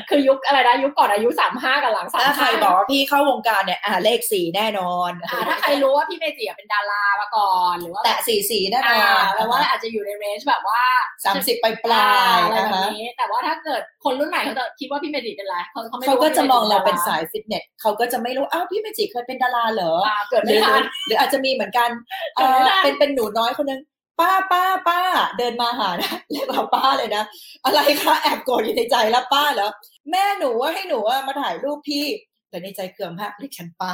[0.10, 5.12] คือยุคอะไรนะยุคก่อนอายุสามห้ากับหลังสามถ้าใครบอกว่าพี่เข้าวงการเนี่ยอ่าเลขสี่แน่นอน
[5.50, 10.82] ถ้าใครรู้ว่าพี่เมจิเป็นดารามาก่อนหรือว่าแตะสี่สี่แน่นอนแปลว่าอาจจะอยู่ในเรนจ์แบบว่า
[11.26, 21.90] สามสิบปลายปลายอะไรแบบนี้แต่ว่าถ้าเกิดคนรุ่นใหม่เขาจะคิดว่าพี่เมจิเป็นอะไรเขาเขาไม่เขารู้ก็ว่าจะมองเราพี่เป็นจิสายฟิตเนสเขาก็จะไม่รู้อ้าวพี่เมจิเคยเป็นดาราเหรออ่าเกิดหไม่รือทันหรืออาจจะมีเหมือนกัน
[22.36, 23.80] เอ่อเกิดไม่ทันเป็นเป็นหนูน้อยคนนึง
[24.20, 25.00] ป้าป้าป้า
[25.38, 27.24] เดินมาหานะเรียกเราป้าเลยนะ
[27.66, 29.70] อะไรคะแอบโกรธอยู่ในใจแล้วป้าเหรอ
[30.12, 32.06] แม่หนูว่าให้หนูอะมาถ่ายรูปพี่
[32.50, 33.94] แต่ในใจเคืองมากเรียกฉันป้า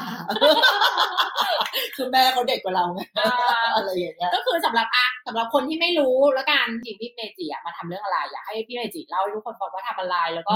[1.96, 3.32] คือแม่เขาเด็กกว่าเราไงอ่า
[3.76, 10.54] อะไรอย่างเงี้ยก็คือสำหรับอะ สำหรับคนที่ไม่รู้แล้วกันจริงพี่เมจิอะมาทำเรื่องอะไร อยากให้พี่เมจิเล่าให้ทุกคนฟังว่าทำอะไรแล้วก็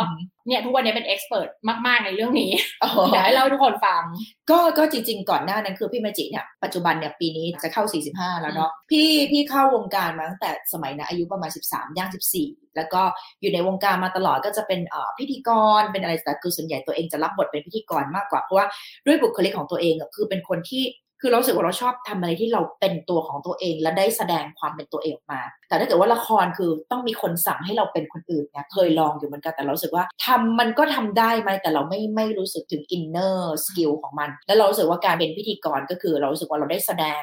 [0.47, 1.47] เนี่ยทุกวันนี้เป็นเอ็กซ์เพรส
[1.87, 2.51] มากๆในเรื่องนี้
[2.83, 4.03] อ๋ออยากให้เล่าให้ทุกคนฟัง
[4.49, 12.09] ก็ก็จริง ๆ ก่อนหน้านั้นคือพี่เมจิเนี่ยปัจจุบันเนี่ยปีนี้จะเข้า 45 แล้วเนาะพี่พี่เข้าวงการมาตั้งแต่สมัยนะอายุประมาณ 13ย่าง
[12.41, 13.01] 14 แล้วก็
[13.41, 15.49] อยู่ในวงการมาตลอดก็จะเป็นเอ่อพิธีก
[15.79, 18.67] รเป็นอะไรแต่คือส่วนใหญ่ตัวเองจะรับบทเป็นพิธีกรมากกว่าเพราะว่า
[19.05, 20.83] ด้วยบุคลิกของตัวเองอะคือเป็นคนที่
[21.21, 37.21] คือเราสึกว่าเราชอบทำอะไรที่เราเป็นตัวของตัวเอง และได้แสดงความเป็นตัวเองออกมา แต่ถ้าเกิดว่าละครคือต้องมีคนสั่งให้เราเป็นคนอื่นเนี่ยเคยลองอยู่เหมือนกันแต่เราสึกว่าทำมันก็ทำได้ไหมแต่เราไม่ไม่รู้สึกถึง inner skill ของมัน แล้วเราสึกว่าการเป็นพิธีกรก็คือเราสึกว่าเราได้แสดง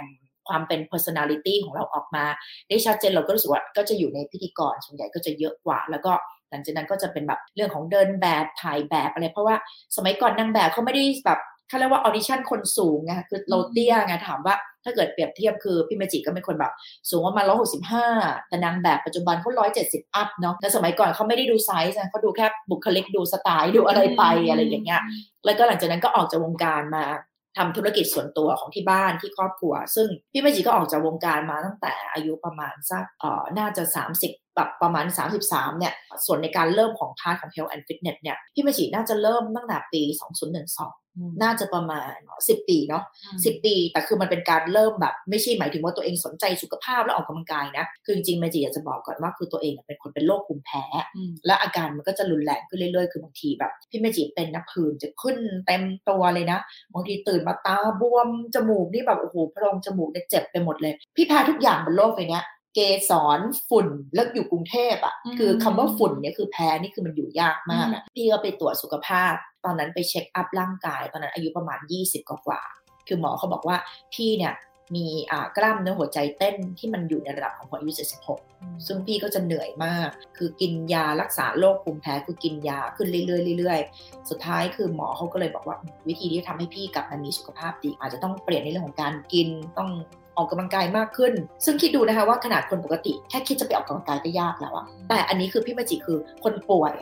[0.48, 2.24] ความเป็น personality ของเราออกมา
[2.68, 6.12] ได้ชัดเจนเราก็รู้สึกว่าก็จะอยู่ในพิธีกรส่วนใหญ่ก็จะเยอะกว่า แล้วก็
[6.50, 9.56] หลังจากนั้นก็จะเป็นแบบเรื่องของเดินแบบถ่ายแบบอะไรเพราะว่า
[9.96, 14.54] สมัยก่อนนางแบบเขาไม่ได้แบบ เขาเรียกว่า audition คนสูงไงคือเราเตี้ยไงถามว่า
[14.84, 16.72] ถ้าเกิดเปรียบเทียบคือพี่เมจิก็เป็นคนแบบ
[17.10, 18.06] สูงประมาณร้อยหกสิบห้า
[18.48, 25.02] แต่นางแบบปัจจุบันเขาร้อยเจ็ดสิบ up เนาะแต่สมัยก่อนเขาไม่ได้ดูไซส์นะเขาดูแค่บุคลิกดูสไตล์ดูอะไรไปอะไรอย่างเงี้ย
[25.44, 27.04] แล้วก็หลังจากนั้นก็ออกจากวงการมา
[27.60, 33.82] ทำธุรกิจส่วนตัวของที่บ้านที่ครอบครัว ซึ่งพี่เมจิก็ออกจากวงการมาตั้งแต่อายุประมาณสักเอ่อน่าจะ
[34.18, 35.06] 30แบบประมาณ
[35.42, 35.94] 33 เนี่ย
[36.26, 40.02] ส่วนในการเริ่มของ part ของ Health and Fitness เนี่ย พี่เมจิน่าจะเริ่มตั้งแต่ปี
[40.56, 41.05] 2012
[41.42, 43.02] น่าจะประมาณ10ปีเนาะ
[43.34, 50.84] 10ปี แต่คือมันเป็นการเริ่มแบบ ไม่ใช่หมายถึงว่าตัวเองสนใจสุขภาพแล้วออกกำลังกายนะ คือจริงๆเมจิอยากจะบอกก่อนว่าคือตัวเองเป็นคนเป็นโรคภูมิแพ้
[51.46, 55.36] และอาการมันก็จะรุนแรงขึ้นเรื่อยๆ คือบางทีแบบ พี่เมจิเป็นนะผื่นจะขึ้น
[55.66, 56.58] เต็มตัวเลยนะ
[56.94, 62.40] บางทีตื่นมาตาบวมจมูกนี่แบบโอ้โหพรงจมูกเนี่ยเจ็บไปหมดเลย พี่แพ้ทุกอย่างบนโลกใบนี้
[62.74, 69.34] เกสรฝุ่นแล้วอยู่กรุงเทพอะ่ะ คือคำว่าฝุ่นเนี่ยคือแพ้นี่คือมันอยู่ยากมากอะ่ะพี่ก็ไปตรวจสุขภาพ
[69.66, 72.62] ตอนนั้นไปเช็คอัพร่างกาย ตอนนั้นอายุประมาณ 20 กว่า
[73.08, 73.76] คือหมอเขาบอกว่า
[74.14, 74.54] พี่เนี่ย
[74.96, 77.92] มีอ่ากล้ามเนื้อหัวใจเต้นที่มันอยู่ในระดับของคนอายุ
[78.38, 85.76] 76 ซึ่งพี่ก็จะเหนื่อยมาก คือกินยารักษาโรคภูมิแพ้คือกินยาขึ้นเรื่อยๆเรื่อยๆ สุดท้ายคือหมอเขาก็เลยบอกว่า
[86.08, 89.48] วิธีที่ทำให้พี่กลับมามีสุขภาพดี อาจจะต้องเปลี่ยนในเรื่องของการกิน
[89.78, 89.90] ต้อง
[90.36, 91.32] ออกกำลังกายมากขึ้น
[91.64, 96.92] ซึ่งคิดดูนะคะว่าขนาดคนปกติแค่คิดจะไปออกกำลังกายก็ยากแล้วอะแต่อันนี้คือพี่มาจิคือคนป่วย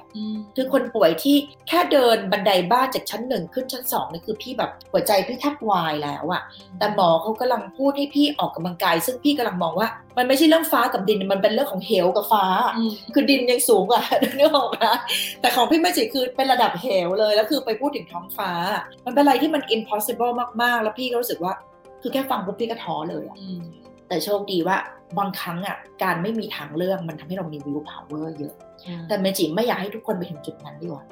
[0.56, 1.36] คือคนป่วยที่
[1.68, 6.42] แค่เดินบันไดบ้านจากชั้นหนึ่งขึ้นชั้นสองนี่คือพี่แบบหัวใจพี่แทบวายแล้วอะ
[6.78, 12.44] แต่หมอเขากำลังพูดให้พี่ออกกำลังกาย ซึ่งพี่กำลังมองว่า มันไม่ใช่เรื่องฟ้ากับดินมันเป็นเรื่องของเหวกับฟ้า
[13.14, 14.02] คือดินยังสูงกว่า
[14.34, 14.96] เนื้ออกนะ
[15.40, 18.50] แต่ของพี่มาจิคือเป็นระดับเหวเลยแล้วคือไปพูดถึงท้องฟ้า
[19.06, 20.32] มันเป็นอะไรที่มัน impossible
[20.62, 21.54] มากๆ แล้วพี่ก็รู้สึกว่า
[22.06, 23.36] คือแค่ฟังปุ๊บพี่ก็ท้อเลยอะ
[24.08, 24.76] แต่โชคดีว่า
[25.18, 28.54] บางครั้งอะการไม่มีทางเลือกมันทำให้เรามี willpower เยอะ
[29.08, 31.02] แต่เมจิไม่อยากให้ทุกคนไปถึงจุดนั้นดีกว่า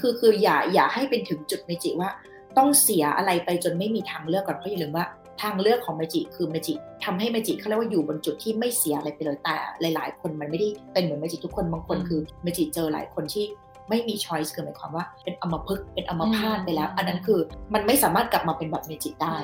[0.00, 2.10] คือคืออย่าอย่าให้เป็นถึงจุดเมจิว่า
[2.58, 5.06] ต้องเสียอะไรไปจนไม่มีทางเลือกก่อนเพราะอย่าลืมว่า
[5.42, 6.74] ทางเลือกของเมจิคือเมจิ
[7.04, 9.56] ทำให้เมจิเขาเรียกว่าอยู่บนจุดที่ไม่เสียอะไรไปเลยแต่
[9.94, 13.44] หลาย ๆ คนมันไม่ได้เป็นเหมือนเมจิทุกคนบางคนคือเมจิเจอหลายคนที่
[13.88, 17.40] ไม่มี choice คือหมายความว่าเป็นอัมพฤกษ์เป็นอัมพาตไปแล้ว อันนั้นคือ
[17.74, 19.36] มันไม่สามารถกลับมาเป็นแบบเมจิได้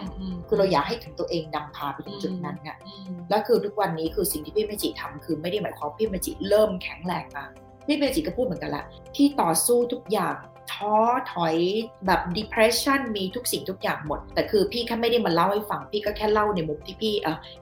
[0.49, 2.76] คือเราอยากให้ถึงตัวเองนำพาไปถึงจุดนั้นน่ะ
[3.30, 7.45] แล้วคือทุกวันนี้คือสิ่งที่พี่เมจิทำคือไม่ได้หมายความพี่เมจิเริ่มแข็งแรงมา
[7.86, 8.84] พี่เมจิก็พูดเหมือนกันละ
[9.16, 10.36] ที่ต่อสู้ทุกอย่าง
[10.72, 10.97] ท้อ
[11.32, 11.57] ถอย
[12.07, 17.14] แบบ depression มีทุกสิ่งทุกอย่างหมด แต่คือพี่แค่ไม่ได้มาเล่าให้ฟัง พี่ก็แค่เล่าในมุมที่พี่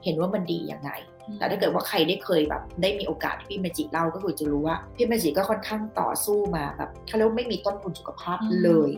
[0.03, 0.89] เห็นว่ามันดียังไง
[1.37, 8.89] แต่ถ้าเกิดว่าใครได้เคยแบบ ได้มีโอกาสที่พี่เมจิเล่าก็คือจะรู้ว่าพี่เมจิก็ค่อนข้างต่อสู้มาแบบเขาเรียกไม่มีต้นทุนสุขภาพเลย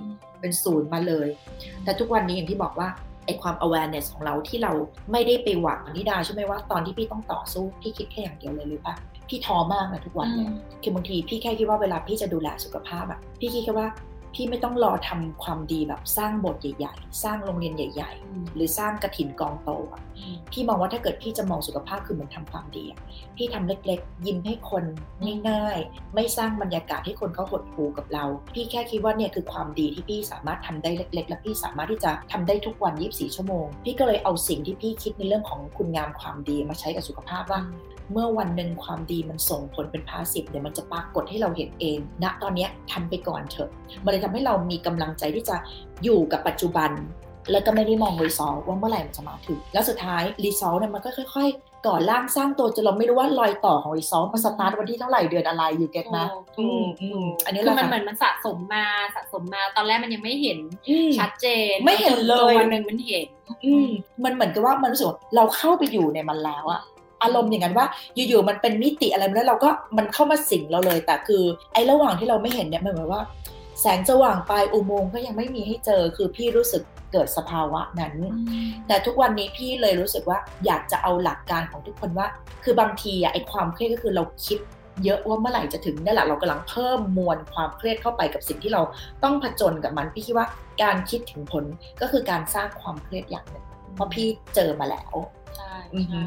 [0.42, 1.28] เป็นศูนย์มาเลย
[1.84, 2.88] แต่ทุกวันนี้อย่างที่บอกว่า
[3.26, 4.72] ไอความ awareness ของเราที่เรา
[5.12, 8.96] ไม่ได้ไปหวังนิดาใช่ไหมว่าตอนที่พี่ต้องต่อสู้พี่คิดแค่อย่างเดียวเลยหรือปะ
[9.30, 10.52] พี่ท้อมากนะทุกวันเนี่ย
[10.82, 13.88] คือบางทีพี่แค่คิดว่าเวลาพี่จะดูแลสุขภาพอะพี่คิดแค่ว่า
[14.34, 20.02] พี่ไม่ต้องรอทำความดีแบบสร้างบทใหญ่ ๆ สร้างโรงเรียนใหญ่ ๆ หรือสร้างกระถินกองโตอะ
[20.52, 22.86] พี่มองว่าถ้าเกิดพี่จะมองสุขภาพคือเหมือนทำความดี
[23.38, 24.84] พี่ทำเล็กๆ ยิ้มให้คน
[25.50, 37.62] ง่ายๆไม่สร้างบรรยากาศให้คนเขาหดหูกับเรา พี่แค่คิดว่าเนี่ยคือความดีที่พี่สามารถทำได้เล็ก ๆ และพี่สามารถที่จะทำได้ทุกวัน 24 ชั่วโมง พี่ก็เลยเอาสิ่งที่พี่คิดในเรื่องของคุณงามความดีมาใช้กับสุขภาพว่า
[38.12, 43.70] เมื่อวันหนึ่งความดีมันส่งผลเป็นพาสิฟเดี๋ยวมันจะปรากฏให้เราเห็นเองณนะตอนนี้ทำไปก่อนเถอะ
[44.04, 45.56] มันเลยทำให้เรามีกำลังใจที่จะ
[46.04, 46.92] อยู่กับปัจจุบัน
[47.52, 56.26] แล้วก็ไม่ได้มองรีซอลว่าเมื่อไหร่มันจะมาถึง แล้วสุดท้ายรีซอลเนี่ยมันก็ค่อย ๆ ก่อร่างสร้างตัวจนเราไม่รู้ว่ารอยต่อของรีซอลมันสตาร์ทวันที่เท่าไหร่เดือนอะไรอยู่เก็ตนะ
[56.60, 58.86] อืมอืมอันนี้คือมันเหมือนมันสะสมมา
[59.16, 60.58] สะสมมาตอนแรกมันยังไม่เห็น
[61.20, 63.28] ชัดเจน ไม่เห็นเลยวันหนึ่งมันเห็น
[63.66, 63.88] อืม
[64.24, 66.82] มันเหมือนกับว่ามันรู้สึกเราเข้าไปอยู่ในมันแล้วอะ
[67.24, 73.22] อารมณ์อย่างนั้นว่าอยู่ๆมันเป็นมิติอะไรแล้วเราก็มันเข้ามาสิงเราเลยแต่คือไอ้ระหว่างที่เราไม่เห็นเนี่ยมันเหมือนว่า
[73.82, 78.16] แสงสว่างปลายอุโมงค์ก็ยังไม่มีให้เจอ คือพี่รู้สึกเกิดสภาวะนั้น
[78.88, 82.28] แต่ทุกวันนี้พี่เลยรู้สึกว่าอยากจะเอาหลักการของทุกคนว่า
[82.64, 84.60] คือบางทีอะไอ้ความเครียดก็คือเราคิด
[85.04, 88.82] เยอะว่าเมื่อไหร่จะถึงนั่นแหละเรากำลังเพิ่มมวลความเครียดเข้าไปกับสิ่งที่เรา
[89.24, 90.48] ต้องผจญกับมันพี่คิดว่า
[90.84, 91.64] การคิดถึงผล
[92.02, 93.66] ก็คือการสร้างความเครียดอย่างหนึ่ง
[93.96, 95.14] เพราะพี่เจอมาแล้ว
[95.58, 95.76] ใช่
[96.10, 96.24] ใช่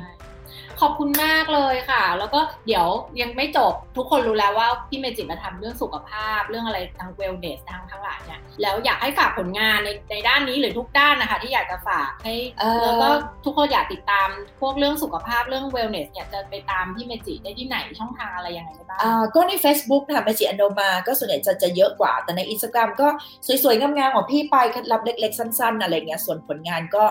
[0.80, 2.86] ขอบคุณมากเลยค่ะ แล้วก็เดี๋ยว
[3.20, 13.08] ยังไม่จบทุกคนรู้แล้วว่าพี่เมจิมาทำเรื่องสุขภาพ เรื่องอะไรทางเวลเนสทางทั้งหลายเนี่ยแล้วอยากให้ฝากผลงานในในด้านนี้หรือทุกด้านนะคะ ที่อยากจะฝากให้เอ่อแล้วก็
[13.44, 14.28] ทุกคนอยากติดตาม
[14.60, 23.08] พวกเรื่องสุขภาพเรื่อง wellness เนี่ยจะไปตามพี่เมจิได้ที่ไหนช่องทางอะไรยังไงได้บ้างอ่าก็ใน Facebook ค่ะเมจิอโณมาก็ส่วนใหญ่จะจะเยอะกว่าแต่ใน Instagram ก็
[23.62, 27.04] สวยๆงามๆของพี่ไปเคล็ดลับเล็ก ๆ สั้น ๆ อะไรเงี้ยส่วนผลงานก็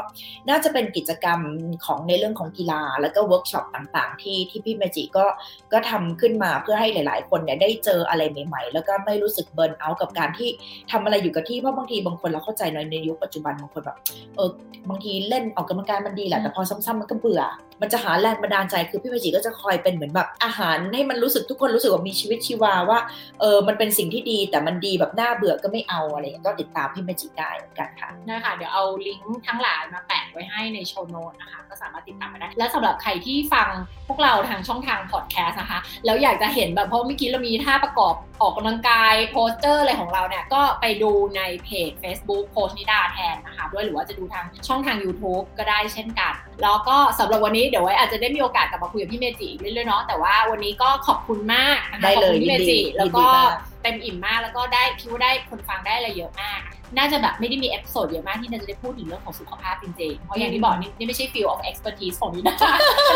[0.50, 1.40] น่าจะเป็นกิจกรรม
[1.86, 5.26] ของในเรื่องของกีฬาแล้วก็เวิร์กช็ช็อปต่างๆ ที่ที่พี่เมจิก็
[5.74, 10.50] ก็ทำขึ้นมาเพื่อให้หลาย ๆ คนเนี่ยได้เจออะไรใหม่ ๆ แล้วก็ไม่รู้สึก burnout กับการที่
[10.92, 13.98] ทำอะไรอยู่กับที่เพราะบางทีบางคนเราเข้าใจในในยุคปัจจุบันบางคนแบบ
[14.36, 14.50] เออ
[14.90, 17.42] บางทีเล่นออกกำลังกายมันดีแหละแต่พอซ้ำๆมันก็เบื่อ
[17.82, 23.00] มันจะหาแรงบันดาลใจคือพี่เมจิก็จะคอยเป็นเหมือนแบบอาหารให้มันรู้สึกทุกคนรู้สึกว่ามีชีวิตชีวาว่า
[23.40, 33.68] เออมันเป็นสิ่งที่ดีแต่มันดีแบบน่าเบื่อก็ไม่เอาอะไรก็ติดตามพี่เมจิได้เหมือนกันค่ะนะคะเดี๋ยวเอาลิงก์ทั้งหลายมาแปะไว้ให้ใน show note นะคะ ก็สามารถติดตามมาได้และสำหรับใครที่ฟัง
[34.08, 53.52] พวกเราทางช่องทางพอดแคสต์นะคะแล้วอยากจะเห็นแบบเพราะเมื่อกี้เรามีท่าประกอบออกกำลังกาย posture อะไรของเราเนี่ยก็ไปดูในเพจ Facebook โค้ชนิดาแทนนะคะด้วยหรือว่าจะดูทางช่องทาง YouTube ก็ได้เช่นกันแล้วก็สำหรับวันนี้เดี๋ยวไว้อาจจะได้มีโอกาสกลับมาคุยกับพี่เมจิอีกเรื่อยๆเนาะแต่ว่าวันนี้ก็ขอบคุณมากนะคะได้เลยขอบคุณพี่เมจิยินดีแล้วก็ยินดีมาก
[53.84, 56.60] เต็มอิ่มมากแล้วก็ได้คิดว่าได้คนฟังได้อะไรเยอะมาก
[56.98, 62.56] น่าจะแบบไม่ได้มี episode เยอะมากที่น่าจะได้พูดถึงเรื่องของสุขภาพจริงๆ เพราะอย่างที่บอกนี่นี่ไม่ใช่ field of expertise ของนิดา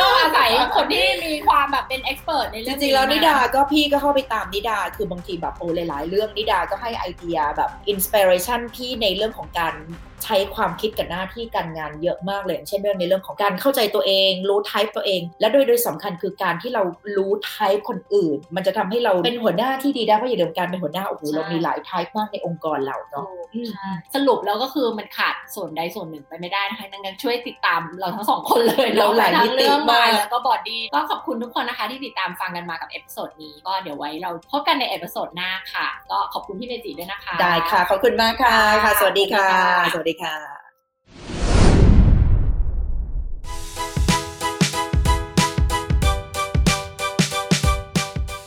[0.02, 9.76] ต้องอาศัยคนที่มีความแบบเป็น expert ในเรื่องจริงๆแล้วนิดามาก็พี่ก็เข้าไปตามนิดา คือบางทีแบบโอ้หลายๆ เรื่องนิดาก็ให้ไอเดียแบบ inspiration พี่ในเรื่องของการ
[10.24, 16.84] ใช้ความคิดกับหน้าที่การงานเยอะมากเลยอย่างเช่นเรื่องในเรื่องของการเข้าใจตัวเอง รู้ type ตัวเอง และโดยโดยสำคัญคือการที่เรา
[17.18, 23.26] รู้ type คนอื่น มันจะทำให้เราเป็นหัวหน้าที่ดีได้เพราะอย่าลืมการเป็นหัวหน้าโอ้โหเรามีหลาย type มากในองค์กรเราเนาะ
[23.56, 23.67] อืม
[24.16, 39.50] สรุปแล้วก็คือมันขาดส่วนใดส่วนหนึ่งไปไม่ได้นะคะดังนั้นช่วยติดตามเราทั้งสองคนเลยเราหลายมิติทั้งเรื่อง mind แล้วก็ body ก็ขอบคุณทุกคนนะคะ ที่ติดตามฟังกันมากับ episode นี้ก็เดี๋ยวไว้เราพบกันใน episode หน้าค่ะ ก็ขอบคุณพี่เมจิด้วยนะคะ ได้ค่ะ ขอบคุณมากค่ะค่ะค่ะ สวัสดีค่ะ
[39.94, 40.67] สสวัวัสสดีดีค่ะค่ะ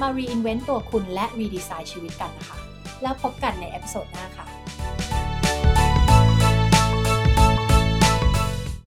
[0.00, 2.58] มา reinvent ตัวคุณและ redesign ชีวิตกันนะคะ
[3.02, 4.46] แล้วพบกันใน episode หน้าค่ะ